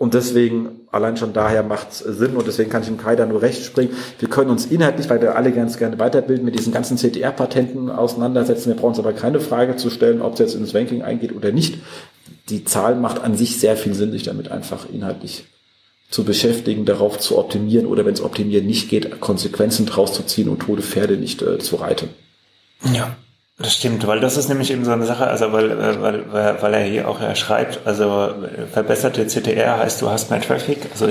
[0.00, 3.26] Und deswegen, allein schon daher macht es Sinn und deswegen kann ich dem Kai da
[3.26, 3.94] nur recht springen.
[4.18, 8.70] Wir können uns inhaltlich, weil wir alle ganz gerne weiterbilden, mit diesen ganzen CTR-Patenten auseinandersetzen.
[8.70, 11.52] Wir brauchen uns aber keine Frage zu stellen, ob es jetzt ins Ranking eingeht oder
[11.52, 11.80] nicht.
[12.48, 15.44] Die Zahl macht an sich sehr viel Sinn, sich damit einfach inhaltlich
[16.08, 20.48] zu beschäftigen, darauf zu optimieren oder wenn es optimieren nicht geht, Konsequenzen draus zu ziehen
[20.48, 22.08] und tote Pferde nicht äh, zu reiten.
[22.94, 23.18] Ja.
[23.60, 26.32] Das stimmt, weil das ist nämlich eben so eine Sache, also weil, äh, weil,
[26.62, 28.32] weil er hier auch ja schreibt, also
[28.72, 30.78] verbesserte CTR heißt, du hast mehr Traffic.
[30.90, 31.06] Also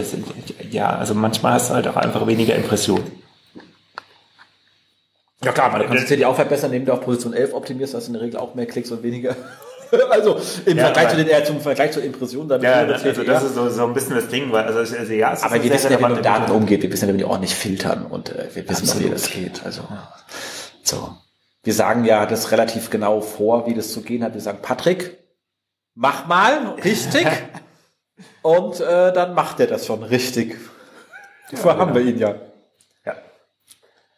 [0.71, 3.05] ja, also manchmal hast du halt auch einfach weniger Impressionen.
[5.43, 8.09] Ja klar, man kann die auch verbessern, indem du auf Position 11 optimierst, hast du
[8.09, 9.35] in der Regel auch mehr Klicks und weniger.
[10.09, 13.23] also im ja, Vergleich zu den eher zum Vergleich zur Impression dann ja, das, also
[13.23, 15.71] das ist so, so ein bisschen das Ding, weil also, also ja, es aber wir
[15.71, 18.29] wissen ja, wie man mit Daten umgeht, wir wissen ja, wie die ordentlich filtern und
[18.29, 19.63] äh, wir wissen auch, wie das geht.
[19.63, 19.83] Also
[20.81, 21.15] so
[21.63, 24.33] wir sagen ja das relativ genau vor, wie das zu gehen hat.
[24.33, 25.17] Wir sagen, Patrick,
[25.95, 27.27] mach mal richtig.
[28.41, 30.55] und äh, dann macht er das schon richtig.
[31.51, 32.05] Dafür ja, haben genau.
[32.05, 32.35] wir ihn ja.
[33.05, 33.15] Ja.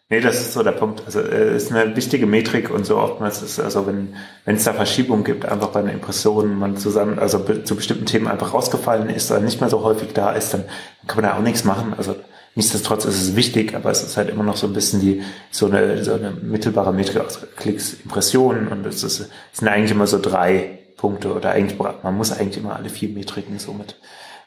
[0.10, 1.02] Nee, das ist so der Punkt.
[1.06, 4.16] Also äh, ist eine wichtige Metrik und so oftmals ist also wenn
[4.46, 8.28] wenn es da Verschiebungen gibt, einfach bei einer Impression man zusammen also zu bestimmten Themen
[8.28, 10.66] einfach rausgefallen ist oder nicht mehr so häufig da ist, dann
[11.08, 11.96] kann man da auch nichts machen.
[11.98, 12.16] Also
[12.56, 15.22] Nichtsdestotrotz ist es wichtig, aber es ist halt immer noch so ein bisschen die,
[15.52, 19.92] so eine, so eine mittelbare Metrik aus Klicks, Impressionen und es, ist, es sind eigentlich
[19.92, 23.96] immer so drei Punkte oder eigentlich, man muss eigentlich immer alle vier Metriken somit.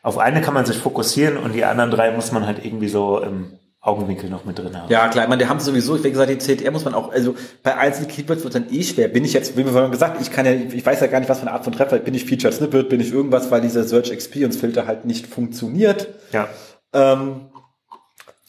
[0.02, 3.22] Auf eine kann man sich fokussieren und die anderen drei muss man halt irgendwie so
[3.22, 4.90] ähm, Augenwinkel noch mit drin haben.
[4.90, 7.34] Ja, klar, ich meine, die haben sowieso, wie gesagt, die CTR muss man auch, also
[7.62, 9.08] bei einzelnen Keywords wird dann eh schwer.
[9.08, 11.28] Bin ich jetzt, wie wir vorhin gesagt, ich kann ja, ich weiß ja gar nicht,
[11.28, 13.84] was für eine Art von Treffer, bin ich Featured Snippet, bin ich irgendwas, weil dieser
[13.84, 16.08] Search Experience Filter halt nicht funktioniert.
[16.32, 16.48] Ja.
[16.92, 17.46] Ähm,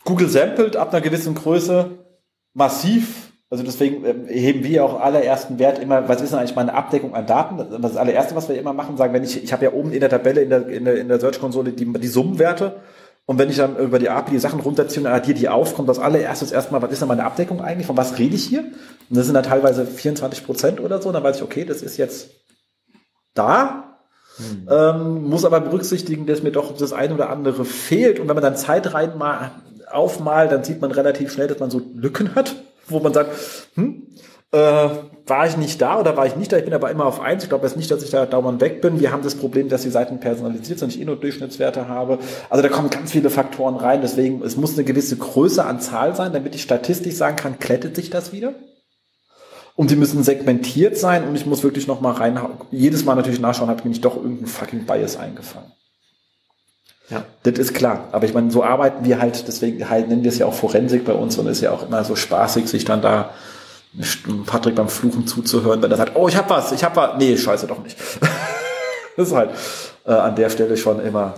[0.05, 1.91] Google sampled ab einer gewissen Größe
[2.53, 3.33] massiv.
[3.49, 7.13] Also deswegen ähm, heben wir auch allerersten Wert immer, was ist denn eigentlich meine Abdeckung
[7.13, 7.57] an Daten?
[7.57, 9.91] Das ist das allererste, was wir immer machen, sagen, wenn ich, ich habe ja oben
[9.91, 12.81] in der Tabelle, in der, in der, in der Search-Konsole die, die Summenwerte.
[13.27, 15.89] Und wenn ich dann über die API die Sachen runterziehe und addiere die auf, kommt
[15.89, 17.87] das allererstes erstmal, was ist denn meine Abdeckung eigentlich?
[17.87, 18.61] Von was rede ich hier?
[18.61, 21.09] Und das sind dann teilweise 24 Prozent oder so.
[21.09, 22.29] Und dann weiß ich, okay, das ist jetzt
[23.33, 23.97] da.
[24.37, 24.67] Hm.
[24.69, 28.19] Ähm, muss aber berücksichtigen, dass mir doch das eine oder andere fehlt.
[28.19, 29.51] Und wenn man dann Zeit rein mal
[29.95, 32.55] aufmalt, dann sieht man relativ schnell, dass man so Lücken hat,
[32.87, 33.31] wo man sagt,
[33.75, 34.03] hm,
[34.51, 34.89] äh,
[35.27, 36.57] war ich nicht da oder war ich nicht da?
[36.57, 37.43] Ich bin aber immer auf eins.
[37.43, 38.99] Ich glaube jetzt nicht, dass ich da dauernd weg bin.
[38.99, 42.19] Wir haben das Problem, dass die Seiten personalisiert sind, ich eh nur Durchschnittswerte habe.
[42.49, 44.01] Also da kommen ganz viele Faktoren rein.
[44.01, 47.95] Deswegen, es muss eine gewisse Größe an Zahl sein, damit ich statistisch sagen kann, klettet
[47.95, 48.53] sich das wieder?
[49.75, 52.39] Und die müssen segmentiert sein und ich muss wirklich noch mal rein,
[52.71, 55.71] jedes Mal natürlich nachschauen, hat mir nicht doch irgendein fucking Bias eingefallen.
[57.09, 57.23] Ja.
[57.43, 58.07] Das ist klar.
[58.11, 61.05] Aber ich meine, so arbeiten wir halt, deswegen halt nennen wir es ja auch Forensik
[61.05, 63.31] bei uns und ist ja auch immer so spaßig, sich dann da
[64.45, 67.17] Patrick beim Fluchen zuzuhören, wenn er sagt, oh, ich hab was, ich hab was.
[67.17, 67.97] Nee, scheiße doch nicht.
[69.17, 69.51] das ist halt
[70.05, 71.35] äh, an der Stelle schon immer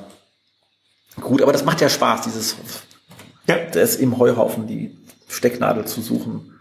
[1.22, 1.42] gut.
[1.42, 2.56] Aber das macht ja Spaß, dieses
[3.48, 3.58] ja.
[3.72, 4.98] das im Heuhaufen die
[5.28, 6.54] Stecknadel zu suchen.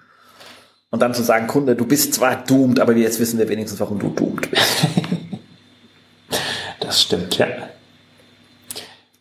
[0.91, 3.99] Und dann zu sagen, Kunde, du bist zwar doomed, aber jetzt wissen wir wenigstens, warum
[3.99, 4.87] du doomed bist.
[6.81, 7.47] das stimmt, ja.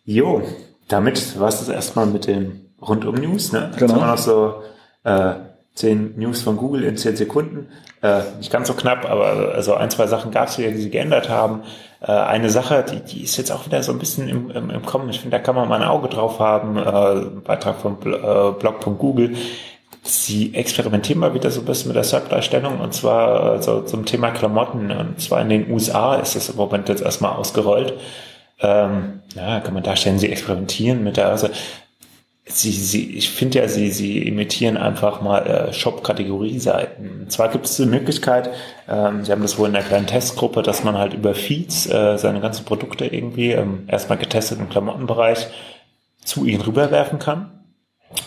[0.06, 0.40] Jo,
[0.86, 3.52] damit war es das erstmal mit dem Rundum-News.
[3.52, 3.70] Ne?
[3.70, 3.94] Jetzt genau.
[3.94, 4.62] haben wir noch so
[5.02, 5.34] äh,
[5.74, 7.68] zehn News von Google in zehn Sekunden.
[8.02, 10.90] Äh, nicht ganz so knapp, aber also ein, zwei Sachen gab es wieder, die sie
[10.90, 11.62] geändert haben.
[12.00, 14.86] Äh, eine Sache, die, die ist jetzt auch wieder so ein bisschen im, im, im
[14.86, 15.08] Kommen.
[15.10, 16.76] Ich finde, da kann man mal ein Auge drauf haben.
[16.76, 19.34] Äh, Beitrag vom äh, Blog.google.
[20.04, 24.30] Sie experimentieren mal wieder so ein bisschen mit der SERP-Darstellung und zwar so zum Thema
[24.30, 24.92] Klamotten.
[24.92, 27.94] Und zwar in den USA ist das im Moment jetzt erstmal ausgerollt.
[28.60, 31.48] Ähm, ja, kann man darstellen, sie experimentieren mit der, also
[32.48, 37.26] Sie, sie, ich finde ja, sie, sie imitieren einfach mal äh, Shop-Kategorie-Seiten.
[37.28, 38.50] Zwar gibt es die Möglichkeit,
[38.88, 42.16] ähm, Sie haben das wohl in der kleinen Testgruppe, dass man halt über Feeds äh,
[42.18, 45.48] seine ganzen Produkte irgendwie ähm, erstmal getestet im Klamottenbereich
[46.22, 47.50] zu ihnen rüberwerfen kann.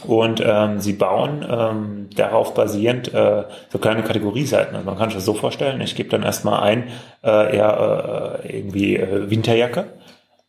[0.06, 4.76] Und ähm, sie bauen ähm, darauf basierend äh, so kleine Kategorieseiten.
[4.76, 6.90] Also man kann sich das so vorstellen, ich gebe dann erstmal ein,
[7.24, 9.94] äh, eher äh, irgendwie äh, Winterjacke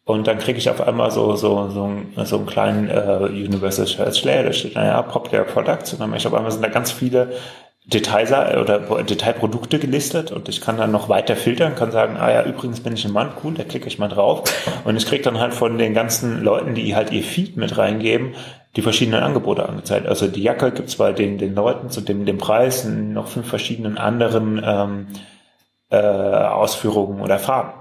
[0.04, 1.90] und dann kriege ich auf einmal so, so, so,
[2.24, 5.92] so einen kleinen äh, Universal Search Layer, da steht, naja, Popular Products.
[5.92, 7.32] Und dann ich auf einmal sind da ganz viele
[7.86, 12.44] Details oder Detailprodukte gelistet und ich kann dann noch weiter filtern, kann sagen, ah ja,
[12.44, 14.44] übrigens bin ich ein Mann, cool, da klicke ich mal drauf.
[14.84, 18.34] Und ich kriege dann halt von den ganzen Leuten, die halt ihr Feed mit reingeben,
[18.76, 20.06] die verschiedenen Angebote angezeigt.
[20.06, 23.98] Also die Jacke gibt's bei den, den Leuten zu dem, dem Preis, noch fünf verschiedenen
[23.98, 25.06] anderen ähm,
[25.90, 27.79] äh, Ausführungen oder Farben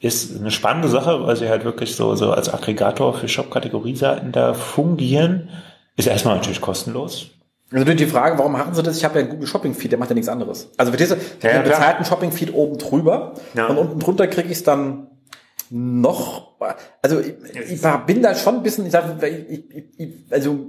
[0.00, 4.54] ist eine spannende Sache, weil sie halt wirklich so, so als Aggregator für Shop-Kategorieseiten da
[4.54, 5.48] fungieren.
[5.96, 7.30] Ist erstmal natürlich kostenlos.
[7.72, 8.98] Also die Frage, warum machen sie das?
[8.98, 10.70] Ich habe ja einen Google Shopping Feed, der macht ja nichts anderes.
[10.76, 13.66] Also verstehst du, ich ja, bezahlten Shopping Feed oben drüber ja.
[13.66, 15.08] und unten drunter kriege ich es dann
[15.68, 16.52] noch,
[17.02, 17.34] also ich,
[17.70, 19.64] ich bin da schon ein bisschen, ich sag, ich,
[19.98, 20.64] ich, also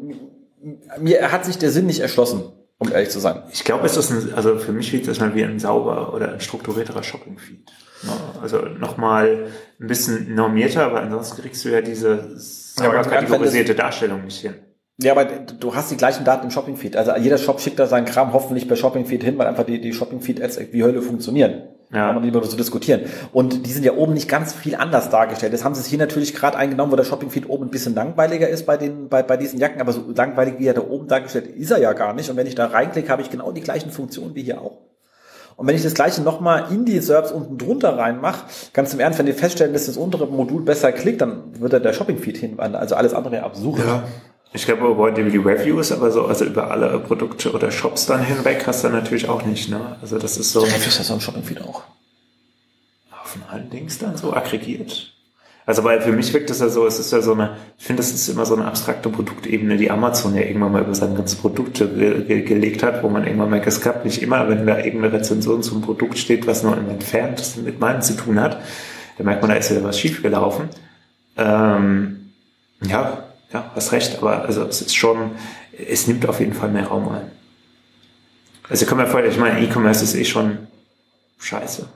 [0.99, 3.43] mir hat sich der Sinn nicht erschlossen, um ehrlich zu sein.
[3.53, 6.34] Ich glaube, es ist ein, also für mich sieht das mal wie ein sauber oder
[6.34, 7.59] ein strukturierterer Shopping Feed.
[8.41, 9.47] Also nochmal
[9.79, 12.37] ein bisschen normierter, aber ansonsten kriegst du ja diese
[12.79, 14.55] ja, kategorisierte Darstellung nicht hin.
[14.99, 16.95] Ja, aber du hast die gleichen Daten im Shopping-Feed.
[16.95, 19.93] Also jeder Shop schickt da seinen Kram hoffentlich per Shopping-Feed hin, weil einfach die, die
[19.93, 21.63] Shopping-Feed-Ads wie Hölle funktionieren.
[21.91, 22.07] Ja.
[22.07, 23.01] Kann man lieber so diskutieren.
[23.31, 25.53] Und die sind ja oben nicht ganz viel anders dargestellt.
[25.53, 28.65] Das haben sie hier natürlich gerade eingenommen, wo der Shopping-Feed oben ein bisschen langweiliger ist
[28.65, 31.71] bei den, bei, bei diesen Jacken, aber so langweilig wie er da oben dargestellt ist
[31.71, 32.29] er ja gar nicht.
[32.29, 34.86] Und wenn ich da reinklicke, habe ich genau die gleichen Funktionen wie hier auch.
[35.57, 39.17] Und wenn ich das gleiche nochmal in die SERPs unten drunter reinmache, ganz im Ernst,
[39.17, 42.79] wenn ihr feststellen, dass das untere Modul besser klickt, dann wird da der Shopping-Feed hinwandern.
[42.79, 43.79] Also alles andere absurd.
[43.79, 44.03] Ja.
[44.53, 48.65] Ich glaube, über die Reviews, aber so, also über alle Produkte oder Shops dann hinweg
[48.67, 49.97] hast du natürlich auch nicht, ne?
[49.99, 50.61] Also das ist so.
[50.61, 51.83] Reviews ist ja so ein Shopping-Feed auch.
[53.25, 55.11] Von allen Dings dann so aggregiert.
[55.68, 58.01] Also weil für mich wirkt es ja so, es ist ja so eine, ich finde,
[58.01, 61.38] das ist immer so eine abstrakte Produktebene, die Amazon ja irgendwann mal über sein ganzes
[61.38, 64.78] Produkt ge ge gelegt hat, wo man irgendwann merkt, es klappt nicht immer, wenn da
[64.78, 68.61] irgendeine Rezension zum Produkt steht, was nur im Entfernt mit meinem zu tun hat,
[69.18, 70.70] da merkt man, da ist wieder was schiefgelaufen.
[71.36, 72.32] Ähm,
[72.88, 75.32] ja, ja, hast recht, aber also es ist schon,
[75.78, 77.30] es nimmt auf jeden Fall mehr Raum ein.
[78.70, 80.59] Also kann mir vorstellen, ich meine, E-Commerce ist eh schon
[81.39, 81.89] scheiße.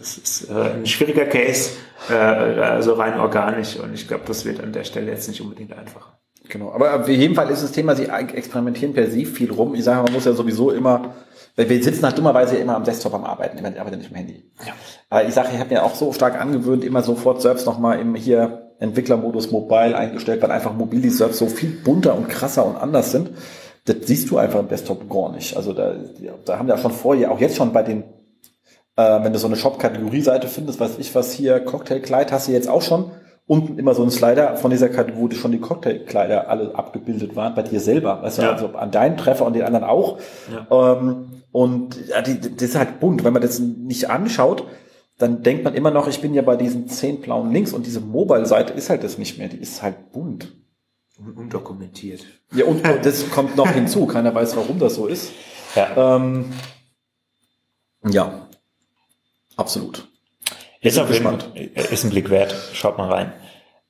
[0.00, 1.70] Es, ist äh, ein schwieriger Case,
[2.10, 5.72] äh, also rein organisch und ich glaube, das wird an der Stelle jetzt nicht unbedingt
[5.72, 6.18] einfacher.
[6.48, 9.74] Genau, aber auf jeden Fall ist das Thema, sie experimentieren per se viel rum.
[9.74, 11.14] Ich sage, man muss ja sowieso immer,
[11.54, 14.50] weil wir sitzen halt dummerweise immer am Desktop am Arbeiten, ich arbeite nicht am Handy.
[14.66, 14.72] Ja.
[15.08, 18.14] Aber ich sage, ich habe mir auch so stark angewöhnt, immer sofort selbst nochmal im
[18.14, 23.12] hier Entwicklermodus Mobile eingestellt, weil einfach mobile Surfs so viel bunter und krasser und anders
[23.12, 23.30] sind.
[23.84, 25.56] Das siehst du einfach im Desktop gar nicht.
[25.56, 25.94] Also da,
[26.44, 28.04] da haben wir ja schon vorher, auch jetzt schon bei den,
[28.96, 32.68] äh, wenn du so eine Shop-Kategorie-Seite findest, weiß ich was hier, Cocktailkleid hast du jetzt
[32.68, 33.10] auch schon
[33.50, 37.56] unten immer so ein Slider von dieser Kategorie, wo schon die Cocktailkleider alle abgebildet waren,
[37.56, 38.22] bei dir selber.
[38.22, 38.52] Weißt du, ja.
[38.52, 40.20] also an deinen Treffer und den anderen auch.
[40.70, 40.98] Ja.
[40.98, 43.24] Ähm, und ja, die, das ist halt bunt.
[43.24, 44.68] Wenn man das nicht anschaut,
[45.18, 48.00] dann denkt man immer noch, ich bin ja bei diesen zehn blauen Links und diese
[48.00, 49.48] Mobile-Seite ist halt das nicht mehr.
[49.48, 50.52] Die ist halt bunt.
[51.18, 52.24] Und undokumentiert.
[52.54, 54.06] Ja, und das kommt noch hinzu.
[54.06, 55.32] Keiner weiß, warum das so ist.
[55.74, 56.16] Ja.
[56.16, 56.44] Ähm,
[58.08, 58.39] ja.
[59.60, 60.08] Absolut.
[60.80, 61.38] Ist, auf jeden,
[61.74, 62.54] ist ein Blick wert.
[62.72, 63.32] Schaut mal rein.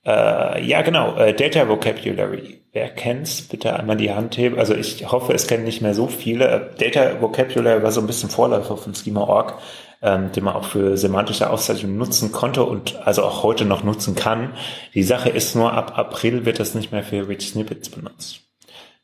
[0.04, 1.16] Äh, ja, genau.
[1.16, 2.62] Äh, Data Vocabulary.
[2.72, 3.42] Wer kennt's?
[3.42, 4.58] Bitte einmal die Hand heben.
[4.58, 6.48] Also ich hoffe, es kennen nicht mehr so viele.
[6.48, 9.54] Äh, Data Vocabulary war so ein bisschen Vorläufer von Schema.org,
[10.02, 14.16] ähm, den man auch für semantische Auszeichnungen nutzen konnte und also auch heute noch nutzen
[14.16, 14.54] kann.
[14.94, 18.40] Die Sache ist nur, ab April wird das nicht mehr für Rich Snippets benutzt.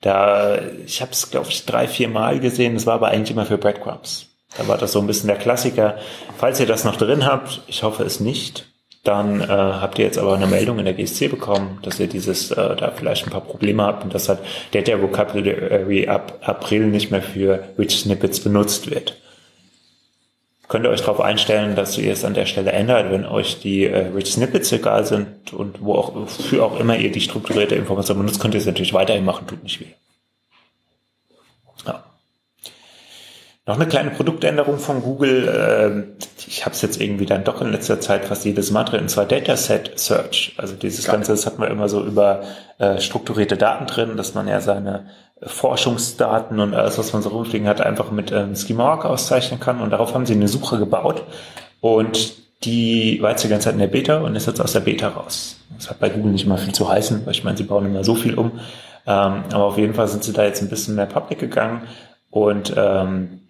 [0.00, 2.74] Da, ich habe es, glaube ich, drei, vier Mal gesehen.
[2.74, 4.25] Das war aber eigentlich immer für Breadcrumbs.
[4.58, 5.96] Da war das so ein bisschen der Klassiker.
[6.36, 8.66] Falls ihr das noch drin habt, ich hoffe es nicht,
[9.06, 12.50] dann äh, habt ihr jetzt aber eine Meldung in der GSC bekommen, dass ihr dieses
[12.50, 14.40] äh, da vielleicht ein paar Probleme habt und dass halt
[14.72, 19.16] Data Vocabulary ab April nicht mehr für Rich Snippets benutzt wird.
[20.68, 23.84] Könnt ihr euch darauf einstellen, dass ihr es an der Stelle ändert, wenn euch die
[23.84, 28.18] äh, Rich Snippets egal sind und wo auch für auch immer ihr die strukturierte Information
[28.18, 29.94] benutzt, könnt ihr es natürlich weiterhin machen, tut nicht weh.
[33.68, 35.52] Noch eine kleine Produktänderung von Google.
[35.52, 36.04] Ähm,
[36.46, 39.08] ich habe es jetzt irgendwie dann doch in letzter Zeit fast jedes Mal drin, und
[39.08, 40.54] zwar Dataset Search.
[40.56, 41.16] Also dieses Geil.
[41.16, 42.42] Ganze, das hat man immer so über
[42.78, 45.06] äh, strukturierte Daten drin, dass man ja seine
[45.42, 49.80] Forschungsdaten und alles, was man so rumfliegen hat, einfach mit ähm, Schema auszeichnen kann.
[49.80, 51.24] Und darauf haben sie eine Suche gebaut.
[51.80, 54.80] Und die war jetzt die ganze Zeit in der Beta und ist jetzt aus der
[54.80, 55.56] Beta raus.
[55.76, 58.04] Das hat bei Google nicht mal viel zu heißen, weil ich meine, sie bauen immer
[58.04, 58.52] so viel um.
[59.06, 61.82] Ähm, aber auf jeden Fall sind sie da jetzt ein bisschen mehr public gegangen
[62.30, 63.40] und ähm,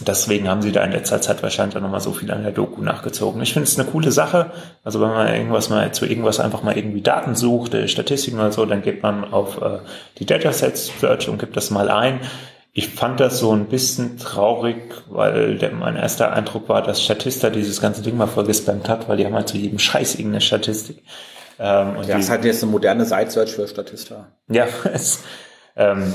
[0.00, 2.82] Deswegen haben sie da in letzter Zeit wahrscheinlich auch nochmal so viel an der Doku
[2.82, 3.40] nachgezogen.
[3.42, 4.50] Ich finde es eine coole Sache.
[4.82, 8.50] Also wenn man irgendwas mal zu irgendwas einfach mal irgendwie Daten sucht, äh, Statistiken oder
[8.50, 9.78] so, dann geht man auf äh,
[10.18, 12.20] die Datasets Search und gibt das mal ein.
[12.72, 14.76] Ich fand das so ein bisschen traurig,
[15.08, 19.08] weil der, mein erster Eindruck war, dass Statista dieses ganze Ding mal voll gespammt hat,
[19.08, 21.04] weil die haben halt zu jedem Scheiß irgendeine Statistik.
[21.60, 24.26] Ähm, und ja, die, ist halt jetzt eine moderne Site-Search für Statista.
[24.48, 25.20] Ja, es,
[25.76, 26.12] ähm,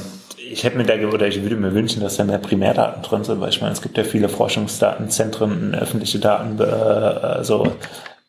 [0.51, 3.41] ich hätte mir da, oder ich würde mir wünschen, dass da mehr Primärdaten drin sind,
[3.41, 7.71] weil ich meine, es gibt ja viele Forschungsdatenzentren, öffentliche Daten, äh, so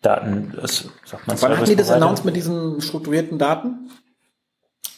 [0.02, 3.90] Daten, das sagt man Wann hatten die das announced mit diesen strukturierten Daten?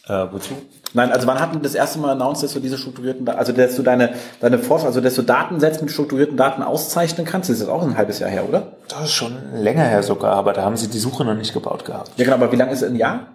[0.08, 0.54] Äh, wozu?
[0.94, 3.52] Nein, also wann hatten die das erste Mal announced, dass du diese strukturierten Daten, also
[3.52, 7.56] dass du deine, deine Forschung, also dass du Datensätze mit strukturierten Daten auszeichnen kannst, das
[7.56, 8.72] ist jetzt auch ein halbes Jahr her, oder?
[8.88, 11.84] Das ist schon länger her sogar, aber da haben sie die Suche noch nicht gebaut
[11.84, 12.10] gehabt.
[12.16, 13.26] Ja genau, aber wie lange ist es ein Jahr?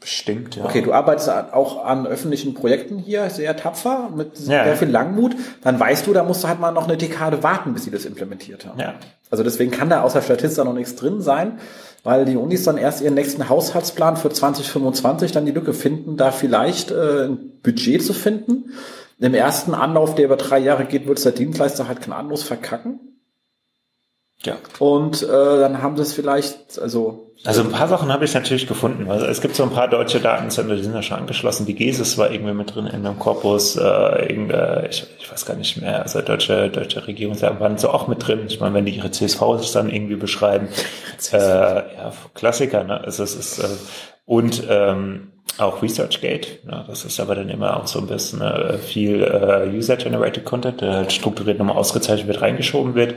[0.00, 0.64] Bestimmt, ja.
[0.64, 5.34] Okay, du arbeitest auch an öffentlichen Projekten hier sehr tapfer, mit ja, sehr viel Langmut.
[5.62, 8.04] Dann weißt du, da musst du halt mal noch eine Dekade warten, bis sie das
[8.04, 8.78] implementiert haben.
[8.78, 8.94] Ja.
[9.30, 11.58] Also deswegen kann da außer Statista noch nichts drin sein,
[12.04, 16.30] weil die Unis dann erst ihren nächsten Haushaltsplan für 2025 dann die Lücke finden, da
[16.30, 18.72] vielleicht äh, ein Budget zu finden.
[19.18, 23.00] Im ersten Anlauf, der über drei Jahre geht, wird es der Dienstleister halt gnadenlos verkacken.
[24.44, 24.56] Ja.
[24.78, 28.66] Und äh, dann haben sie es vielleicht, also also ein paar Sachen habe ich natürlich
[28.66, 29.08] gefunden.
[29.08, 31.66] Also es gibt so ein paar deutsche Datenzentren, die sind ja schon angeschlossen.
[31.66, 35.80] Die GESIS war irgendwie mit drin in einem Korpus, äh, ich, ich weiß gar nicht
[35.80, 38.40] mehr, also deutsche, deutsche Regierung waren so auch mit drin.
[38.48, 40.68] Ich meine, wenn die ihre CSVs dann irgendwie beschreiben,
[41.32, 43.00] äh, ja, Klassiker, ne?
[43.02, 43.68] Also es ist, äh,
[44.26, 46.84] und ähm, auch ResearchGate, ne?
[46.86, 50.92] das ist aber dann immer auch so ein bisschen äh, viel äh, User-Generated Content, der
[50.92, 53.14] halt strukturiert nochmal ausgezeichnet wird, reingeschoben wird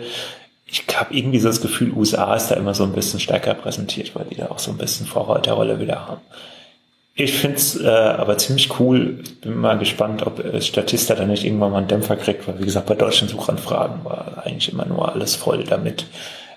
[0.72, 4.16] ich habe irgendwie so das Gefühl, USA ist da immer so ein bisschen stärker präsentiert,
[4.16, 6.22] weil die da auch so ein bisschen Vorreiterrolle wieder haben.
[7.14, 9.20] Ich finde es äh, aber ziemlich cool.
[9.22, 12.58] Ich bin mal gespannt, ob äh, Statista da nicht irgendwann mal einen Dämpfer kriegt, weil
[12.60, 16.06] wie gesagt, bei deutschen Suchanfragen war eigentlich immer nur alles voll damit.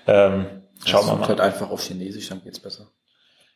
[0.07, 0.45] Ähm,
[0.85, 1.27] schauen wir mal.
[1.27, 2.87] halt einfach auf Chinesisch, dann geht's besser.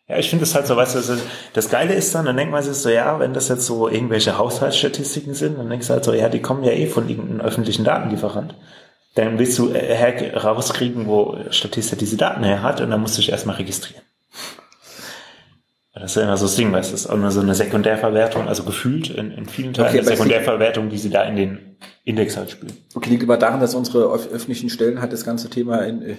[0.10, 1.22] Ja, ich finde es halt so, weißt du,
[1.54, 4.38] das Geile ist dann, dann denkt man sich so, ja, wenn das jetzt so irgendwelche
[4.38, 7.86] Haushaltsstatistiken sind, dann denkst du halt so, ja, die kommen ja eh von irgendeinem öffentlichen
[7.86, 8.56] Datenlieferant
[9.26, 13.18] dann willst du äh, her rauskriegen, wo Statista diese Daten her hat und dann musst
[13.18, 14.04] du dich erstmal registrieren.
[15.94, 17.56] Das ist ja immer so das Ding, weißt du, das ist auch nur so eine
[17.56, 22.38] Sekundärverwertung, also gefühlt in, in vielen Teilen okay, Sekundärverwertung, die sie da in den Index
[22.38, 22.72] halt spielen.
[22.96, 26.16] Okay, liegt aber daran, dass unsere öffentlichen Stellen halt das ganze Thema in, äh,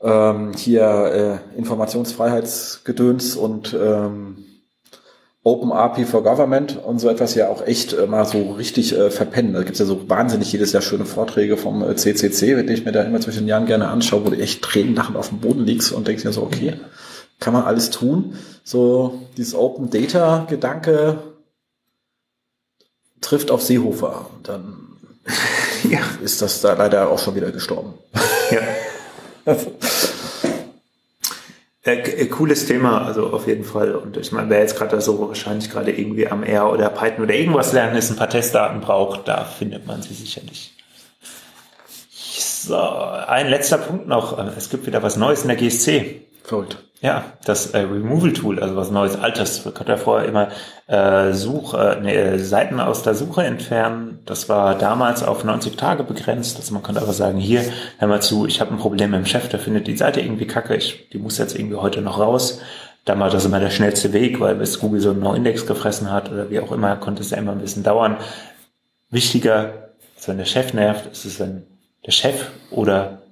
[0.00, 4.44] ähm, hier äh, Informationsfreiheitsgedöns und ähm,
[5.46, 9.10] Open API for Government und so etwas ja auch echt äh, mal so richtig äh,
[9.10, 9.52] verpennen.
[9.52, 12.92] Da gibt's ja so wahnsinnig jedes Jahr schöne Vorträge vom äh, CCC, die ich mir
[12.92, 15.66] da immer zwischen den Jahren gerne anschaue, wo du echt Tränen lachend auf dem Boden
[15.66, 16.80] liegst und denkst dir so, okay,
[17.40, 18.38] kann man alles tun.
[18.64, 21.18] So dieses Open Data Gedanke
[23.20, 24.76] trifft auf Seehofer und dann
[25.90, 26.00] ja.
[26.22, 27.92] ist das da leider auch schon wieder gestorben.
[28.50, 29.54] Ja.
[31.84, 33.94] Äh, äh, cooles Thema, also auf jeden Fall.
[33.94, 37.34] Und ich meine, wer jetzt gerade so wahrscheinlich gerade irgendwie am R oder Python oder
[37.34, 40.72] irgendwas lernen ist, ein paar Testdaten braucht, da findet man sie sicherlich.
[42.10, 44.38] So, ein letzter Punkt noch.
[44.56, 46.22] Es gibt wieder was Neues in der GSC.
[46.44, 46.76] Verrückt.
[47.00, 49.64] Ja, das äh, Removal Tool, also was Neues, Altes.
[49.64, 50.48] Man konnte ja vorher immer
[50.86, 54.20] äh, Such, äh, nee, Seiten aus der Suche entfernen.
[54.24, 56.56] Das war damals auf 90 Tage begrenzt.
[56.56, 57.62] Also man konnte aber sagen, hier,
[57.98, 60.46] hör mal zu, ich habe ein Problem mit dem Chef, der findet die Seite irgendwie
[60.46, 62.60] kacke, ich, die muss jetzt irgendwie heute noch raus.
[63.04, 66.30] Dann war das immer der schnellste Weg, weil bis Google so einen No-Index gefressen hat
[66.30, 68.16] oder wie auch immer, konnte es ja immer ein bisschen dauern.
[69.10, 71.66] Wichtiger, als wenn der Chef nervt, ist es, wenn
[72.06, 73.23] der Chef oder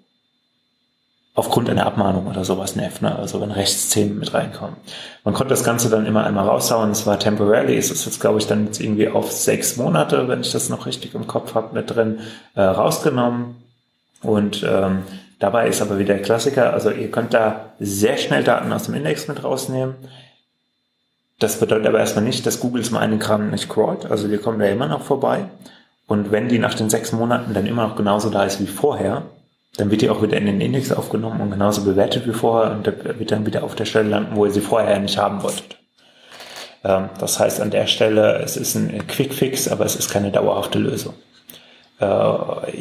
[1.34, 3.16] aufgrund einer Abmahnung oder sowas nervt, ne?
[3.16, 4.76] also wenn Rechtsthemen mit reinkommen.
[5.24, 8.38] Man konnte das Ganze dann immer einmal raushauen, es war temporarily, es ist jetzt glaube
[8.38, 11.74] ich dann jetzt irgendwie auf sechs Monate, wenn ich das noch richtig im Kopf habe,
[11.74, 12.20] mit drin,
[12.54, 13.56] äh, rausgenommen.
[14.22, 15.04] Und ähm,
[15.38, 18.94] dabei ist aber wieder der Klassiker, also ihr könnt da sehr schnell Daten aus dem
[18.94, 19.94] Index mit rausnehmen,
[21.38, 24.60] das bedeutet aber erstmal nicht, dass Google zum einen Kram nicht crawlt, also wir kommen
[24.60, 25.46] da immer noch vorbei.
[26.06, 29.22] Und wenn die nach den sechs Monaten dann immer noch genauso da ist wie vorher,
[29.76, 32.86] dann wird die auch wieder in den Index aufgenommen und genauso bewertet wie vorher und
[32.86, 35.78] wird dann wieder auf der Stelle landen, wo ihr sie vorher nicht haben wolltet.
[36.84, 40.30] Ähm, das heißt an der Stelle, es ist ein Quick Fix, aber es ist keine
[40.30, 41.14] dauerhafte Lösung.
[42.00, 42.04] Äh,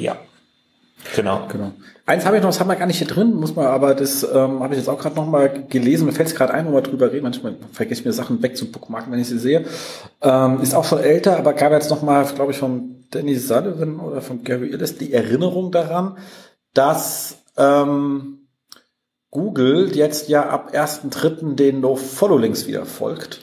[0.02, 0.18] ja,
[1.16, 1.48] genau.
[1.48, 1.72] genau.
[2.06, 4.24] Eins habe ich noch, das haben wir gar nicht hier drin, muss man, aber das
[4.24, 6.08] ähm, habe ich jetzt auch gerade noch mal gelesen.
[6.08, 7.24] Mir fällt es gerade ein, wo wir drüber reden.
[7.24, 9.64] Manchmal vergesse ich mir Sachen weg zu bookmarken, wenn ich sie sehe.
[10.22, 14.00] Ähm, ist auch schon älter, aber gab jetzt noch mal, glaube ich, von Danny Sullivan
[14.00, 16.18] oder von Gary Illis die Erinnerung daran,
[16.74, 18.48] dass ähm,
[19.30, 21.56] Google jetzt ja ab 1.3.
[21.56, 23.42] den No-Follow-Links wieder folgt.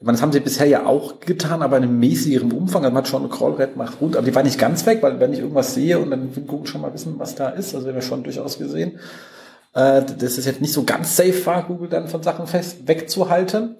[0.00, 2.84] Ich meine, das haben sie bisher ja auch getan, aber in einem mäßigeren Umfang.
[2.84, 5.20] Also man hat schon eine Crawl-Rate macht gut, aber die war nicht ganz weg, weil
[5.20, 7.86] wenn ich irgendwas sehe und dann will Google schon mal wissen, was da ist, also
[7.86, 8.98] haben wir schon durchaus gesehen,
[9.74, 13.76] äh, dass es jetzt nicht so ganz safe war, Google dann von Sachen fest wegzuhalten.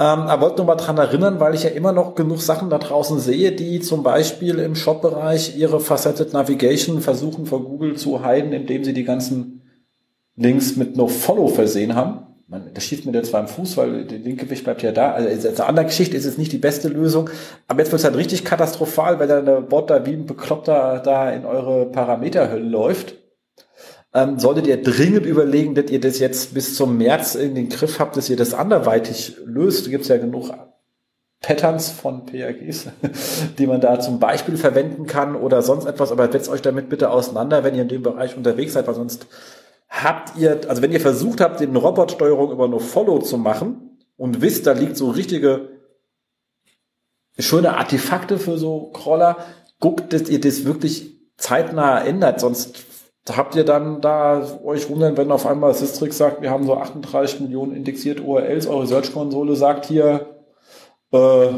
[0.00, 2.78] Ähm, aber wollte nur mal dran erinnern, weil ich ja immer noch genug Sachen da
[2.78, 8.54] draußen sehe, die zum Beispiel im Shop-Bereich ihre Faceted Navigation versuchen vor Google zu heiden,
[8.54, 9.60] indem sie die ganzen
[10.36, 12.26] Links mit No-Follow versehen haben.
[12.46, 15.12] Man, das schießt mir jetzt zwar im Fuß, weil der Linkgewicht bleibt ja da.
[15.12, 17.28] Also eine andere Geschichte ist jetzt nicht die beste Lösung.
[17.68, 21.02] Aber jetzt wird es halt richtig katastrophal, weil dann der Bot da wie ein Bekloppter
[21.04, 23.19] da in eure Parameterhölle läuft
[24.12, 27.98] ähm, solltet ihr dringend überlegen, dass ihr das jetzt bis zum März in den Griff
[27.98, 29.86] habt, dass ihr das anderweitig löst.
[29.86, 30.50] Da gibt es ja genug
[31.40, 32.88] Patterns von PAGs,
[33.58, 37.10] die man da zum Beispiel verwenden kann oder sonst etwas, aber setzt euch damit bitte
[37.10, 39.26] auseinander, wenn ihr in dem Bereich unterwegs seid, weil sonst
[39.88, 44.42] habt ihr, also wenn ihr versucht habt, den Robotsteuerung über nur Follow zu machen und
[44.42, 45.80] wisst, da liegt so richtige
[47.38, 49.38] schöne Artefakte für so Crawler,
[49.78, 52.89] guckt, dass ihr das wirklich zeitnah ändert, sonst
[53.28, 57.40] habt ihr dann da euch wundern, wenn auf einmal Systrix sagt, wir haben so 38
[57.40, 60.42] Millionen indexierte URLs, eure Search-Konsole sagt hier
[61.12, 61.48] äh,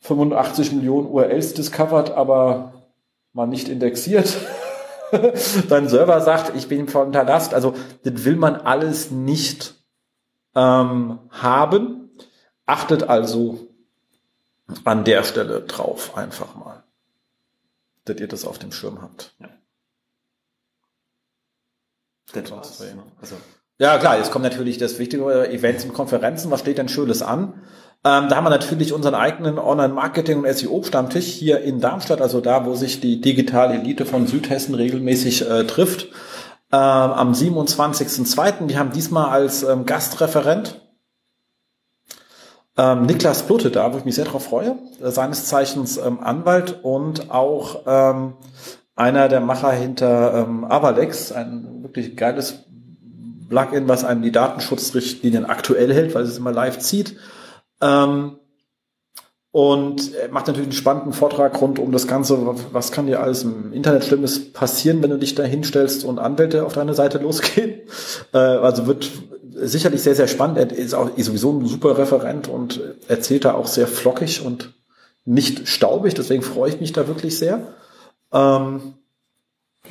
[0.00, 2.72] 85 Millionen URLs discovered, aber
[3.32, 4.36] man nicht indexiert.
[5.68, 7.54] Dein Server sagt, ich bin von der Last.
[7.54, 7.74] Also
[8.04, 9.74] das will man alles nicht
[10.54, 12.10] ähm, haben.
[12.66, 13.68] Achtet also
[14.84, 16.84] an der Stelle drauf einfach mal,
[18.04, 19.34] dass ihr das auf dem Schirm habt.
[19.40, 19.48] Ja.
[22.32, 22.82] Das war's.
[23.20, 23.36] Also.
[23.78, 26.50] Ja, klar, jetzt kommt natürlich das wichtige Events und Konferenzen.
[26.50, 27.62] Was steht denn Schönes an?
[28.04, 32.64] Ähm, da haben wir natürlich unseren eigenen Online-Marketing- und SEO-Stammtisch hier in Darmstadt, also da,
[32.64, 36.06] wo sich die digitale Elite von Südhessen regelmäßig äh, trifft.
[36.70, 38.68] Ähm, am 27.02.
[38.68, 40.80] Wir haben diesmal als ähm, Gastreferent
[42.76, 46.78] ähm, Niklas Blutte da, wo ich mich sehr drauf freue, äh, seines Zeichens ähm, Anwalt
[46.84, 48.34] und auch ähm,
[48.98, 52.64] einer der Macher hinter ähm, Avalex, ein wirklich geiles
[53.48, 57.16] Plugin, was einem die Datenschutzrichtlinien aktuell hält, weil es immer live zieht.
[57.80, 58.38] Ähm,
[59.50, 62.38] und macht natürlich einen spannenden Vortrag rund um das Ganze,
[62.72, 66.66] was kann dir alles im Internet Schlimmes passieren, wenn du dich da hinstellst und Anwälte
[66.66, 67.80] auf deine Seite losgehen.
[68.34, 69.10] Äh, also wird
[69.54, 70.58] sicherlich sehr, sehr spannend.
[70.58, 74.74] Er ist auch sowieso ein super Referent und erzählt da auch sehr flockig und
[75.24, 77.60] nicht staubig, deswegen freue ich mich da wirklich sehr.
[78.32, 78.94] Ähm,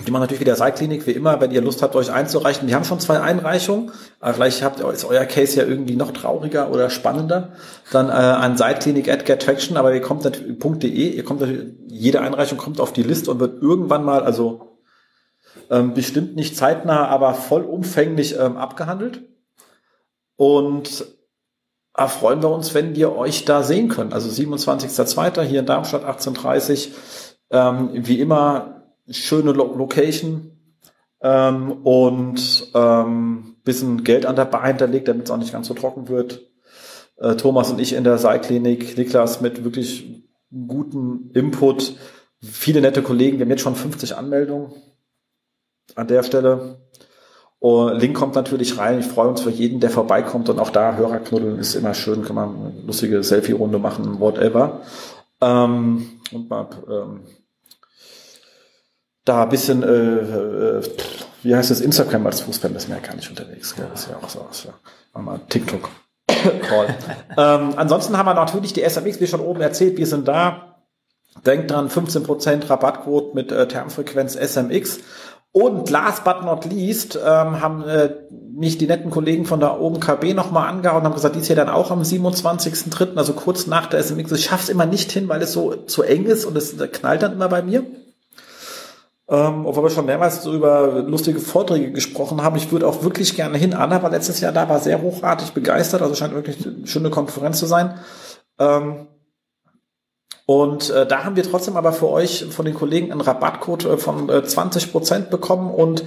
[0.05, 2.67] Die machen natürlich wieder Seilklinik, wie immer, wenn ihr Lust habt, euch einzureichen.
[2.67, 3.91] Wir haben schon zwei Einreichungen.
[4.19, 7.53] Aber vielleicht habt ist euer Case ja irgendwie noch trauriger oder spannender.
[7.91, 12.21] Dann äh, an Seilklinik at GetTraction, aber ihr kommt natürlich, .de, ihr kommt natürlich, jede
[12.21, 14.77] Einreichung kommt auf die Liste und wird irgendwann mal, also
[15.71, 19.21] ähm, bestimmt nicht zeitnah, aber vollumfänglich ähm, abgehandelt.
[20.35, 21.05] Und
[21.95, 24.13] da freuen wir uns, wenn wir euch da sehen können.
[24.13, 25.41] Also 27.02.
[25.41, 26.89] hier in Darmstadt 18.30
[27.51, 30.51] ähm, wie immer schöne Lo Location
[31.21, 35.73] ähm, und ähm, bisschen Geld an der Bar hinterlegt, damit es auch nicht ganz so
[35.73, 36.41] trocken wird.
[37.17, 41.95] Äh, Thomas und ich in der Seilklinik, Niklas mit wirklich guten Input,
[42.41, 43.37] viele nette Kollegen.
[43.37, 44.71] Wir haben jetzt schon 50 Anmeldungen
[45.95, 46.79] an der Stelle.
[47.59, 48.99] Und Link kommt natürlich rein.
[48.99, 50.49] Ich freue uns für jeden, der vorbeikommt.
[50.49, 52.23] Und auch da Hörerknuddeln ist immer schön.
[52.23, 54.81] Kann man eine lustige Selfie-Runde machen, whatever.
[55.41, 57.23] Ähm, und mal ähm,
[59.25, 60.81] da ein bisschen, äh, äh,
[61.43, 63.75] wie heißt das, Instagram als Fußball ist mir ja gar nicht unterwegs.
[63.75, 63.87] Gell?
[63.91, 64.47] Das ist ja auch so.
[64.49, 65.89] Ist ja mal TikTok.
[66.27, 66.95] Call.
[67.37, 70.75] ähm, ansonsten haben wir natürlich die SMX, wie schon oben erzählt, wir sind da.
[71.45, 74.99] Denkt dran, 15% Rabattquote mit äh, Termfrequenz SMX.
[75.51, 80.33] Und last but not least ähm, haben äh, mich die netten Kollegen von der OMKB
[80.33, 84.03] nochmal angehauen und haben gesagt, dies hier dann auch am 27.03., also kurz nach der
[84.03, 84.31] SMX.
[84.33, 87.33] Ich schaff's immer nicht hin, weil es so zu eng ist und es knallt dann
[87.33, 87.85] immer bei mir.
[89.29, 92.55] Ähm, obwohl wir schon mehrmals so über lustige Vorträge gesprochen haben.
[92.55, 93.73] Ich würde auch wirklich gerne hin.
[93.73, 97.59] Anna war letztes Jahr da, war sehr hochartig begeistert, also scheint wirklich eine schöne Konferenz
[97.59, 97.99] zu sein.
[98.57, 99.07] Ähm,
[100.47, 103.97] und äh, da haben wir trotzdem aber für euch von den Kollegen einen Rabattcode äh,
[103.97, 106.05] von äh, 20 Prozent bekommen und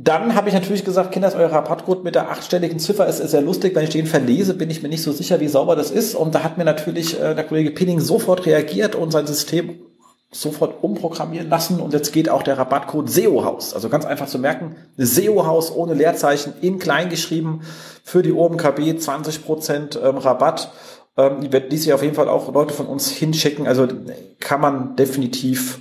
[0.00, 3.42] dann habe ich natürlich gesagt, Kinder, euer Rabattcode mit der achtstelligen Ziffer ist, ist sehr
[3.42, 3.74] lustig.
[3.74, 6.14] Wenn ich den verlese, bin ich mir nicht so sicher, wie sauber das ist.
[6.14, 9.80] Und da hat mir natürlich äh, der Kollege Pinning sofort reagiert und sein System
[10.30, 13.72] sofort umprogrammieren lassen und jetzt geht auch der Rabattcode SEO-Haus.
[13.72, 17.62] Also ganz einfach zu merken, SEO-Haus ohne Leerzeichen in klein geschrieben
[18.04, 20.70] für die OMKB 20% ähm, Rabatt.
[21.18, 23.66] Ähm, die wird dies hier auf jeden Fall auch Leute von uns hinschicken.
[23.66, 23.88] Also
[24.38, 25.80] kann man definitiv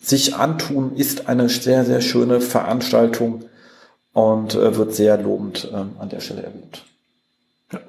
[0.00, 3.44] sich antun, ist eine sehr, sehr schöne Veranstaltung
[4.12, 6.84] und äh, wird sehr lobend ähm, an der Stelle erwähnt.
[7.72, 7.80] Ja.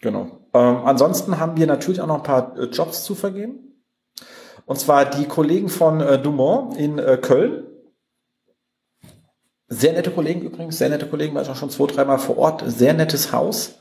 [0.00, 0.30] Genau.
[0.54, 3.74] Ähm, ansonsten haben wir natürlich auch noch ein paar äh, Jobs zu vergeben.
[4.64, 7.64] Und zwar die Kollegen von äh, Dumont in Köln.
[9.68, 12.62] Sehr nette Kollegen übrigens, sehr nette Kollegen, war ich auch schon zwei, dreimal vor Ort.
[12.66, 13.74] Sehr nettes Haus.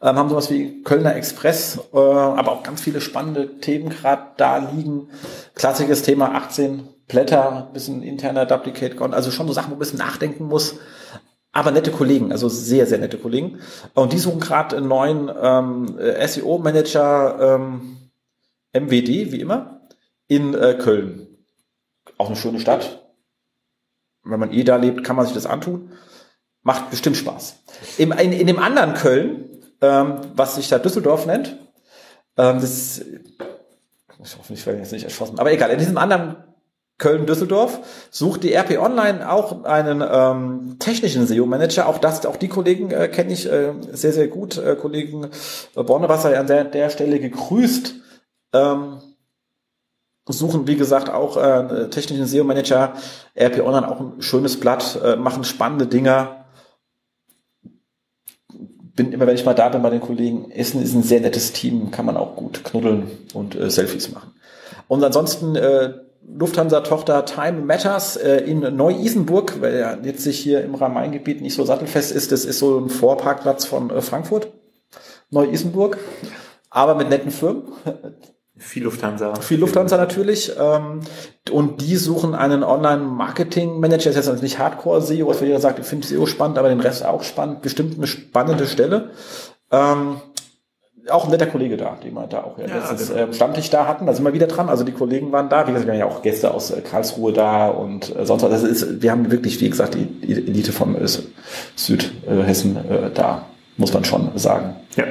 [0.00, 4.58] Ähm, haben sowas wie Kölner Express, äh, aber auch ganz viele spannende Themen gerade da
[4.58, 5.08] liegen.
[5.54, 9.80] Klassisches Thema 18 Blätter, bisschen interner Duplicate Gone, also schon so Sachen, wo man ein
[9.80, 10.76] bisschen nachdenken muss.
[11.50, 13.58] Aber nette Kollegen, also sehr, sehr nette Kollegen.
[13.94, 18.10] Und die suchen gerade einen neuen ähm, SEO-Manager, ähm,
[18.72, 19.82] MWD, wie immer
[20.28, 21.26] in äh, Köln.
[22.16, 23.01] Auch eine schöne Stadt.
[24.24, 25.92] Wenn man eh da lebt, kann man sich das antun.
[26.62, 27.56] Macht bestimmt Spaß.
[27.98, 29.48] Im, in, in dem anderen Köln,
[29.80, 31.58] ähm, was sich da Düsseldorf nennt,
[32.36, 33.00] ähm, das,
[34.22, 36.36] ich hoffe, ich werde jetzt nicht erschossen, aber egal, in diesem anderen
[36.98, 37.80] Köln-Düsseldorf
[38.10, 41.88] sucht die RP Online auch einen ähm, technischen SEO-Manager.
[41.88, 44.56] Auch das, auch die Kollegen äh, kenne ich äh, sehr, sehr gut.
[44.56, 47.94] Äh, Kollegen äh, Bornewasser an der, der Stelle gegrüßt.
[48.52, 48.98] Ähm,
[50.26, 52.94] suchen, wie gesagt, auch äh, technischen SEO-Manager,
[53.38, 56.44] RP Online auch ein schönes Blatt, äh, machen spannende Dinger.
[58.94, 61.52] Bin immer, wenn ich mal da bin bei den Kollegen, Essen ist ein sehr nettes
[61.52, 64.32] Team, kann man auch gut knuddeln und äh, Selfies machen.
[64.86, 65.94] Und ansonsten äh,
[66.28, 71.64] Lufthansa-Tochter Time Matters äh, in Neu-Isenburg, weil ja jetzt sich hier im Rhein-Main-Gebiet nicht so
[71.64, 72.30] sattelfest ist.
[72.30, 74.52] Das ist so ein Vorparkplatz von äh, Frankfurt,
[75.30, 75.98] Neu-Isenburg,
[76.70, 77.64] aber mit netten Firmen.
[78.62, 79.34] Viel Lufthansa.
[79.40, 80.52] Viel Lufthansa natürlich.
[80.58, 81.00] Ähm,
[81.50, 84.10] und die suchen einen Online-Marketing-Manager.
[84.10, 87.04] Das ist jetzt nicht Hardcore-SEO, was jeder sagt, ich finde SEO spannend, aber den Rest
[87.04, 87.62] auch spannend.
[87.62, 89.10] Bestimmt eine spannende Stelle.
[89.70, 90.20] Ähm,
[91.10, 93.22] auch ein netter Kollege da, den wir da auch ja, letztens genau.
[93.22, 94.06] ähm, Stammtisch da hatten.
[94.06, 94.68] Da sind wir wieder dran.
[94.68, 95.66] Also die Kollegen waren da.
[95.66, 98.50] Wie gesagt, wir haben ja auch Gäste aus äh, Karlsruhe da und äh, sonst was.
[98.50, 101.08] Das ist, wir haben wirklich, wie gesagt, die Elite von äh,
[101.74, 104.76] Südhessen äh, da, muss man schon sagen.
[104.96, 105.04] Ja.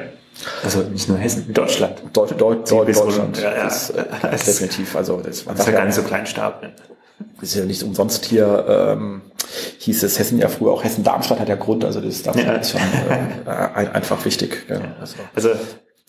[0.64, 2.02] Also nicht nur Hessen, Deutschland.
[2.14, 3.42] Deutsch, Deutsch, Deutsch, Deutschland.
[3.42, 3.68] Ja, ja.
[3.68, 4.96] Ist, äh, definitiv.
[4.96, 6.72] Also das, man das ist ja gar nicht so klein Stapel.
[7.42, 9.22] Ist ja nicht umsonst hier, ähm,
[9.80, 12.54] hieß es Hessen ja früher auch Hessen-Darmstadt hat ja Grund, also das ist, das ja.
[12.54, 12.82] ist schon
[13.46, 14.66] äh, einfach wichtig.
[14.70, 14.80] Ja.
[15.00, 15.50] Also, also,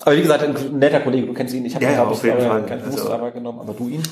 [0.00, 2.40] aber wie gesagt, ein netter Kollege, du kennst ihn, ich habe ja, ja, auf jeden
[2.40, 2.64] Fall.
[2.66, 4.02] keinen Fuß also, genommen, aber du ihn.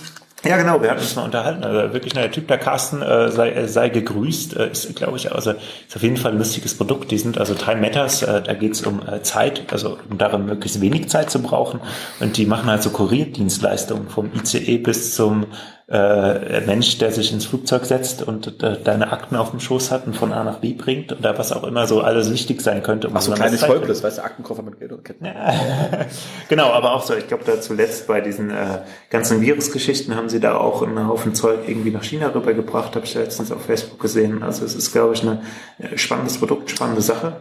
[0.43, 1.62] Ja, genau, wir hatten uns mal unterhalten.
[1.65, 5.31] Also wirklich, der Typ, der Carsten, äh, sei, äh, sei gegrüßt, äh, ist, glaube ich,
[5.31, 7.11] also ist auf jeden Fall ein lustiges Produkt.
[7.11, 10.47] Die sind also Time Matters, äh, da geht es um äh, Zeit, also um darum,
[10.47, 11.81] möglichst wenig Zeit zu brauchen.
[12.21, 15.47] Und die machen halt so Kurierdienstleistungen vom ICE bis zum
[15.91, 20.07] äh, Mensch, der sich ins Flugzeug setzt und äh, deine Akten auf dem Schoß hat
[20.07, 23.09] und von A nach B bringt oder was auch immer so alles wichtig sein könnte.
[23.09, 25.25] Um Ach so ein kleines Volkes, weißt du, Aktenkoffer mit Geld und Ketten.
[25.25, 25.53] Ja.
[26.49, 30.39] genau, aber auch so, ich glaube da zuletzt bei diesen äh, ganzen Virusgeschichten haben sie
[30.39, 34.45] da auch einen Haufen Zeug irgendwie nach China rübergebracht, habe ich letztens auf Facebook gesehen.
[34.45, 35.41] Also es ist, glaube ich, ein
[35.79, 37.33] äh, spannendes Produkt, spannende Sache.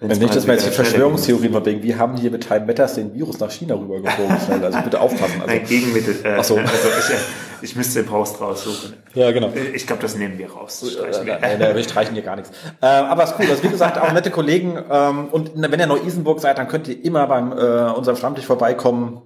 [0.00, 2.94] Wenn nicht, dass man jetzt die Verschwörungstheorien verbringen, wie haben die hier mit Time Matters
[2.94, 4.64] den Virus nach China rübergeflogen?
[4.64, 5.42] Also bitte aufpassen.
[5.42, 5.52] Also.
[5.52, 6.14] Ein Gegenmittel.
[6.22, 6.56] Äh, Ach so.
[6.56, 7.18] also ich, äh,
[7.62, 8.94] ich müsste den Post raussuchen.
[9.14, 9.52] Ja, genau.
[9.74, 10.84] Ich glaube, das nehmen wir raus.
[10.90, 11.38] Streichen wir.
[11.38, 12.50] Nein, nein, wir streichen hier gar nichts.
[12.80, 13.46] Äh, aber ist cool.
[13.48, 14.78] Also wie gesagt, auch nette Kollegen.
[14.90, 19.22] Ähm, und wenn ihr Neu-Isenburg seid, dann könnt ihr immer beim äh, unserem Stammtisch vorbeikommen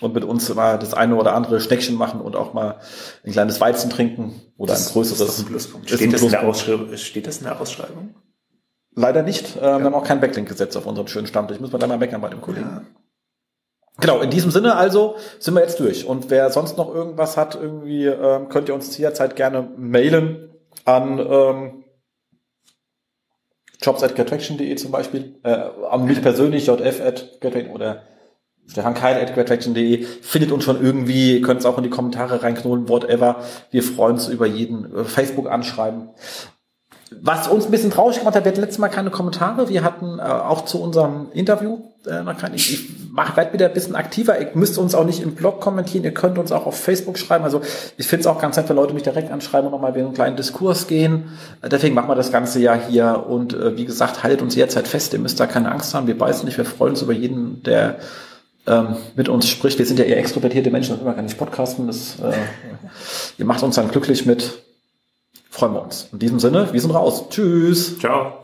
[0.00, 2.76] und mit uns mal das eine oder andere Schneckchen machen und auch mal
[3.24, 5.18] ein kleines Weizen trinken oder ein größeres.
[5.18, 5.90] Das ist ein Pluspunkt.
[5.90, 6.96] Steht, das in der Ausschreibung?
[6.96, 8.14] Steht das in der Ausschreibung?
[8.96, 9.56] Leider nicht.
[9.56, 9.78] Äh, ja.
[9.78, 11.60] Wir haben auch keinen Backlink gesetzt auf unserem schönen Stammtisch.
[11.60, 12.66] Müssen wir da mal meckern bei dem Kollegen.
[12.66, 12.82] Ja.
[14.00, 16.06] Genau, in diesem Sinne also sind wir jetzt durch.
[16.06, 20.50] Und wer sonst noch irgendwas hat, irgendwie ähm, könnt ihr uns jederzeit gerne mailen
[20.84, 21.84] an ähm,
[23.80, 25.56] jobs.gettraction.de zum Beispiel, äh,
[25.90, 28.02] an mich persönlich, jf.gettraction oder
[28.66, 32.88] Stefan Keil at gettraction.de findet uns schon irgendwie, könnt es auch in die Kommentare reinknollen,
[32.88, 33.36] whatever.
[33.70, 36.08] Wir freuen uns über jeden äh, Facebook anschreiben.
[37.20, 39.68] Was uns ein bisschen traurig gemacht hat, wir hatten letztes Mal keine Kommentare.
[39.68, 42.56] Wir hatten äh, auch zu unserem Interview äh, noch keine.
[42.56, 44.40] Ich mach, werd wieder ein bisschen aktiver.
[44.40, 46.02] Ihr müsst uns auch nicht im Blog kommentieren.
[46.02, 47.44] Ihr könnt uns auch auf Facebook schreiben.
[47.44, 47.60] Also
[47.96, 50.14] ich finde es auch ganz nett, wenn Leute mich direkt anschreiben und nochmal wieder einen
[50.14, 51.30] kleinen Diskurs gehen.
[51.62, 53.24] Äh, deswegen machen wir das Ganze ja hier.
[53.28, 55.12] Und äh, wie gesagt, haltet uns jederzeit fest.
[55.12, 56.08] Ihr müsst da keine Angst haben.
[56.08, 56.58] Wir beißen nicht.
[56.58, 58.00] Wir freuen uns über jeden, der
[58.66, 59.78] ähm, mit uns spricht.
[59.78, 61.86] Wir sind ja eher extrovertierte Menschen und immer gar nicht podcasten.
[61.86, 62.32] Das, äh,
[63.38, 64.58] ihr macht uns dann glücklich mit
[65.50, 66.08] freuen wir uns.
[66.10, 67.28] In diesem Sinne, wir sind raus.
[67.30, 67.96] Tschüss.
[68.00, 68.43] Ciao.